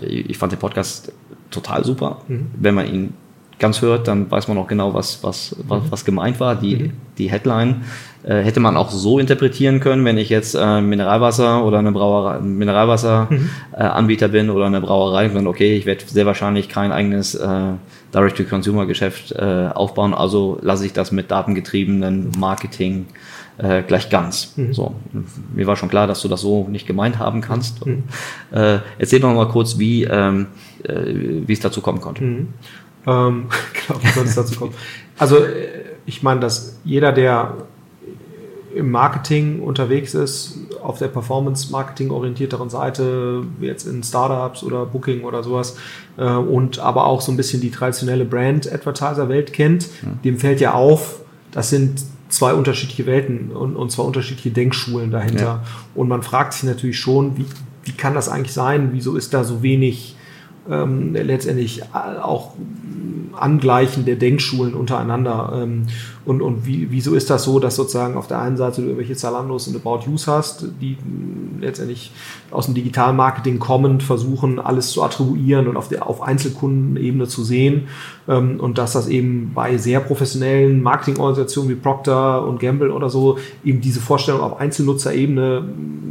ich 0.00 0.38
fand 0.38 0.52
den 0.52 0.58
Podcast 0.58 1.12
total 1.50 1.84
super. 1.84 2.22
Mhm. 2.26 2.46
Wenn 2.54 2.74
man 2.74 2.86
ihn 2.86 3.14
ganz 3.58 3.82
hört, 3.82 4.08
dann 4.08 4.30
weiß 4.30 4.48
man 4.48 4.58
auch 4.58 4.68
genau, 4.68 4.94
was, 4.94 5.22
was, 5.22 5.56
was, 5.66 5.82
mhm. 5.82 5.90
was 5.90 6.04
gemeint 6.04 6.40
war. 6.40 6.54
Die, 6.54 6.76
mhm. 6.76 6.92
die 7.18 7.30
Headline 7.30 7.82
äh, 8.24 8.42
hätte 8.42 8.60
man 8.60 8.76
auch 8.76 8.90
so 8.90 9.18
interpretieren 9.18 9.80
können, 9.80 10.04
wenn 10.04 10.18
ich 10.18 10.28
jetzt 10.28 10.54
äh, 10.54 10.80
Mineralwasser 10.80 11.64
oder 11.64 11.78
eine 11.78 11.92
Brauerei, 11.92 12.40
Mineralwasseranbieter 12.40 14.28
mhm. 14.28 14.34
äh, 14.34 14.38
bin 14.38 14.50
oder 14.50 14.66
eine 14.66 14.80
Brauerei, 14.80 15.28
dann 15.28 15.46
okay, 15.46 15.76
ich 15.76 15.86
werde 15.86 16.04
sehr 16.06 16.26
wahrscheinlich 16.26 16.68
kein 16.68 16.92
eigenes 16.92 17.34
äh, 17.34 17.72
Direct-to-Consumer-Geschäft 18.14 19.32
äh, 19.32 19.68
aufbauen, 19.74 20.14
also 20.14 20.58
lasse 20.62 20.86
ich 20.86 20.92
das 20.92 21.12
mit 21.12 21.30
datengetriebenen 21.30 22.32
Marketing 22.38 23.06
äh, 23.58 23.82
gleich 23.82 24.08
ganz. 24.08 24.54
Mhm. 24.56 24.72
So, 24.72 24.94
mir 25.54 25.66
war 25.66 25.76
schon 25.76 25.88
klar, 25.88 26.06
dass 26.06 26.22
du 26.22 26.28
das 26.28 26.40
so 26.40 26.68
nicht 26.68 26.86
gemeint 26.86 27.18
haben 27.18 27.40
kannst. 27.40 27.84
Mhm. 27.84 28.04
Äh, 28.52 28.78
erzähl 28.98 29.20
doch 29.20 29.34
mal 29.34 29.48
kurz, 29.48 29.78
wie 29.78 30.04
ähm, 30.04 30.46
äh, 30.84 31.46
wie 31.46 31.52
es 31.52 31.60
dazu 31.60 31.80
kommen 31.80 32.00
konnte. 32.00 32.24
Mhm. 32.24 32.48
Ähm, 33.08 33.46
wie 34.02 34.08
soll 34.08 34.24
es 34.24 34.34
dazu 34.34 34.58
kommen? 34.58 34.74
Also 35.18 35.38
äh, 35.38 35.68
ich 36.06 36.22
meine, 36.22 36.40
dass 36.40 36.78
jeder, 36.84 37.12
der 37.12 37.54
im 38.74 38.90
Marketing 38.90 39.60
unterwegs 39.60 40.14
ist, 40.14 40.58
auf 40.82 40.98
der 40.98 41.08
Performance-Marketing 41.08 42.10
orientierteren 42.10 42.70
Seite, 42.70 43.42
jetzt 43.60 43.86
in 43.86 44.02
Startups 44.02 44.62
oder 44.62 44.86
Booking 44.86 45.24
oder 45.24 45.42
sowas, 45.42 45.76
äh, 46.16 46.24
und 46.24 46.78
aber 46.78 47.06
auch 47.06 47.20
so 47.20 47.32
ein 47.32 47.36
bisschen 47.36 47.60
die 47.60 47.70
traditionelle 47.70 48.24
Brand-Advertiser-Welt 48.24 49.52
kennt, 49.52 49.88
mhm. 50.02 50.22
dem 50.22 50.38
fällt 50.38 50.60
ja 50.60 50.74
auf, 50.74 51.20
das 51.50 51.70
sind 51.70 52.02
zwei 52.28 52.52
unterschiedliche 52.52 53.06
Welten 53.06 53.50
und, 53.52 53.74
und 53.74 53.90
zwei 53.90 54.02
unterschiedliche 54.02 54.50
Denkschulen 54.50 55.10
dahinter. 55.10 55.44
Ja. 55.44 55.64
Und 55.94 56.08
man 56.08 56.22
fragt 56.22 56.52
sich 56.52 56.64
natürlich 56.64 56.98
schon, 56.98 57.38
wie, 57.38 57.46
wie 57.84 57.92
kann 57.92 58.14
das 58.14 58.28
eigentlich 58.28 58.52
sein? 58.52 58.90
Wieso 58.92 59.16
ist 59.16 59.32
da 59.32 59.44
so 59.44 59.62
wenig 59.62 60.14
ähm, 60.70 61.14
letztendlich 61.14 61.82
auch 61.92 62.52
Angleichen 63.34 64.04
der 64.04 64.16
Denkschulen 64.16 64.74
untereinander. 64.74 65.52
Ähm, 65.62 65.86
und, 66.28 66.42
und 66.42 66.66
wie, 66.66 66.88
wieso 66.90 67.14
ist 67.14 67.30
das 67.30 67.44
so, 67.44 67.58
dass 67.58 67.76
sozusagen 67.76 68.14
auf 68.14 68.26
der 68.26 68.38
einen 68.38 68.58
Seite 68.58 68.82
du 68.82 68.88
irgendwelche 68.88 69.16
Zalandos 69.16 69.66
und 69.66 69.76
About 69.76 70.06
Use 70.10 70.30
hast, 70.30 70.66
die 70.78 70.98
letztendlich 71.58 72.12
aus 72.50 72.66
dem 72.66 72.74
Digitalmarketing 72.74 73.58
kommend 73.58 74.02
versuchen, 74.02 74.58
alles 74.58 74.90
zu 74.90 75.02
attribuieren 75.02 75.68
und 75.68 75.78
auf 75.78 75.88
der 75.88 76.06
auf 76.06 76.20
Einzelkundenebene 76.20 77.28
zu 77.28 77.42
sehen. 77.44 77.88
Ähm, 78.28 78.60
und 78.60 78.76
dass 78.76 78.92
das 78.92 79.08
eben 79.08 79.52
bei 79.54 79.78
sehr 79.78 80.00
professionellen 80.00 80.82
Marketingorganisationen 80.82 81.70
wie 81.70 81.76
Procter 81.76 82.46
und 82.46 82.60
Gamble 82.60 82.92
oder 82.92 83.08
so 83.08 83.38
eben 83.64 83.80
diese 83.80 84.00
Vorstellung 84.00 84.42
auf 84.42 84.60
Einzelnutzerebene 84.60 85.64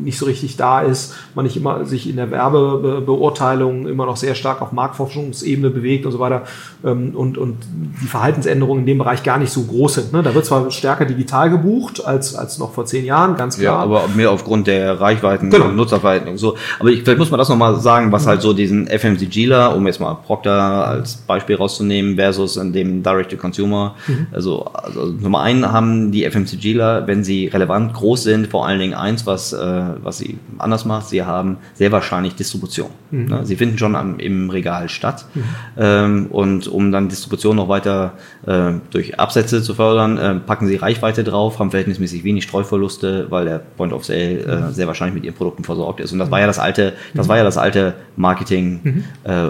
nicht 0.04 0.18
so 0.18 0.26
richtig 0.26 0.58
da 0.58 0.82
ist, 0.82 1.14
man 1.36 1.46
nicht 1.46 1.58
immer 1.58 1.86
sich 1.86 2.10
in 2.10 2.16
der 2.16 2.32
Werbebeurteilung 2.32 3.88
immer 3.88 4.06
noch 4.06 4.18
sehr 4.18 4.36
stark 4.36 4.62
auf 4.62 4.72
Marktforschungsebene 4.72 5.70
bewegt 5.70 6.06
und 6.06 6.12
so 6.12 6.20
weiter 6.20 6.44
ähm, 6.84 7.12
und, 7.14 7.38
und 7.38 7.58
die 8.02 8.08
Verhaltensänderungen 8.08 8.82
in 8.82 8.88
dem 8.88 8.98
Bereich 8.98 9.24
gar 9.24 9.38
nicht 9.38 9.52
so 9.52 9.64
groß 9.64 9.96
sind. 9.96 10.07
Ne? 10.12 10.24
Da 10.24 10.34
wird 10.34 10.46
zwar 10.46 10.72
stärker 10.72 11.06
digital 11.06 11.50
gebucht 11.50 12.04
als, 12.06 12.36
als 12.36 12.58
noch 12.58 12.74
vor 12.74 12.86
zehn 12.86 13.06
Jahren, 13.06 13.36
ganz 13.36 13.58
klar. 13.58 13.78
Ja, 13.78 13.84
aber 13.84 14.08
mehr 14.16 14.32
aufgrund 14.32 14.68
der 14.68 15.00
Reichweiten 15.00 15.50
genau. 15.50 15.66
und 15.66 15.76
Nutzerverhalten 15.76 16.30
und 16.30 16.38
so. 16.38 16.56
Aber 16.80 16.90
ich, 16.90 17.04
vielleicht 17.04 17.20
muss 17.20 17.32
man 17.32 17.38
das 17.38 17.50
nochmal 17.50 17.80
sagen, 17.80 18.12
was 18.12 18.26
mhm. 18.26 18.30
halt 18.30 18.42
so 18.42 18.54
diesen 18.54 18.88
FMCGler, 18.88 19.76
um 19.76 19.86
jetzt 19.88 20.00
mal 20.00 20.14
Procter 20.16 20.88
als 20.88 21.16
Beispiel 21.16 21.56
rauszunehmen, 21.56 22.16
versus 22.16 22.58
in 22.58 22.74
dem 22.74 23.04
Direct-to-Consumer. 23.04 23.96
Mhm. 24.08 24.28
Also, 24.32 24.66
also 24.66 25.06
Nummer 25.06 25.42
einen 25.42 25.72
haben 25.72 26.12
die 26.12 26.30
FMCGler, 26.30 27.08
wenn 27.08 27.24
sie 27.24 27.48
relevant 27.48 27.94
groß 27.94 28.24
sind, 28.24 28.48
vor 28.48 28.68
allen 28.68 28.80
Dingen 28.80 28.94
eins, 28.94 29.26
was, 29.26 29.54
äh, 29.54 29.84
was 30.02 30.18
sie 30.18 30.38
anders 30.58 30.86
macht, 30.86 31.08
sie 31.10 31.24
haben 31.24 31.58
sehr 31.74 31.92
wahrscheinlich 31.92 32.36
Distribution. 32.36 32.90
Mhm. 33.12 33.26
Ne? 33.26 33.46
Sie 33.46 33.56
finden 33.56 33.78
schon 33.78 33.96
am, 33.96 34.20
im 34.20 34.50
Regal 34.50 34.90
statt. 34.90 35.26
Mhm. 35.34 35.44
Ähm, 35.78 36.28
und 36.28 36.68
um 36.68 36.92
dann 36.92 37.10
Distribution 37.10 37.56
noch 37.56 37.70
weiter 37.70 38.14
äh, 38.48 38.72
durch 38.92 39.20
Absätze 39.20 39.62
zu 39.62 39.76
fördern, 39.76 40.18
äh, 40.18 40.36
packen 40.36 40.68
sie 40.68 40.78
Reichweite 40.78 41.24
drauf, 41.24 41.60
haben 41.60 41.70
verhältnismäßig 41.70 42.24
wenig 42.24 42.44
Streuverluste, 42.46 43.28
weil 43.30 43.46
der 43.46 43.60
Point 43.60 43.94
of 43.94 44.06
Sale 44.06 44.40
äh, 44.40 44.74
sehr 44.74 44.88
wahrscheinlich 44.88 45.16
mit 45.16 45.26
ihren 45.26 45.36
Produkten 45.36 45.64
versorgt 45.64 46.00
ist. 46.00 46.12
Und 46.14 46.20
das 46.20 46.32
war 46.32 46.40
ja 46.40 46.48
das 46.48 46.58
alte, 46.58 46.94
das 47.14 47.28
war 47.28 47.38
ja 47.38 47.44
das 47.44 47.58
alte 47.58 47.94
Marketing 48.16 48.80
Mhm. 48.84 49.04
äh, 49.24 49.50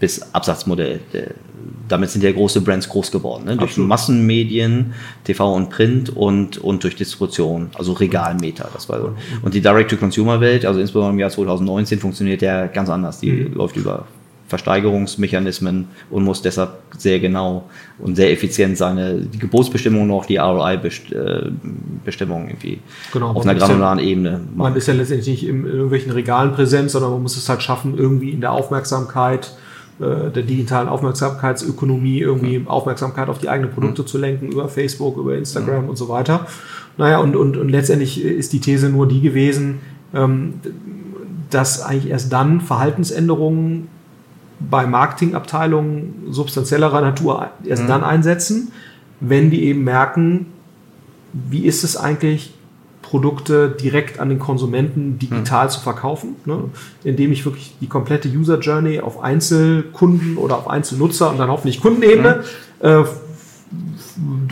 bis 0.00 0.34
Absatzmodell. 0.34 1.00
Damit 1.88 2.10
sind 2.10 2.22
ja 2.24 2.32
große 2.32 2.60
Brands 2.60 2.88
groß 2.88 3.10
geworden, 3.10 3.44
ne? 3.44 3.56
durch 3.56 3.70
Absolut. 3.72 3.88
Massenmedien, 3.88 4.92
TV 5.24 5.54
und 5.54 5.70
Print 5.70 6.14
und, 6.14 6.58
und 6.58 6.84
durch 6.84 6.96
Distribution, 6.96 7.70
also 7.74 7.92
Regalmeter. 7.92 8.68
Das 8.72 8.88
war 8.88 9.00
so. 9.00 9.12
Und 9.42 9.54
die 9.54 9.60
Direct-to-Consumer-Welt, 9.60 10.64
also 10.66 10.80
insbesondere 10.80 11.12
im 11.12 11.18
Jahr 11.18 11.30
2019, 11.30 11.98
funktioniert 11.98 12.42
ja 12.42 12.66
ganz 12.66 12.88
anders. 12.90 13.20
Die 13.20 13.30
Mhm. 13.30 13.54
läuft 13.54 13.76
über 13.76 14.06
Versteigerungsmechanismen 14.48 15.86
und 16.10 16.24
muss 16.24 16.42
deshalb 16.42 16.70
sehr 16.96 17.20
genau 17.20 17.68
und 17.98 18.16
sehr 18.16 18.32
effizient 18.32 18.76
seine 18.78 19.20
die 19.20 19.38
Gebotsbestimmungen 19.38 20.10
und 20.10 20.16
auch 20.16 20.26
die 20.26 20.38
ROI-Bestimmungen 20.38 22.48
irgendwie 22.48 22.80
Genau, 23.12 23.30
auf 23.32 23.44
einer 23.44 23.54
ist 23.54 23.60
ja- 23.60 23.66
granularen 23.66 23.98
Ebene 23.98 24.40
Man 24.56 24.74
ist 24.76 24.88
ja 24.88 24.94
letztendlich 24.94 25.28
nicht 25.28 25.46
in 25.48 25.66
irgendwelchen 25.66 26.12
Regalen 26.12 26.52
präsent, 26.52 26.90
sondern 26.90 27.12
man 27.12 27.22
muss 27.22 27.36
es 27.36 27.48
halt 27.48 27.62
schaffen, 27.62 27.96
irgendwie 27.96 28.30
in 28.30 28.40
der 28.40 28.52
Aufmerksamkeit, 28.52 29.52
äh, 30.00 30.30
der 30.30 30.42
digitalen 30.42 30.88
Aufmerksamkeitsökonomie, 30.88 32.20
irgendwie 32.20 32.64
Aufmerksamkeit 32.66 33.28
auf 33.28 33.38
die 33.38 33.48
eigenen 33.48 33.70
Produkte 33.70 34.04
zu 34.04 34.18
lenken, 34.18 34.50
über 34.50 34.68
Facebook, 34.68 35.16
über 35.18 35.36
Instagram 35.36 35.88
und 35.88 35.96
so 35.96 36.08
weiter. 36.08 36.46
Naja, 36.96 37.18
und, 37.18 37.36
und, 37.36 37.56
und 37.56 37.68
letztendlich 37.68 38.22
ist 38.24 38.52
die 38.52 38.60
These 38.60 38.88
nur 38.88 39.06
die 39.06 39.20
gewesen, 39.20 39.80
ähm, 40.14 40.54
dass 41.50 41.82
eigentlich 41.82 42.10
erst 42.10 42.32
dann 42.32 42.60
Verhaltensänderungen 42.60 43.88
bei 44.60 44.86
Marketingabteilungen 44.86 46.28
substanziellerer 46.30 47.00
Natur 47.00 47.50
erst 47.64 47.88
dann 47.88 48.02
einsetzen, 48.02 48.72
wenn 49.20 49.50
die 49.50 49.64
eben 49.64 49.84
merken, 49.84 50.46
wie 51.32 51.64
ist 51.64 51.84
es 51.84 51.96
eigentlich, 51.96 52.54
Produkte 53.02 53.70
direkt 53.70 54.20
an 54.20 54.28
den 54.28 54.38
Konsumenten 54.38 55.18
digital 55.18 55.70
zu 55.70 55.80
verkaufen, 55.80 56.36
ne? 56.44 56.64
indem 57.04 57.32
ich 57.32 57.46
wirklich 57.46 57.74
die 57.80 57.86
komplette 57.86 58.28
User 58.28 58.58
Journey 58.58 59.00
auf 59.00 59.22
Einzelkunden 59.22 60.36
oder 60.36 60.58
auf 60.58 60.68
Einzelnutzer 60.68 61.30
und 61.30 61.38
dann 61.38 61.48
hoffentlich 61.48 61.80
Kundenebene 61.80 62.44
äh, 62.80 63.04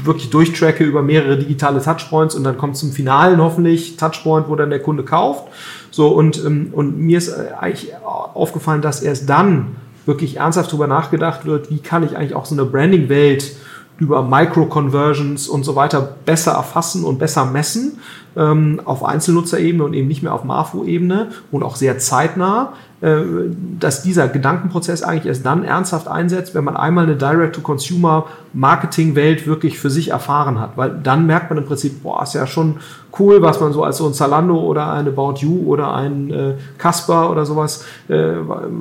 wirklich 0.05 0.31
durchtracke 0.31 0.85
über 0.85 1.03
mehrere 1.03 1.37
digitale 1.37 1.83
Touchpoints 1.83 2.35
und 2.35 2.45
dann 2.45 2.57
kommt 2.57 2.79
zum 2.79 2.93
finalen 2.93 3.43
hoffentlich 3.43 3.99
Touchpoint, 3.99 4.49
wo 4.49 4.57
dann 4.57 4.71
der 4.71 4.81
Kunde 4.81 5.03
kauft. 5.03 5.45
So 5.91 6.09
und, 6.09 6.43
ähm, 6.43 6.69
und 6.73 6.99
mir 6.99 7.19
ist 7.19 7.29
äh, 7.29 7.49
eigentlich 7.61 7.93
aufgefallen, 8.05 8.81
dass 8.81 9.03
erst 9.03 9.29
dann 9.29 9.77
wirklich 10.07 10.37
ernsthaft 10.39 10.71
darüber 10.71 10.87
nachgedacht 10.87 11.45
wird, 11.45 11.71
wie 11.71 11.79
kann 11.79 12.05
ich 12.05 12.17
eigentlich 12.17 12.35
auch 12.35 12.47
so 12.47 12.55
eine 12.55 12.65
Branding-Welt 12.65 13.57
über 13.99 14.23
Micro-Conversions 14.23 15.49
und 15.49 15.65
so 15.65 15.75
weiter 15.75 16.17
besser 16.25 16.53
erfassen 16.53 17.05
und 17.05 17.19
besser 17.19 17.47
messen 17.47 17.99
ähm, 18.37 18.81
auf 18.85 19.05
Einzelnutzerebene 19.05 19.85
und 19.85 19.95
eben 19.95 20.09
nicht 20.09 20.23
mehr 20.23 20.35
auf 20.35 20.45
Marfo-Ebene 20.45 21.31
und 21.51 21.63
auch 21.63 21.77
sehr 21.77 21.99
zeitnah, 21.99 22.75
dass 23.01 24.03
dieser 24.03 24.29
Gedankenprozess 24.29 25.03
eigentlich 25.03 25.27
erst 25.27 25.45
dann 25.45 25.65
ernsthaft 25.65 26.09
einsetzt, 26.09 26.55
wenn 26.55 26.65
man 26.65 26.79
einmal 26.79 27.05
eine 27.05 27.17
Direct-to-Consumer-Marketing-Welt 27.17 29.47
wirklich 29.47 29.79
für 29.79 29.91
sich 29.91 30.13
erfahren 30.13 30.59
hat. 30.59 30.71
Weil 30.77 30.99
dann 31.03 31.27
merkt 31.27 31.51
man 31.51 31.59
im 31.59 31.67
Prinzip, 31.67 32.03
boah, 32.03 32.23
ist 32.23 32.33
ja 32.35 32.47
schon 32.47 32.77
cool, 33.19 33.43
was 33.43 33.61
man 33.61 33.75
so 33.75 33.85
als 33.85 33.99
so 33.99 34.07
ein 34.07 34.15
Zalando 34.15 34.59
oder 34.59 34.91
ein 34.93 35.07
About 35.09 35.35
You 35.41 35.65
oder 35.67 35.93
ein 35.95 36.31
äh, 36.31 36.55
Casper 36.79 37.31
oder 37.31 37.45
sowas, 37.45 37.85
äh, 38.09 38.33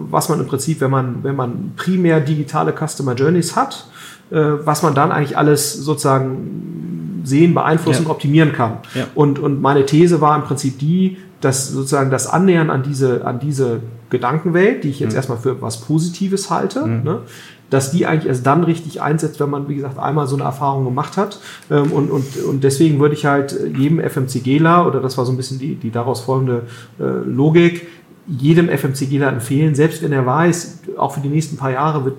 was 0.09 0.29
man 0.29 0.39
im 0.39 0.47
Prinzip, 0.47 0.79
wenn 0.79 0.91
man, 0.91 1.17
wenn 1.23 1.35
man 1.35 1.73
primär 1.75 2.21
digitale 2.21 2.71
Customer 2.73 3.15
Journeys 3.15 3.57
hat, 3.57 3.85
äh, 4.31 4.39
was 4.63 4.81
man 4.81 4.95
dann 4.95 5.11
eigentlich 5.11 5.37
alles 5.37 5.73
sozusagen 5.73 7.21
sehen, 7.25 7.53
beeinflussen, 7.53 8.05
Ja. 8.05 8.11
optimieren 8.11 8.53
kann. 8.53 8.77
Ja. 8.93 9.07
Und, 9.15 9.39
und 9.39 9.61
meine 9.61 9.85
These 9.85 10.21
war 10.21 10.35
im 10.35 10.43
Prinzip 10.43 10.79
die, 10.79 11.17
dass 11.41 11.69
sozusagen 11.69 12.09
das 12.09 12.27
Annähern 12.27 12.69
an 12.69 12.83
diese, 12.83 13.25
an 13.25 13.39
diese 13.39 13.81
Gedankenwelt, 14.09 14.83
die 14.83 14.89
ich 14.89 14.99
jetzt 14.99 15.15
erstmal 15.15 15.37
für 15.37 15.61
was 15.61 15.81
Positives 15.81 16.49
halte, 16.49 16.87
ne, 16.87 17.19
dass 17.69 17.91
die 17.91 18.05
eigentlich 18.05 18.27
erst 18.27 18.45
dann 18.45 18.63
richtig 18.63 19.01
einsetzt, 19.01 19.39
wenn 19.39 19.49
man, 19.49 19.67
wie 19.67 19.75
gesagt, 19.75 19.97
einmal 19.97 20.27
so 20.27 20.35
eine 20.35 20.45
Erfahrung 20.45 20.85
gemacht 20.85 21.17
hat. 21.17 21.39
Ähm, 21.71 21.91
und, 21.91 22.11
und, 22.11 22.25
und 22.47 22.63
deswegen 22.63 22.99
würde 22.99 23.15
ich 23.15 23.25
halt 23.25 23.57
jedem 23.75 23.99
FMCGler, 23.99 24.87
oder 24.87 25.01
das 25.01 25.17
war 25.17 25.25
so 25.25 25.31
ein 25.31 25.37
bisschen 25.37 25.59
die, 25.59 25.75
die 25.75 25.91
daraus 25.91 26.21
folgende 26.21 26.63
äh, 26.99 27.03
Logik, 27.03 27.87
jedem 28.27 28.69
FMCGler 28.69 29.27
empfehlen, 29.27 29.75
selbst 29.75 30.01
wenn 30.01 30.11
er 30.11 30.25
weiß, 30.25 30.79
auch 30.97 31.13
für 31.13 31.19
die 31.19 31.29
nächsten 31.29 31.57
paar 31.57 31.71
Jahre 31.71 32.05
wird 32.05 32.15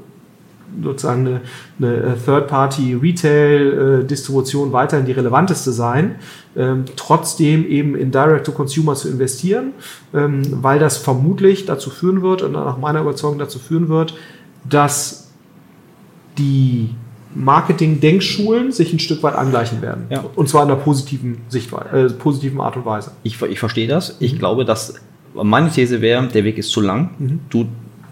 sozusagen 0.83 1.27
eine, 1.27 1.41
eine 1.79 2.17
Third-Party-Retail-Distribution 2.25 4.73
weiterhin 4.73 5.05
die 5.07 5.13
relevanteste 5.13 5.73
sein, 5.73 6.17
ähm, 6.57 6.85
trotzdem 6.97 7.67
eben 7.67 7.97
in 7.97 8.11
Direct-to-Consumer 8.11 8.95
zu 8.95 9.09
investieren, 9.09 9.73
ähm, 10.15 10.43
weil 10.51 10.79
das 10.79 10.97
vermutlich 10.97 11.67
dazu 11.67 11.91
führen 11.91 12.23
wird 12.23 12.41
und 12.43 12.53
nach 12.53 12.79
meiner 12.79 13.01
Überzeugung 13.01 13.39
dazu 13.39 13.59
führen 13.59 13.89
wird, 13.89 14.15
dass 14.69 15.33
die 16.39 16.91
Marketing-Denkschulen 17.35 18.73
sich 18.73 18.93
ein 18.93 18.99
Stück 18.99 19.23
weit 19.23 19.35
angleichen 19.35 19.83
werden. 19.83 20.07
Ja. 20.11 20.25
Und 20.35 20.49
zwar 20.49 20.65
in 20.65 20.71
einer 20.71 20.81
positiven 20.81 21.39
Sichtweise, 21.49 21.91
äh, 21.91 22.11
positiven 22.11 22.61
Art 22.61 22.77
und 22.77 22.87
Weise. 22.87 23.13
Ich, 23.23 23.41
ich 23.43 23.59
verstehe 23.59 23.89
das. 23.89 24.17
Ich 24.21 24.39
glaube, 24.39 24.65
dass 24.65 24.95
meine 25.35 25.71
These 25.71 26.01
wäre, 26.01 26.27
der 26.29 26.45
Weg 26.45 26.59
ist 26.59 26.71
zu 26.71 26.81
lang. 26.81 27.11
Du 27.51 27.67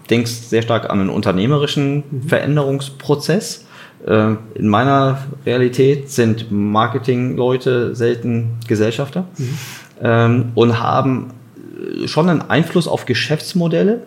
denkst 0.09 0.31
sehr 0.31 0.61
stark 0.61 0.89
an 0.89 1.01
einen 1.01 1.09
unternehmerischen 1.09 2.03
Veränderungsprozess. 2.27 3.65
Äh, 4.05 4.35
In 4.55 4.67
meiner 4.67 5.19
Realität 5.45 6.09
sind 6.09 6.51
Marketingleute 6.51 7.95
selten 7.95 8.59
Gesellschafter 8.67 9.25
ähm, 10.01 10.51
und 10.55 10.79
haben 10.79 11.31
äh, 12.03 12.07
schon 12.07 12.29
einen 12.29 12.41
Einfluss 12.41 12.87
auf 12.87 13.05
Geschäftsmodelle, 13.05 14.03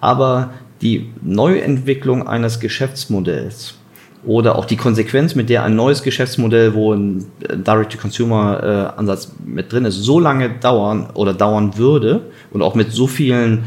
aber 0.00 0.50
die 0.80 1.10
Neuentwicklung 1.22 2.26
eines 2.26 2.58
Geschäftsmodells 2.58 3.74
oder 4.24 4.56
auch 4.56 4.64
die 4.66 4.76
Konsequenz, 4.76 5.34
mit 5.34 5.48
der 5.48 5.64
ein 5.64 5.74
neues 5.74 6.02
Geschäftsmodell, 6.02 6.74
wo 6.74 6.92
ein 6.92 7.24
äh, 7.40 7.56
Direct-to-Consumer-Ansatz 7.56 9.32
mit 9.44 9.72
drin 9.72 9.84
ist, 9.84 9.96
so 9.96 10.20
lange 10.20 10.50
dauern 10.50 11.08
oder 11.14 11.34
dauern 11.34 11.76
würde 11.76 12.22
und 12.52 12.62
auch 12.62 12.74
mit 12.74 12.92
so 12.92 13.06
vielen 13.06 13.64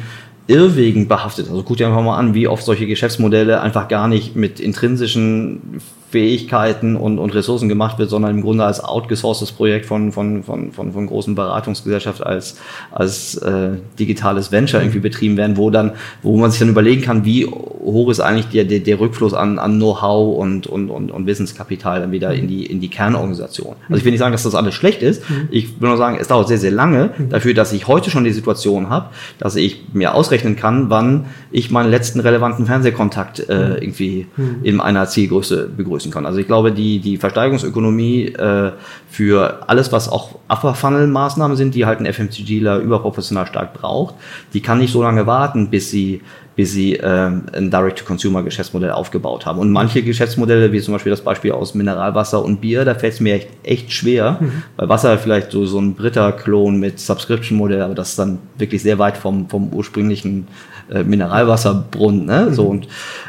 Irrwegen 0.48 1.08
behaftet. 1.08 1.50
Also 1.50 1.64
guck 1.64 1.78
dir 1.78 1.88
einfach 1.88 2.04
mal 2.04 2.18
an, 2.18 2.34
wie 2.34 2.48
oft 2.48 2.64
solche 2.64 2.86
Geschäftsmodelle 2.86 3.62
einfach 3.62 3.88
gar 3.88 4.08
nicht 4.08 4.36
mit 4.36 4.60
intrinsischen 4.60 5.82
Fähigkeiten 6.10 6.96
und, 6.96 7.20
und 7.20 7.34
Ressourcen 7.34 7.68
gemacht 7.68 8.00
wird, 8.00 8.10
sondern 8.10 8.32
im 8.36 8.42
Grunde 8.42 8.64
als 8.64 8.84
outgesourcedes 8.84 9.52
Projekt 9.52 9.86
von, 9.86 10.12
von, 10.12 10.44
von, 10.44 10.72
von, 10.72 10.94
von 10.94 11.08
großen 11.08 11.36
Beratungsgesellschaften 11.36 12.26
als, 12.26 12.58
als 12.92 13.36
äh, 13.38 13.72
digitales 14.00 14.52
Venture 14.52 14.82
irgendwie 14.82 15.00
betrieben 15.00 15.36
werden, 15.36 15.58
wo 15.58 15.70
dann, 15.70 15.94
wo 16.22 16.38
man 16.38 16.52
sich 16.52 16.60
dann 16.60 16.70
überlegen 16.70 17.02
kann, 17.02 17.26
wie 17.26 17.46
hoch 17.46 18.10
ist 18.10 18.20
eigentlich 18.20 18.48
der, 18.48 18.66
der, 18.66 18.80
der 18.80 19.00
Rückfluss 19.00 19.34
an, 19.34 19.60
an 19.60 19.76
Know-how 19.76 20.38
und, 20.38 20.68
und, 20.68 20.90
und, 20.90 21.12
und 21.12 21.26
Wissenskapital 21.26 22.00
dann 22.00 22.12
wieder 22.12 22.34
in 22.34 22.48
die, 22.48 22.66
in 22.66 22.80
die 22.80 22.90
Kernorganisation. 22.90 23.76
Also 23.90 23.98
ich 23.98 24.06
will 24.06 24.12
nicht 24.12 24.20
sagen, 24.20 24.32
dass 24.32 24.44
das 24.44 24.56
alles 24.56 24.74
schlecht 24.74 25.02
ist. 25.02 25.24
Ich 25.52 25.82
will 25.82 25.90
nur 25.90 25.98
sagen, 25.98 26.18
es 26.20 26.28
dauert 26.28 26.48
sehr, 26.48 26.58
sehr 26.58 26.72
lange 26.72 27.12
dafür, 27.30 27.54
dass 27.54 27.74
ich 27.74 27.88
heute 27.88 28.10
schon 28.10 28.24
die 28.24 28.32
Situation 28.32 28.90
habe, 28.90 29.10
dass 29.40 29.56
ich 29.56 29.84
mir 29.94 30.14
ausrechnen 30.14 30.56
kann, 30.56 30.90
wann 30.90 31.26
ich 31.52 31.72
meinen 31.72 31.90
letzten 31.90 32.20
relevanten 32.20 32.66
Fernsehkontakt 32.66 33.50
äh, 33.50 33.76
irgendwie 33.76 34.28
in 34.64 34.80
einer 34.80 35.08
Zielgröße 35.08 35.70
begrüßen 35.96 36.12
kann. 36.12 36.26
Also 36.26 36.40
ich 36.40 36.48
glaube, 36.48 36.72
die, 36.72 37.00
die 37.00 37.18
Versteigerungsökonomie 37.18 38.26
äh, 38.28 38.72
für 39.10 39.64
alles, 39.68 39.92
was 39.92 40.10
auch 40.10 40.36
Upper-Funnel-Maßnahmen 40.50 41.56
sind, 41.56 41.76
die 41.76 41.86
halt 41.86 42.00
ein 42.00 42.06
FMCGler 42.06 42.80
überproportional 42.80 43.48
stark 43.48 43.74
braucht, 43.74 44.16
die 44.54 44.62
kann 44.62 44.80
nicht 44.80 44.92
so 44.92 45.02
lange 45.02 45.26
warten, 45.26 45.70
bis 45.70 45.90
sie 45.90 46.22
bis 46.58 46.72
sie 46.72 46.94
ähm, 46.94 47.44
ein 47.52 47.70
Direct-to-Consumer-Geschäftsmodell 47.70 48.92
aufgebaut 48.92 49.46
haben. 49.46 49.60
Und 49.60 49.72
manche 49.72 50.02
Geschäftsmodelle, 50.04 50.72
wie 50.72 50.80
zum 50.80 50.94
Beispiel 50.94 51.10
das 51.10 51.20
Beispiel 51.20 51.52
aus 51.52 51.76
Mineralwasser 51.76 52.46
und 52.46 52.62
Bier, 52.62 52.86
da 52.86 52.96
fällt 52.96 53.16
es 53.16 53.20
mir 53.20 53.36
echt, 53.36 53.50
echt 53.64 53.92
schwer, 53.92 54.40
weil 54.78 54.88
Wasser 54.88 55.18
vielleicht 55.18 55.52
so, 55.52 55.66
so 55.66 55.80
ein 55.80 55.96
Britta-Klon 55.96 56.80
mit 56.80 57.02
Subscription-Modell, 57.02 57.82
aber 57.82 57.94
das 57.94 58.12
ist 58.12 58.20
dann 58.20 58.40
wirklich 58.58 58.82
sehr 58.82 58.98
weit 59.00 59.18
vom, 59.18 59.50
vom 59.50 59.74
ursprünglichen 59.74 60.48
äh, 60.90 61.04
Mineralwasserbrunnen. 61.04 62.26
Ne? 62.26 62.54
So, 62.54 62.68
und 62.68 62.88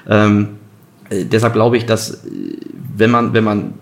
ähm, 0.09 0.51
äh, 1.11 1.25
deshalb 1.25 1.53
glaube 1.53 1.77
ich, 1.77 1.87
dass 1.87 2.25
äh, 2.25 2.57
wenn 2.97 3.11
man, 3.11 3.33
wenn 3.35 3.45
man 3.45 3.75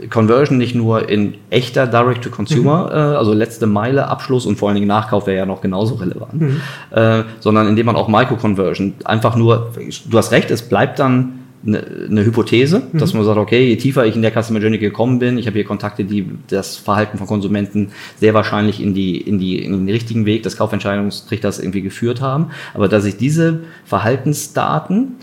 äh, 0.00 0.06
Conversion 0.08 0.58
nicht 0.58 0.74
nur 0.74 1.08
in 1.08 1.34
echter 1.50 1.86
Direct-to-Consumer, 1.86 2.90
äh, 2.90 2.96
also 3.16 3.32
letzte 3.32 3.66
Meile 3.66 4.08
Abschluss 4.08 4.46
und 4.46 4.56
vor 4.56 4.68
allen 4.68 4.76
Dingen 4.76 4.88
Nachkauf 4.88 5.26
wäre 5.26 5.38
ja 5.38 5.46
noch 5.46 5.60
genauso 5.60 5.94
relevant, 5.94 6.60
äh, 6.90 7.22
sondern 7.40 7.68
indem 7.68 7.86
man 7.86 7.96
auch 7.96 8.08
Micro-Conversion 8.08 8.94
einfach 9.04 9.36
nur, 9.36 9.72
du 10.08 10.18
hast 10.18 10.32
recht, 10.32 10.50
es 10.50 10.62
bleibt 10.62 10.98
dann 10.98 11.40
eine, 11.66 11.84
eine 12.10 12.24
Hypothese, 12.24 12.82
dass 12.92 13.14
man 13.14 13.24
sagt, 13.24 13.38
okay, 13.38 13.68
je 13.68 13.76
tiefer 13.76 14.04
ich 14.04 14.16
in 14.16 14.22
der 14.22 14.32
Customer 14.32 14.60
Journey 14.60 14.78
gekommen 14.78 15.18
bin, 15.18 15.38
ich 15.38 15.46
habe 15.46 15.54
hier 15.54 15.64
Kontakte, 15.64 16.04
die 16.04 16.26
das 16.48 16.76
Verhalten 16.76 17.18
von 17.18 17.26
Konsumenten 17.26 17.90
sehr 18.16 18.34
wahrscheinlich 18.34 18.82
in 18.82 18.94
die, 18.94 19.20
in 19.20 19.38
die, 19.38 19.64
in 19.64 19.72
den 19.72 19.88
richtigen 19.88 20.26
Weg 20.26 20.42
des 20.42 20.56
Kaufentscheidungstrichters 20.56 21.60
irgendwie 21.60 21.82
geführt 21.82 22.20
haben, 22.20 22.48
aber 22.74 22.88
dass 22.88 23.04
ich 23.04 23.16
diese 23.16 23.60
Verhaltensdaten 23.84 25.16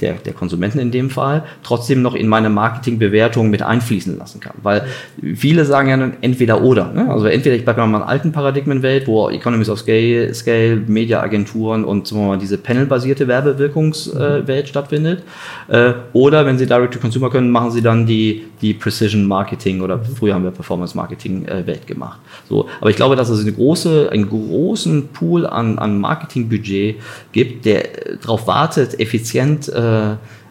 der, 0.00 0.14
der 0.14 0.32
Konsumenten 0.32 0.78
in 0.78 0.90
dem 0.90 1.10
Fall, 1.10 1.44
trotzdem 1.62 2.02
noch 2.02 2.14
in 2.14 2.28
meine 2.28 2.50
Marketingbewertung 2.50 3.50
mit 3.50 3.62
einfließen 3.62 4.16
lassen 4.18 4.40
kann. 4.40 4.54
Weil 4.62 4.86
viele 5.34 5.64
sagen 5.64 5.88
ja 5.88 5.96
dann 5.96 6.14
entweder 6.20 6.62
oder. 6.62 6.92
Ne? 6.92 7.10
Also 7.10 7.26
entweder 7.26 7.56
ich 7.56 7.64
bleibe 7.64 7.82
in 7.82 7.90
meiner 7.90 8.08
alten 8.08 8.32
Paradigmenwelt, 8.32 9.06
wo 9.06 9.30
Economies 9.30 9.70
of 9.70 9.78
Scale, 9.78 10.32
Scale 10.34 10.76
Mediaagenturen 10.86 11.84
und 11.84 12.06
sagen 12.06 12.22
wir 12.22 12.28
mal, 12.28 12.38
diese 12.38 12.58
panelbasierte 12.58 13.26
Werbewirkungswelt 13.28 14.48
äh, 14.48 14.66
stattfindet. 14.66 15.22
Äh, 15.68 15.92
oder 16.12 16.46
wenn 16.46 16.58
sie 16.58 16.66
Direct-to-Consumer 16.66 17.30
können, 17.30 17.50
machen 17.50 17.70
sie 17.70 17.82
dann 17.82 18.06
die, 18.06 18.44
die 18.60 18.74
Precision 18.74 19.26
Marketing 19.26 19.80
oder 19.80 19.98
früher 20.04 20.34
haben 20.34 20.44
wir 20.44 20.50
Performance 20.50 20.96
Marketing 20.96 21.46
äh, 21.46 21.64
gemacht. 21.86 22.20
So, 22.48 22.68
aber 22.80 22.90
ich 22.90 22.96
glaube, 22.96 23.16
dass 23.16 23.28
es 23.28 23.40
eine 23.40 23.52
große, 23.52 24.10
einen 24.10 24.28
großen 24.28 25.08
Pool 25.08 25.46
an, 25.46 25.78
an 25.78 26.00
Marketingbudget 26.00 26.96
gibt, 27.32 27.64
der 27.64 27.84
darauf 28.22 28.46
wartet, 28.46 28.98
effizient 29.00 29.68
äh, 29.68 29.85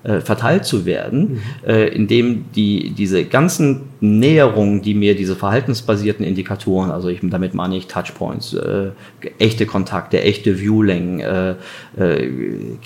äh, 0.06 0.22
verteilt 0.22 0.66
zu 0.66 0.86
werden, 0.86 1.20
mhm. 1.20 1.40
äh, 1.68 1.88
indem 1.88 2.46
die, 2.56 2.92
diese 2.92 3.26
ganzen 3.26 3.82
Näherungen, 4.02 4.84
die 4.84 4.94
mir 4.94 5.16
diese 5.16 5.36
verhaltensbasierten 5.36 6.24
Indikatoren, 6.24 6.92
also 6.92 7.10
ich, 7.10 7.22
damit 7.24 7.56
meine 7.56 7.76
ich 7.76 7.88
Touchpoints, 7.88 8.54
äh, 8.54 8.92
echte 9.40 9.66
Kontakte, 9.66 10.22
echte 10.22 10.60
Viewlängen, 10.60 11.22
äh, 11.22 11.56
äh, 11.98 12.30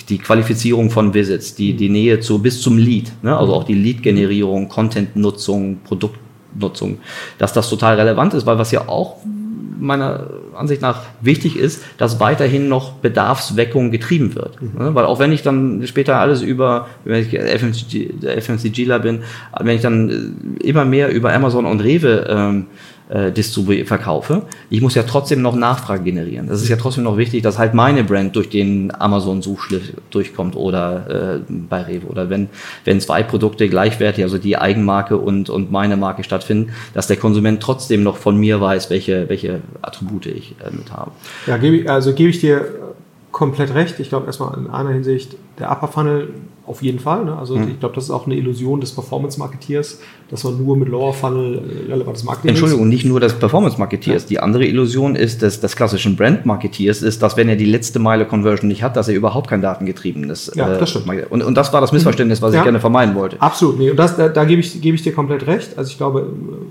die 0.08 0.18
Qualifizierung 0.18 0.92
von 0.92 1.14
Visits, 1.14 1.56
die, 1.56 1.74
die 1.74 1.90
Nähe 1.90 2.22
zu 2.22 2.40
bis 2.40 2.62
zum 2.62 2.78
Lead, 2.78 3.12
ne? 3.22 3.38
also 3.38 3.54
auch 3.54 3.66
die 3.66 3.76
Lead-Generierung, 3.76 4.70
Content-Nutzung, 4.70 5.80
Produktnutzung, 5.84 7.00
dass 7.38 7.52
das 7.52 7.70
total 7.70 8.00
relevant 8.00 8.34
ist, 8.34 8.46
weil 8.46 8.58
was 8.58 8.72
ja 8.72 8.88
auch 8.88 9.18
meiner 9.80 10.28
Ansicht 10.56 10.82
nach 10.82 11.04
wichtig 11.22 11.58
ist, 11.58 11.84
dass 11.98 12.20
weiterhin 12.20 12.68
noch 12.68 12.94
Bedarfsweckung 12.94 13.92
getrieben 13.92 14.36
wird. 14.36 14.62
Mhm. 14.62 14.96
Weil 14.96 15.06
auch 15.06 15.20
wenn 15.20 15.32
ich 15.32 15.42
dann 15.42 15.86
später 15.88 16.18
alles 16.18 16.42
über, 16.42 16.88
wenn 17.06 17.22
ich 17.22 17.30
FMCG, 17.30 18.12
FMCGler 18.42 19.00
bin, 19.00 19.24
wenn 19.60 19.76
ich 19.76 19.82
dann 19.82 20.58
immer 20.62 20.86
mehr 20.86 21.12
über 21.12 21.34
Amazon 21.34 21.66
und 21.66 21.82
Rewe 21.82 22.26
ähm, 22.30 22.66
äh, 23.10 23.84
verkaufe. 23.86 24.44
Ich 24.70 24.82
muss 24.82 24.96
ja 24.96 25.04
trotzdem 25.04 25.42
noch 25.42 25.56
Nachfrage 25.56 26.04
generieren. 26.04 26.48
Das 26.48 26.62
ist 26.62 26.70
ja 26.70 26.76
trotzdem 26.76 27.04
noch 27.04 27.18
wichtig, 27.18 27.44
dass 27.44 27.58
halt 27.58 27.74
meine 27.74 28.04
Brand 28.04 28.36
durch 28.36 28.50
den 28.50 28.94
Amazon-Suchschliff 28.94 29.94
durchkommt 30.12 30.56
oder 30.56 31.40
äh, 31.48 31.52
bei 31.70 31.82
Rewe. 31.82 32.08
Oder 32.08 32.30
wenn, 32.30 32.50
wenn 32.86 33.02
zwei 33.02 33.24
Produkte 33.24 33.68
gleichwertig, 33.68 34.24
also 34.24 34.38
die 34.38 34.58
Eigenmarke 34.58 35.18
und, 35.18 35.50
und 35.50 35.72
meine 35.72 35.98
Marke 35.98 36.24
stattfinden, 36.24 36.72
dass 36.94 37.08
der 37.08 37.18
Konsument 37.18 37.62
trotzdem 37.62 38.04
noch 38.04 38.18
von 38.18 38.38
mir 38.38 38.62
weiß, 38.62 38.90
welche, 38.90 39.28
welche 39.28 39.62
Attribute 39.82 40.28
ich 40.28 40.56
äh, 40.64 40.76
mit 40.76 40.92
habe. 40.92 41.12
Ja, 41.48 41.58
gebe 41.58 41.78
ich, 41.78 41.90
also 41.90 42.14
gebe 42.14 42.30
ich 42.30 42.40
dir 42.40 42.66
komplett 43.32 43.74
recht. 43.74 44.00
Ich 44.00 44.10
glaube 44.10 44.26
erstmal 44.26 44.58
in 44.58 44.68
einer 44.68 44.92
Hinsicht, 44.92 45.36
der 45.60 45.72
Upper 45.72 45.88
Funnel 45.88 46.30
auf 46.66 46.84
jeden 46.84 47.00
Fall. 47.00 47.26
Ne? 47.26 47.36
Also 47.36 47.56
mhm. 47.56 47.68
ich 47.68 47.80
glaube, 47.80 47.96
das 47.96 48.06
ist 48.06 48.10
auch 48.12 48.28
eine 48.28 48.36
Illusion 48.36 48.80
des 48.80 48.92
Performance-Marketeers, 48.92 50.00
dass 50.30 50.44
man 50.44 50.64
nur 50.64 50.78
mit 50.78 50.88
Lower 50.88 51.14
Funnel 51.14 51.58
äh, 51.88 51.92
relevantes 51.92 52.24
Marketing 52.24 52.50
Entschuldigung, 52.50 52.86
ist. 52.86 52.94
nicht 52.94 53.06
nur 53.06 53.20
des 53.20 53.34
Performance-Marketeers. 53.34 54.24
Ja. 54.24 54.30
Die 54.30 54.40
andere 54.40 54.66
Illusion 54.66 55.16
ist 55.16 55.42
des, 55.42 55.60
des 55.62 55.76
klassischen 55.76 56.16
Brand-Marketeers, 56.16 57.02
ist, 57.02 57.24
dass 57.24 57.38
wenn 57.38 57.50
er 57.50 57.56
die 57.56 57.66
letzte 57.66 57.98
Meile 57.98 58.26
Conversion 58.26 58.68
nicht 58.68 58.84
hat, 58.84 58.96
dass 58.96 59.08
er 59.08 59.16
überhaupt 59.16 59.50
kein 59.50 59.64
datengetriebenes 59.64 60.52
ja, 60.54 60.78
das 60.78 60.92
stimmt. 60.92 61.08
Äh, 61.08 61.26
und, 61.30 61.42
und 61.42 61.56
das 61.56 61.74
war 61.74 61.82
das 61.82 61.92
Missverständnis, 61.92 62.42
was 62.42 62.54
ja. 62.54 62.60
ich 62.60 62.64
gerne 62.64 62.80
vermeiden 62.80 63.16
wollte. 63.16 63.42
Absolut, 63.42 63.80
nee. 63.80 63.90
Und 63.90 63.98
das, 63.98 64.16
da, 64.16 64.30
da 64.30 64.46
gebe 64.46 64.62
ich, 64.62 64.80
gebe 64.80 64.96
ich 64.96 65.02
dir 65.02 65.14
komplett 65.14 65.48
recht. 65.48 65.76
Also 65.76 65.90
ich 65.90 65.98
glaube, 65.98 66.28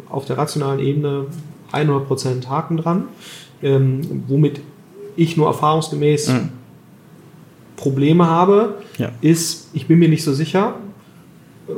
auf 0.08 0.26
der 0.26 0.38
rationalen 0.38 0.78
Ebene 0.78 1.24
100% 1.72 2.48
Haken 2.48 2.76
dran, 2.76 3.04
ähm, 3.62 4.22
womit 4.28 4.60
ich 5.18 5.36
nur 5.36 5.48
erfahrungsgemäß 5.48 6.28
mhm 6.28 6.48
Probleme 7.78 8.26
habe, 8.26 8.74
ja. 8.98 9.10
ist, 9.22 9.68
ich 9.72 9.86
bin 9.86 9.98
mir 9.98 10.10
nicht 10.10 10.24
so 10.24 10.34
sicher, 10.34 10.74
äh, 11.68 11.72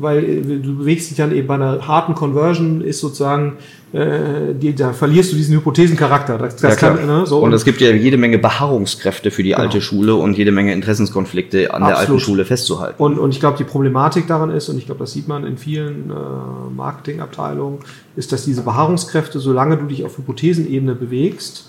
weil 0.00 0.24
äh, 0.24 0.40
du 0.58 0.78
bewegst 0.78 1.10
dich 1.10 1.18
dann 1.18 1.32
eben 1.32 1.46
bei 1.46 1.54
einer 1.54 1.86
harten 1.86 2.14
Conversion, 2.14 2.80
ist 2.80 3.00
sozusagen, 3.00 3.58
äh, 3.92 4.54
die, 4.54 4.74
da 4.74 4.94
verlierst 4.94 5.32
du 5.32 5.36
diesen 5.36 5.54
Hypothesencharakter. 5.54 6.38
Das, 6.38 6.56
das 6.56 6.80
ja, 6.80 6.94
kann, 6.94 7.06
ne, 7.06 7.26
so. 7.26 7.40
Und 7.40 7.52
es 7.52 7.64
gibt 7.64 7.80
ja 7.80 7.90
jede 7.90 8.16
Menge 8.16 8.38
Beharrungskräfte 8.38 9.30
für 9.30 9.42
die 9.42 9.50
genau. 9.50 9.62
alte 9.62 9.82
Schule 9.82 10.14
und 10.14 10.36
jede 10.36 10.50
Menge 10.50 10.72
Interessenskonflikte 10.72 11.72
an 11.74 11.82
Absolut. 11.82 11.88
der 11.88 11.98
alten 11.98 12.20
Schule 12.20 12.44
festzuhalten. 12.46 13.00
Und, 13.00 13.18
und 13.18 13.30
ich 13.30 13.38
glaube, 13.38 13.58
die 13.58 13.64
Problematik 13.64 14.26
daran 14.26 14.50
ist, 14.50 14.70
und 14.70 14.78
ich 14.78 14.86
glaube, 14.86 15.00
das 15.00 15.12
sieht 15.12 15.28
man 15.28 15.44
in 15.44 15.58
vielen 15.58 16.10
äh, 16.10 16.74
Marketingabteilungen, 16.74 17.80
ist, 18.16 18.32
dass 18.32 18.46
diese 18.46 18.62
Beharrungskräfte, 18.62 19.40
solange 19.40 19.76
du 19.76 19.84
dich 19.84 20.04
auf 20.06 20.16
Hypothesenebene 20.16 20.94
bewegst, 20.94 21.66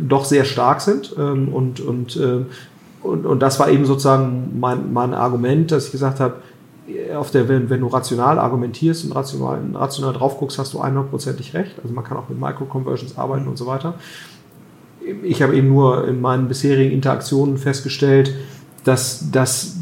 doch 0.00 0.24
sehr 0.24 0.44
stark 0.44 0.80
sind. 0.80 1.14
Ähm, 1.18 1.48
und, 1.48 1.80
und, 1.80 2.16
äh, 2.16 2.44
und, 3.02 3.26
und 3.26 3.40
das 3.40 3.60
war 3.60 3.68
eben 3.68 3.84
sozusagen 3.84 4.58
mein, 4.58 4.92
mein 4.92 5.14
Argument, 5.14 5.70
dass 5.70 5.86
ich 5.86 5.92
gesagt 5.92 6.20
habe, 6.20 6.34
auf 7.16 7.30
der, 7.30 7.48
wenn, 7.48 7.68
wenn 7.68 7.80
du 7.80 7.88
rational 7.88 8.38
argumentierst 8.38 9.04
und 9.04 9.12
rational, 9.12 9.60
rational 9.74 10.12
drauf 10.12 10.38
guckst, 10.38 10.58
hast 10.58 10.72
du 10.72 10.82
100%ig 10.82 11.54
recht. 11.54 11.72
Also 11.82 11.92
man 11.92 12.04
kann 12.04 12.16
auch 12.16 12.28
mit 12.28 12.40
Micro-Conversions 12.40 13.18
arbeiten 13.18 13.48
und 13.48 13.58
so 13.58 13.66
weiter. 13.66 13.94
Ich 15.22 15.42
habe 15.42 15.56
eben 15.56 15.68
nur 15.68 16.06
in 16.06 16.20
meinen 16.20 16.48
bisherigen 16.48 16.92
Interaktionen 16.92 17.58
festgestellt, 17.58 18.34
dass, 18.84 19.30
dass 19.30 19.76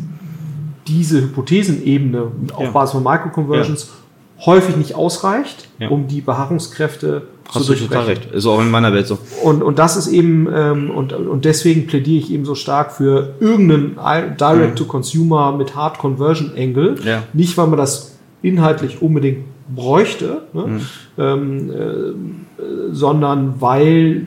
diese 0.86 1.22
Hypothesenebene 1.22 2.30
auf 2.54 2.62
ja. 2.62 2.70
Basis 2.70 2.92
von 2.92 3.02
Micro-Conversions 3.02 3.90
ja. 4.38 4.46
häufig 4.46 4.76
nicht 4.76 4.94
ausreicht, 4.94 5.68
ja. 5.78 5.88
um 5.88 6.08
die 6.08 6.20
Beharrungskräfte 6.20 7.22
Hast 7.52 7.68
du 7.68 7.74
total 7.74 8.04
recht. 8.06 8.32
Ist 8.32 8.46
auch 8.46 8.60
in 8.60 8.70
meiner 8.70 8.92
Welt 8.92 9.06
so. 9.06 9.18
Und, 9.42 9.62
und 9.62 9.78
das 9.78 9.96
ist 9.96 10.08
eben, 10.08 10.48
ähm, 10.52 10.90
und, 10.90 11.12
und 11.12 11.44
deswegen 11.44 11.86
plädiere 11.86 12.18
ich 12.18 12.32
eben 12.32 12.44
so 12.44 12.54
stark 12.54 12.92
für 12.92 13.34
irgendeinen 13.40 14.36
Direct-to-Consumer 14.36 15.52
mit 15.52 15.76
Hard 15.76 15.98
Conversion 15.98 16.52
Angle. 16.56 16.96
Ja. 17.04 17.22
Nicht, 17.32 17.56
weil 17.56 17.68
man 17.68 17.78
das 17.78 18.16
inhaltlich 18.42 19.02
unbedingt 19.02 19.44
bräuchte, 19.74 20.42
ne? 20.52 20.66
mhm. 20.66 20.80
ähm, 21.18 21.70
äh, 21.70 22.62
sondern 22.92 23.60
weil 23.60 24.26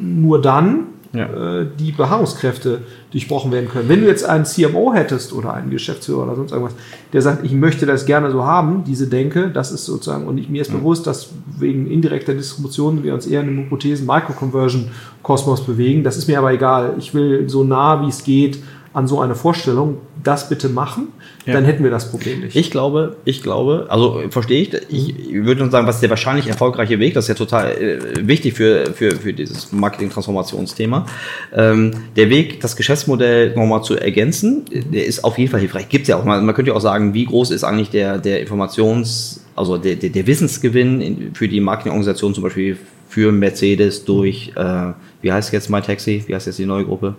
nur 0.00 0.40
dann 0.40 0.86
ja. 1.12 1.60
äh, 1.60 1.66
die 1.78 1.92
Beharrungskräfte 1.92 2.80
durchbrochen 3.12 3.52
werden 3.52 3.68
können. 3.68 3.88
Wenn 3.88 4.00
du 4.00 4.06
jetzt 4.06 4.24
einen 4.24 4.44
CMO 4.44 4.92
hättest 4.94 5.32
oder 5.32 5.52
einen 5.52 5.70
Geschäftsführer 5.70 6.24
oder 6.24 6.36
sonst 6.36 6.52
irgendwas, 6.52 6.74
der 7.12 7.22
sagt, 7.22 7.44
ich 7.44 7.52
möchte 7.52 7.86
das 7.86 8.06
gerne 8.06 8.30
so 8.30 8.44
haben, 8.44 8.84
diese 8.84 9.06
Denke, 9.06 9.50
das 9.50 9.70
ist 9.70 9.84
sozusagen, 9.84 10.26
und 10.26 10.38
ich, 10.38 10.48
mir 10.48 10.62
ist 10.62 10.72
bewusst, 10.72 11.06
dass 11.06 11.28
wegen 11.58 11.86
indirekter 11.90 12.34
Distribution 12.34 13.04
wir 13.04 13.12
uns 13.12 13.26
eher 13.26 13.42
in 13.42 13.48
einem 13.48 13.58
Hypothesen 13.64 14.06
Microconversion 14.06 14.90
Kosmos 15.22 15.64
bewegen. 15.64 16.02
Das 16.02 16.16
ist 16.16 16.26
mir 16.26 16.38
aber 16.38 16.52
egal. 16.52 16.94
Ich 16.98 17.14
will 17.14 17.48
so 17.48 17.62
nah 17.62 18.02
wie 18.02 18.08
es 18.08 18.24
geht 18.24 18.58
an 18.94 19.08
so 19.08 19.20
eine 19.20 19.34
Vorstellung, 19.34 19.98
das 20.22 20.48
bitte 20.48 20.68
machen, 20.68 21.08
ja. 21.46 21.54
dann 21.54 21.64
hätten 21.64 21.82
wir 21.82 21.90
das 21.90 22.10
Problem 22.10 22.40
nicht. 22.40 22.56
Ich 22.56 22.70
glaube, 22.70 23.16
ich 23.24 23.42
glaube, 23.42 23.86
also 23.88 24.22
verstehe 24.30 24.62
ich, 24.62 24.72
ich 24.90 25.44
würde 25.44 25.70
sagen, 25.70 25.86
was 25.86 25.96
ist 25.96 26.02
der 26.02 26.10
wahrscheinlich 26.10 26.46
erfolgreiche 26.46 26.98
Weg, 26.98 27.14
das 27.14 27.24
ist 27.24 27.28
ja 27.28 27.34
total 27.34 27.72
äh, 27.72 28.26
wichtig 28.26 28.54
für, 28.54 28.92
für, 28.92 29.12
für 29.12 29.32
dieses 29.32 29.72
Marketing-Transformationsthema. 29.72 31.06
Ähm, 31.54 31.92
der 32.16 32.28
Weg, 32.30 32.60
das 32.60 32.76
Geschäftsmodell 32.76 33.54
nochmal 33.54 33.82
zu 33.82 33.96
ergänzen, 33.96 34.64
der 34.70 35.06
ist 35.06 35.24
auf 35.24 35.38
jeden 35.38 35.50
Fall 35.50 35.60
hilfreich. 35.60 35.88
Gibt 35.88 36.02
es 36.02 36.08
ja 36.08 36.16
auch 36.16 36.24
mal, 36.24 36.40
man 36.42 36.54
könnte 36.54 36.70
ja 36.70 36.76
auch 36.76 36.80
sagen, 36.80 37.14
wie 37.14 37.24
groß 37.24 37.50
ist 37.50 37.64
eigentlich 37.64 37.90
der, 37.90 38.18
der 38.18 38.46
Informations- 38.46 39.40
also 39.54 39.76
der, 39.78 39.96
der, 39.96 40.10
der 40.10 40.26
Wissensgewinn 40.26 41.00
in, 41.00 41.34
für 41.34 41.48
die 41.48 41.60
Marketingorganisation 41.60 42.34
zum 42.34 42.42
Beispiel 42.42 42.76
für 43.08 43.30
Mercedes 43.32 44.04
durch, 44.04 44.52
äh, 44.56 44.92
wie 45.20 45.32
heißt 45.32 45.52
jetzt 45.52 45.68
MyTaxi, 45.68 46.24
wie 46.26 46.34
heißt 46.34 46.46
jetzt 46.46 46.58
die 46.58 46.66
neue 46.66 46.84
Gruppe? 46.84 47.14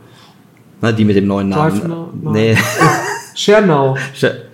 Ne, 0.84 0.94
die 0.94 1.06
mit 1.06 1.16
dem 1.16 1.28
neuen 1.28 1.48
Namen. 1.48 1.80
Drive 1.80 1.88
now, 1.88 2.10
Nee. 2.34 2.58
Share 3.36 3.66
Now. 3.66 3.96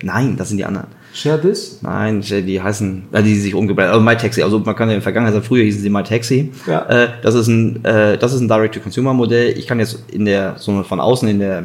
Nein, 0.04 0.36
das 0.36 0.48
sind 0.48 0.58
die 0.58 0.64
anderen. 0.64 0.86
Share 1.12 1.40
This? 1.40 1.80
Nein, 1.82 2.20
die 2.20 2.62
heißen, 2.62 3.08
äh, 3.10 3.22
die 3.24 3.34
sich 3.34 3.52
umgebrandet, 3.52 3.92
also 3.92 4.04
MyTaxi. 4.04 4.40
Also 4.44 4.60
man 4.60 4.76
kann 4.76 4.88
ja 4.88 4.94
in 4.94 4.98
der 4.98 5.02
Vergangenheit 5.02 5.34
sagen, 5.34 5.44
früher 5.44 5.64
hießen 5.64 5.82
sie 5.82 5.90
MyTaxi. 5.90 6.52
Ja. 6.68 6.86
Äh, 6.86 7.08
das 7.22 7.34
ist 7.34 7.48
ein, 7.48 7.84
äh, 7.84 8.16
das 8.16 8.32
ist 8.32 8.42
ein 8.42 8.46
Direct-to-Consumer-Modell. 8.46 9.58
Ich 9.58 9.66
kann 9.66 9.80
jetzt 9.80 10.04
in 10.12 10.24
der, 10.24 10.54
so 10.56 10.84
von 10.84 11.00
außen 11.00 11.28
in 11.28 11.40
der 11.40 11.64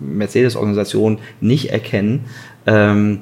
Mercedes-Organisation 0.00 1.18
nicht 1.42 1.70
erkennen, 1.70 2.24
ähm, 2.64 3.20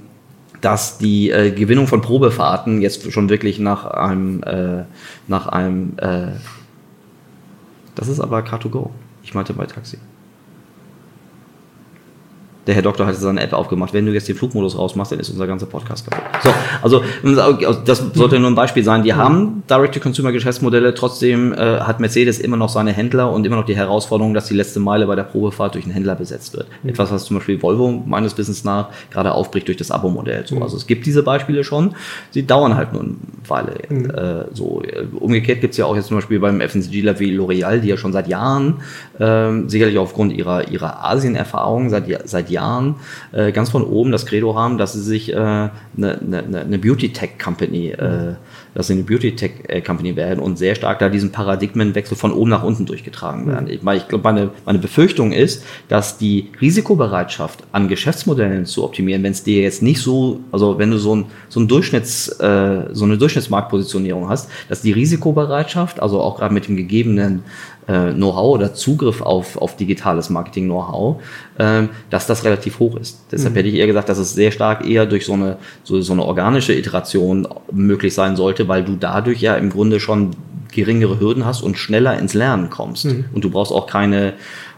dass 0.61 0.99
die 0.99 1.31
äh, 1.31 1.51
Gewinnung 1.51 1.89
von 1.89 2.03
Probefahrten 2.03 2.81
jetzt 2.81 3.11
schon 3.11 3.29
wirklich 3.29 3.59
nach 3.59 3.85
einem, 3.85 4.45
äh, 4.45 4.85
nach 5.27 5.49
einem, 5.49 5.95
äh, 5.97 6.29
das 7.97 8.07
ist 8.07 8.21
aber 8.21 8.39
Car2Go. 8.39 8.91
Ich 9.25 9.35
meinte 9.35 9.55
MyTaxi 9.55 9.99
der 12.67 12.75
Herr 12.75 12.83
Doktor 12.83 13.07
hat 13.07 13.15
seine 13.17 13.41
App 13.41 13.53
aufgemacht. 13.53 13.93
Wenn 13.93 14.07
du 14.07 14.13
jetzt 14.13 14.29
den 14.29 14.37
Flugmodus 14.37 14.79
rausmachst, 14.79 15.13
dann 15.13 15.21
ist 15.21 15.31
unser 15.31 15.47
ganzer 15.47 15.67
Podcast 15.67 16.09
kaputt. 16.09 16.25
So, 16.43 16.51
also 16.83 17.03
das 17.85 18.05
sollte 18.15 18.39
nur 18.39 18.51
ein 18.51 18.55
Beispiel 18.55 18.85
sein. 18.85 19.03
Die 19.03 19.15
haben 19.15 19.63
Direct-to-Consumer-Geschäftsmodelle. 19.69 20.95
Trotzdem 20.95 21.53
äh, 21.53 21.81
hat 21.81 22.01
Mercedes 22.01 22.39
immer 22.39 22.57
noch 22.57 22.69
seine 22.69 22.93
Händler 22.93 23.33
und 23.33 23.47
immer 23.47 23.57
noch 23.57 23.67
die 23.67 23.77
Herausforderung, 23.77 24.35
dass 24.35 24.47
die 24.47 24.55
letzte 24.55 24.81
Meile 24.81 25.07
bei 25.07 25.15
der 25.15 25.25
Probefahrt 25.25 25.75
durch 25.75 25.85
einen 25.85 25.95
Händler 25.95 26.15
besetzt 26.15 26.55
wird. 26.55 26.69
Mhm. 26.83 26.91
Etwas, 26.91 27.11
was 27.11 27.25
zum 27.25 27.37
Beispiel 27.37 27.63
Volvo 27.63 28.03
meines 28.07 28.37
Wissens 28.39 28.65
nach 28.65 28.89
gerade 29.11 29.33
aufbricht 29.33 29.69
durch 29.69 29.77
das 29.77 29.91
Abo-Modell. 29.91 30.47
So, 30.47 30.57
mhm. 30.57 30.63
Also 30.63 30.77
es 30.77 30.87
gibt 30.87 31.07
diese 31.07 31.23
Beispiele 31.23 31.65
schon. 31.65 31.95
Sie 32.31 32.47
dauern 32.47 32.77
halt 32.77 32.93
nur 32.93 33.03
eine 33.03 33.15
Weile. 33.47 33.75
Mhm. 33.89 34.11
Äh, 34.11 34.45
so 34.55 34.83
umgekehrt 35.19 35.61
gibt 35.61 35.73
es 35.73 35.79
ja 35.79 35.87
auch 35.87 35.97
jetzt 35.97 36.09
zum 36.09 36.17
Beispiel 36.17 36.41
beim 36.41 36.61
FMCG 36.61 37.05
wie 37.19 37.37
L'Oreal, 37.37 37.81
die 37.81 37.89
ja 37.89 37.97
schon 37.97 38.13
seit 38.13 38.29
Jahren 38.29 38.81
ähm, 39.21 39.69
sicherlich 39.69 39.99
aufgrund 39.99 40.33
ihrer 40.33 40.69
ihrer 40.69 41.05
Asien-Erfahrung 41.05 41.91
seit 41.91 42.05
seit 42.29 42.51
Jahren 42.51 42.54
äh, 43.33 43.53
ganz 43.53 43.71
von 43.71 43.83
oben 43.83 44.13
das 44.13 44.27
Credo 44.27 44.55
haben, 44.55 44.79
dass 44.79 44.93
sie 44.93 45.03
sich 45.03 45.33
äh, 45.33 45.37
eine, 45.37 45.71
eine, 45.97 46.61
eine 46.61 46.79
Beauty-Tech-Company 46.79 47.91
äh, 47.91 48.35
dass 48.75 48.89
sie 48.89 48.95
eine 48.95 49.05
Beauty-Tech-Company 49.05 50.17
werden 50.17 50.41
und 50.41 50.59
sehr 50.59 50.75
stark 50.75 50.99
da 50.99 51.09
diesen 51.09 51.33
Paradigmenwechsel 51.33 52.17
von 52.17 52.33
oben 52.33 52.51
nach 52.51 52.65
unten 52.65 52.87
durchgetragen 52.87 53.47
werden. 53.47 53.69
Ich, 53.69 53.81
ich 53.83 54.09
glaube, 54.09 54.25
meine, 54.25 54.51
meine 54.67 54.79
Befürchtung 54.79 55.33
ist, 55.33 55.65
dass 55.89 56.19
die 56.19 56.51
Risikobereitschaft 56.61 57.61
an 57.73 57.89
Geschäftsmodellen 57.89 58.67
zu 58.67 58.85
optimieren, 58.85 59.23
wenn 59.23 59.33
es 59.33 59.45
dir 59.45 59.63
jetzt 59.63 59.83
nicht 59.83 60.01
so, 60.01 60.41
also 60.51 60.79
wenn 60.79 60.91
du 60.91 60.99
so, 60.99 61.17
ein, 61.17 61.27
so, 61.49 61.61
ein 61.61 61.69
Durchschnitts, 61.69 62.29
äh, 62.41 62.89
so 62.93 63.05
eine 63.05 63.17
Durchschnittsmarktpositionierung 63.17 64.29
hast, 64.29 64.51
dass 64.69 64.83
die 64.83 64.93
Risikobereitschaft, 64.93 66.01
also 66.01 66.21
auch 66.21 66.37
gerade 66.37 66.53
mit 66.53 66.67
dem 66.67 66.77
gegebenen 66.77 67.45
äh, 67.87 68.13
Know-how 68.13 68.55
oder 68.55 68.75
Zugriff 68.75 69.21
auf, 69.21 69.57
auf 69.57 69.77
digitales 69.77 70.31
Marketing-Know-how, 70.31 71.23
äh, 71.59 71.83
dass 72.11 72.27
das 72.27 72.45
relativ 72.45 72.79
hoch 72.79 72.97
ist. 72.97 73.25
Deshalb 73.31 73.53
mhm. 73.53 73.57
hätte 73.57 73.69
ich 73.69 73.75
eher 73.77 73.87
gesagt, 73.87 74.09
dass 74.09 74.19
es 74.19 74.35
sehr 74.35 74.51
stark 74.51 74.87
eher 74.87 75.07
durch 75.07 75.27
so 75.27 75.35
eine, 75.35 75.57
so, 75.83 76.01
so 76.01 76.13
eine 76.13 76.25
organische 76.25 76.75
Iteration 76.75 77.47
möglich 77.73 78.15
sein 78.15 78.37
sollte, 78.37 78.69
weil 78.69 78.85
du 78.85 78.97
dadurch 78.97 79.41
ja 79.41 79.57
im 79.57 79.71
Grunde 79.71 80.01
schon 80.01 80.31
geringere 80.73 81.21
Hürden 81.21 81.45
hast 81.45 81.63
und 81.63 81.79
schneller 81.79 82.19
ins 82.19 82.35
Lernen 82.35 82.69
kommst. 82.69 83.07
Mhm. 83.07 83.27
Und 83.33 83.45
du 83.45 83.51
brauchst 83.51 83.73
auch 83.73 83.87
keine 83.87 84.35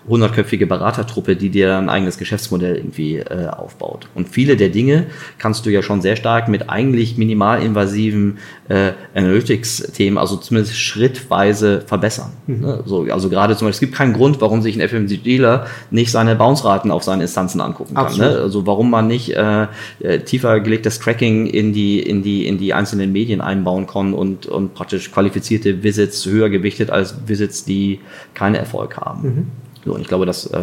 hundertköpfige 0.09 0.67
Beratertruppe, 0.67 1.37
die 1.37 1.51
dir 1.51 1.77
ein 1.77 1.89
eigenes 1.89 2.19
Geschäftsmodell 2.19 2.77
irgendwie 2.77 3.17
äh, 3.17 3.49
aufbaut. 3.49 4.09
Und 4.15 4.29
viele 4.29 4.57
der 4.57 4.69
Dinge 4.69 5.07
kannst 5.39 5.67
du 5.67 5.71
ja 5.71 5.83
schon 5.83 6.01
sehr 6.01 6.17
stark 6.17 6.49
mit 6.49 6.71
eigentlich 6.71 7.17
minimalinvasiven 7.17 8.39
äh, 8.69 8.93
Analytics-Themen, 9.15 10.19
also 10.19 10.37
zumindest 10.37 10.79
schrittweise 10.79 11.81
verbessern. 11.81 12.33
Mhm. 12.47 12.61
Ne? 12.61 12.83
So, 12.87 13.07
also 13.11 13.29
gerade 13.29 13.57
zum 13.57 13.67
Beispiel, 13.67 13.77
es 13.77 13.81
gibt 13.81 13.95
keinen 13.95 14.13
Grund, 14.13 14.41
warum 14.41 14.63
sich 14.63 14.81
ein 14.81 14.89
FMCGler 14.89 15.67
nicht 15.91 16.11
seine 16.11 16.37
Bounce-Raten 16.37 16.91
auf 16.91 17.03
seine 17.03 17.23
Instanzen 17.23 17.61
angucken 17.61 17.95
kann. 17.95 18.17
Ne? 18.17 18.29
Also 18.29 18.67
warum 18.67 18.91
man 18.91 19.09
nicht 19.09 19.35
äh, 19.35 19.67
äh, 20.01 20.21
tiefer 20.21 20.61
gelegtes 20.61 20.99
Tracking 21.01 21.47
in 21.47 21.73
die, 21.73 22.01
in 22.01 22.23
die, 22.23 22.47
in 22.47 22.59
die 22.59 22.75
einzelnen 22.75 23.13
Medien 23.13 23.41
einbauen 23.41 23.87
kann 23.87 24.15
und, 24.15 24.47
und 24.47 24.75
praktisch 24.75 25.11
qualifizierte 25.11 25.83
Visits 25.83 26.25
höher 26.27 26.49
gewichtet 26.49 26.91
als 26.91 27.17
Visits, 27.27 27.65
die 27.65 28.01
keinen 28.35 28.55
Erfolg 28.55 28.97
haben. 28.97 29.23
Mhm. 29.23 29.66
So, 29.87 29.95
und 29.95 30.01
ich 30.01 30.09
glaube, 30.09 30.27
dass 30.27 30.47
äh, 30.47 30.61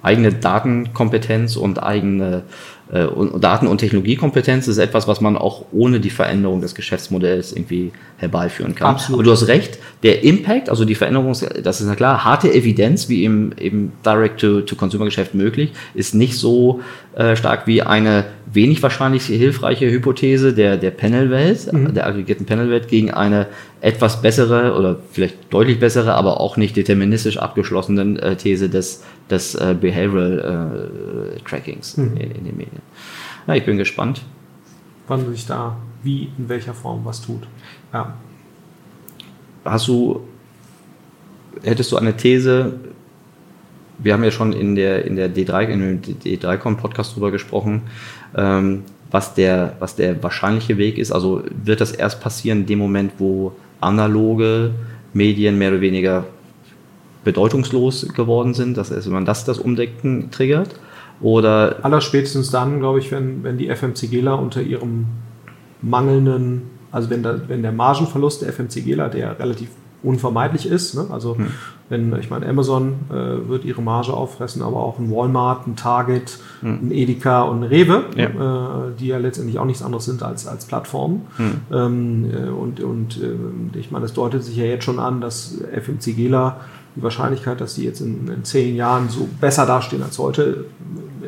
eigene 0.00 0.32
Datenkompetenz 0.32 1.56
und 1.56 1.82
eigene 1.82 2.44
äh, 2.92 3.04
und 3.04 3.42
Daten- 3.42 3.66
und 3.66 3.78
Technologiekompetenz 3.78 4.68
ist 4.68 4.78
etwas, 4.78 5.06
was 5.08 5.20
man 5.20 5.36
auch 5.36 5.64
ohne 5.72 6.00
die 6.00 6.10
Veränderung 6.10 6.60
des 6.60 6.74
Geschäftsmodells 6.74 7.52
irgendwie 7.52 7.92
herbeiführen 8.18 8.74
kann. 8.74 8.90
Absolut. 8.90 9.18
Aber 9.18 9.24
du 9.24 9.32
hast 9.32 9.48
recht, 9.48 9.78
der 10.02 10.22
Impact, 10.24 10.70
also 10.70 10.84
die 10.84 10.94
Veränderung, 10.94 11.36
das 11.62 11.80
ist 11.80 11.88
ja 11.88 11.94
klar, 11.94 12.24
harte 12.24 12.52
Evidenz, 12.52 13.08
wie 13.08 13.24
im, 13.24 13.52
im 13.58 13.92
Direct-to-Consumer-Geschäft 14.04 15.34
möglich, 15.34 15.72
ist 15.94 16.14
nicht 16.14 16.36
so 16.36 16.80
äh, 17.14 17.36
stark 17.36 17.66
wie 17.66 17.82
eine 17.82 18.24
wenig 18.52 18.82
wahrscheinlich 18.82 19.24
hilfreiche 19.26 19.90
Hypothese 19.90 20.52
der, 20.52 20.76
der 20.76 20.90
Panel-Welt, 20.90 21.72
mhm. 21.72 21.94
der 21.94 22.06
aggregierten 22.06 22.46
Panel-Welt 22.46 22.88
gegen 22.88 23.10
eine 23.10 23.46
etwas 23.80 24.20
bessere 24.20 24.76
oder 24.76 24.98
vielleicht 25.10 25.52
deutlich 25.52 25.80
bessere, 25.80 26.14
aber 26.14 26.40
auch 26.40 26.56
nicht 26.56 26.76
deterministisch 26.76 27.38
abgeschlossenen 27.38 28.18
äh, 28.18 28.36
These 28.36 28.68
des, 28.68 29.04
des 29.30 29.54
äh, 29.54 29.74
Behavioral 29.80 31.34
äh, 31.36 31.40
Trackings 31.48 31.96
mhm. 31.96 32.16
in, 32.16 32.30
in 32.30 32.44
den 32.44 32.56
Medien. 32.56 32.82
Ja, 33.46 33.54
ich 33.54 33.64
bin 33.64 33.78
gespannt. 33.78 34.22
Wann 35.08 35.30
sich 35.32 35.46
da 35.46 35.76
wie, 36.02 36.30
in 36.38 36.48
welcher 36.48 36.74
Form 36.74 37.04
was 37.04 37.20
tut. 37.20 37.46
Ja. 37.92 38.14
Hast 39.64 39.88
du, 39.88 40.20
hättest 41.62 41.92
du 41.92 41.96
eine 41.96 42.16
These, 42.16 42.72
wir 43.98 44.14
haben 44.14 44.24
ja 44.24 44.30
schon 44.30 44.52
in 44.52 44.74
der, 44.74 45.04
in 45.04 45.16
der 45.16 45.30
D3, 45.30 45.66
in 45.66 45.80
dem 45.80 46.02
D3Com-Podcast 46.02 47.14
drüber 47.14 47.30
gesprochen, 47.30 47.82
ähm, 48.34 48.84
was, 49.10 49.34
der, 49.34 49.76
was 49.78 49.96
der 49.96 50.22
wahrscheinliche 50.22 50.78
Weg 50.78 50.96
ist. 50.96 51.12
Also 51.12 51.42
wird 51.64 51.80
das 51.80 51.92
erst 51.92 52.20
passieren 52.20 52.60
in 52.60 52.66
dem 52.66 52.78
Moment, 52.78 53.12
wo 53.18 53.52
analoge 53.80 54.72
Medien 55.12 55.58
mehr 55.58 55.70
oder 55.70 55.80
weniger 55.80 56.26
bedeutungslos 57.24 58.08
geworden 58.14 58.54
sind, 58.54 58.76
dass 58.76 58.90
wenn 58.90 59.12
man 59.12 59.24
das 59.24 59.44
das 59.44 59.58
Umdecken 59.58 60.30
triggert? 60.30 60.74
Oder 61.20 61.84
Allerspätestens 61.84 62.50
dann, 62.50 62.80
glaube 62.80 62.98
ich, 62.98 63.10
wenn, 63.12 63.44
wenn 63.44 63.58
die 63.58 63.68
FMCGler 63.68 64.38
unter 64.38 64.62
ihrem 64.62 65.06
mangelnden, 65.82 66.62
also 66.92 67.10
wenn, 67.10 67.22
da, 67.22 67.40
wenn 67.48 67.62
der 67.62 67.72
Margenverlust 67.72 68.42
der 68.42 68.52
FMCGler, 68.52 69.08
der 69.08 69.38
relativ 69.38 69.68
unvermeidlich 70.02 70.66
ist, 70.66 70.94
ne? 70.94 71.06
also 71.10 71.36
hm. 71.36 71.48
wenn, 71.88 72.18
ich 72.18 72.30
meine, 72.30 72.48
Amazon 72.48 72.94
äh, 73.10 73.48
wird 73.48 73.64
ihre 73.64 73.82
Marge 73.82 74.14
auffressen, 74.14 74.62
aber 74.62 74.78
auch 74.78 74.98
ein 74.98 75.10
Walmart, 75.10 75.66
ein 75.66 75.76
Target, 75.76 76.38
hm. 76.60 76.78
ein 76.82 76.90
Edeka 76.90 77.42
und 77.42 77.60
ein 77.60 77.64
Rewe, 77.64 78.04
ja. 78.16 78.26
Äh, 78.26 78.92
die 78.98 79.08
ja 79.08 79.18
letztendlich 79.18 79.58
auch 79.58 79.64
nichts 79.66 79.82
anderes 79.82 80.06
sind 80.06 80.22
als, 80.22 80.46
als 80.46 80.64
Plattformen. 80.64 81.26
Hm. 81.36 81.52
Ähm, 81.72 82.30
äh, 82.32 82.48
und 82.48 82.80
und 82.80 83.20
äh, 83.22 83.78
ich 83.78 83.90
meine, 83.90 84.06
es 84.06 84.14
deutet 84.14 84.42
sich 84.42 84.56
ja 84.56 84.64
jetzt 84.64 84.84
schon 84.84 84.98
an, 84.98 85.20
dass 85.20 85.58
FMCGler 85.72 86.60
die 86.96 87.02
Wahrscheinlichkeit, 87.02 87.60
dass 87.60 87.74
sie 87.74 87.84
jetzt 87.84 88.00
in, 88.00 88.28
in, 88.28 88.44
zehn 88.44 88.74
Jahren 88.76 89.08
so 89.08 89.28
besser 89.40 89.66
dastehen 89.66 90.02
als 90.02 90.18
heute, 90.18 90.64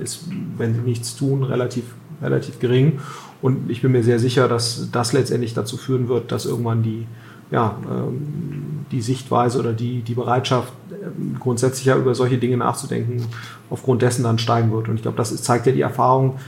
ist, 0.02 0.24
wenn 0.56 0.74
sie 0.74 0.80
nichts 0.80 1.16
tun, 1.16 1.42
relativ, 1.44 1.84
relativ 2.20 2.58
gering. 2.58 3.00
Und 3.40 3.70
ich 3.70 3.82
bin 3.82 3.92
mir 3.92 4.02
sehr 4.02 4.18
sicher, 4.18 4.48
dass 4.48 4.88
das 4.92 5.12
letztendlich 5.12 5.54
dazu 5.54 5.76
führen 5.76 6.08
wird, 6.08 6.32
dass 6.32 6.46
irgendwann 6.46 6.82
die, 6.82 7.06
ja, 7.53 7.76
ähm, 7.88 8.86
die 8.90 9.03
Sichtweise 9.03 9.59
oder 9.59 9.72
die, 9.72 10.03
die 10.03 10.14
Bereitschaft, 10.14 10.72
ähm, 10.90 11.36
grundsätzlich 11.38 11.84
ja 11.86 11.96
über 11.96 12.14
solche 12.14 12.38
Dinge 12.38 12.57
nachzudenken, 12.57 13.26
aufgrund 13.70 14.03
dessen 14.03 14.24
dann 14.24 14.38
steigen 14.38 14.72
wird. 14.72 14.88
Und 14.88 14.96
ich 14.96 15.03
glaube, 15.03 15.16
das 15.18 15.34
zeigt 15.42 15.66
ja 15.66 15.72
die 15.72 15.82
Erfahrung, 15.82 16.38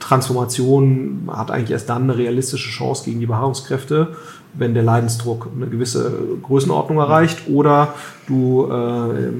Transformation 0.00 1.28
hat 1.30 1.50
eigentlich 1.50 1.70
erst 1.70 1.88
dann 1.88 2.04
eine 2.04 2.16
realistische 2.16 2.70
Chance 2.70 3.04
gegen 3.04 3.20
die 3.20 3.26
Beharrungskräfte, 3.26 4.16
wenn 4.54 4.74
der 4.74 4.82
Leidensdruck 4.82 5.48
eine 5.54 5.66
gewisse 5.66 6.12
Größenordnung 6.42 6.98
erreicht 6.98 7.48
oder 7.48 7.94
du 8.26 8.68
äh, 8.70 9.32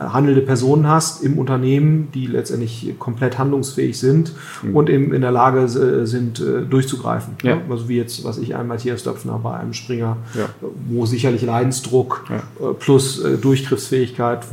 handelnde 0.00 0.42
Personen 0.42 0.86
hast 0.88 1.22
im 1.22 1.38
Unternehmen, 1.38 2.08
die 2.12 2.26
letztendlich 2.26 2.94
komplett 2.98 3.38
handlungsfähig 3.38 3.98
sind 3.98 4.32
mhm. 4.62 4.76
und 4.76 4.88
in, 4.88 5.12
in 5.12 5.20
der 5.20 5.30
Lage 5.30 5.62
äh, 5.62 6.06
sind, 6.06 6.40
äh, 6.40 6.62
durchzugreifen. 6.62 7.34
Ja. 7.42 7.58
Also 7.68 7.88
wie 7.88 7.96
jetzt, 7.96 8.24
was 8.24 8.38
ich, 8.38 8.54
ein 8.56 8.66
Matthias 8.66 9.02
Döpfner 9.02 9.38
bei 9.42 9.54
einem 9.54 9.72
Springer, 9.72 10.16
ja. 10.34 10.48
wo 10.88 11.06
sicherlich 11.06 11.42
Leidensdruck 11.42 12.24
ja. 12.28 12.36
Äh, 12.36 12.74
plus 12.74 13.22
äh, 13.22 13.36
Durchgriffsfähigkeit 13.36 14.44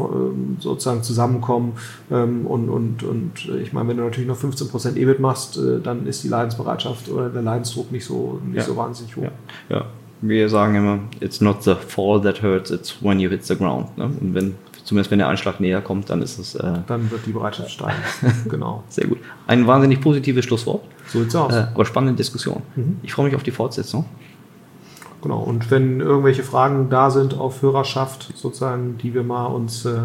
sozusagen 0.59 1.03
zusammenkommen. 1.03 1.73
Ähm, 2.11 2.45
und, 2.45 2.69
und, 2.69 3.03
und 3.03 3.49
ich 3.61 3.73
meine, 3.73 3.89
wenn 3.89 3.97
du 3.97 4.03
natürlich 4.03 4.27
noch 4.27 4.39
15% 4.39 4.95
EBIT 4.95 5.19
machst, 5.19 5.59
dann 5.83 6.05
ist 6.07 6.23
die 6.23 6.27
Leidensbereitschaft 6.27 7.09
oder 7.09 7.29
der 7.29 7.41
Leidensdruck 7.41 7.91
nicht 7.91 8.05
so, 8.05 8.39
nicht 8.45 8.65
so 8.65 8.75
wahnsinnig 8.75 9.15
hoch. 9.15 9.23
Ja. 9.69 9.85
Wir 10.21 10.49
sagen 10.49 10.75
immer, 10.75 10.99
it's 11.21 11.39
not 11.39 11.63
the 11.63 11.75
fall 11.75 12.21
that 12.21 12.41
hurts, 12.41 12.71
it's 12.71 13.01
when 13.01 13.19
you 13.19 13.29
hit 13.29 13.45
the 13.45 13.55
ground. 13.55 13.97
Ne? 13.97 14.05
Und 14.05 14.33
wenn, 14.33 14.55
zumindest 14.83 15.11
wenn 15.11 15.19
der 15.19 15.27
Anschlag 15.29 15.59
näher 15.59 15.81
kommt, 15.81 16.09
dann 16.09 16.21
ist 16.21 16.37
es. 16.39 16.55
Äh, 16.55 16.79
dann 16.87 17.09
wird 17.09 17.25
die 17.25 17.31
Bereitschaft 17.31 17.71
steigen. 17.71 18.01
genau. 18.49 18.83
Sehr 18.89 19.07
gut. 19.07 19.19
Ein 19.47 19.65
wahnsinnig 19.65 20.01
positives 20.01 20.45
Schlusswort. 20.45 20.83
So 21.07 21.19
sieht's 21.19 21.35
aus. 21.35 21.53
Äh, 21.53 21.67
aber 21.73 21.85
spannende 21.85 22.15
Diskussion. 22.15 22.61
Mhm. 22.75 22.97
Ich 23.03 23.13
freue 23.13 23.25
mich 23.25 23.35
auf 23.35 23.43
die 23.43 23.51
Fortsetzung. 23.51 24.05
Genau. 25.21 25.39
Und 25.39 25.69
wenn 25.71 25.99
irgendwelche 25.99 26.43
Fragen 26.43 26.89
da 26.89 27.09
sind 27.09 27.37
auf 27.37 27.61
Hörerschaft, 27.61 28.33
sozusagen, 28.35 28.97
die 28.97 29.13
wir 29.13 29.23
mal 29.23 29.47
uns 29.47 29.85
äh, 29.85 29.99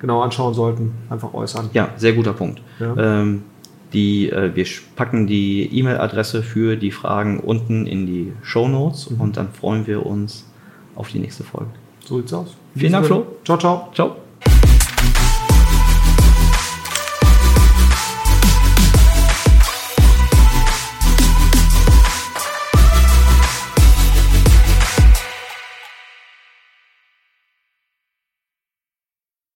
genau 0.00 0.22
anschauen 0.22 0.54
sollten, 0.54 0.92
einfach 1.08 1.32
äußern. 1.32 1.70
Ja, 1.72 1.90
sehr 1.96 2.12
guter 2.12 2.32
Punkt. 2.32 2.60
Ja. 2.78 2.94
Ähm, 2.96 3.44
die, 3.92 4.30
äh, 4.30 4.54
wir 4.54 4.66
packen 4.96 5.26
die 5.26 5.68
E-Mail-Adresse 5.78 6.42
für 6.42 6.76
die 6.76 6.90
Fragen 6.90 7.40
unten 7.40 7.86
in 7.86 8.06
die 8.06 8.32
Show 8.42 8.68
Notes 8.68 9.10
mhm. 9.10 9.20
und 9.20 9.36
dann 9.36 9.48
freuen 9.52 9.86
wir 9.86 10.04
uns 10.04 10.44
auf 10.94 11.10
die 11.10 11.18
nächste 11.18 11.44
Folge. 11.44 11.70
So 12.04 12.18
sieht's 12.18 12.32
aus. 12.32 12.56
Vielen 12.76 12.92
Dank, 12.92 13.06
Flo. 13.06 13.26
Ciao, 13.44 13.58
ciao. 13.58 13.88
Ciao. 13.94 14.16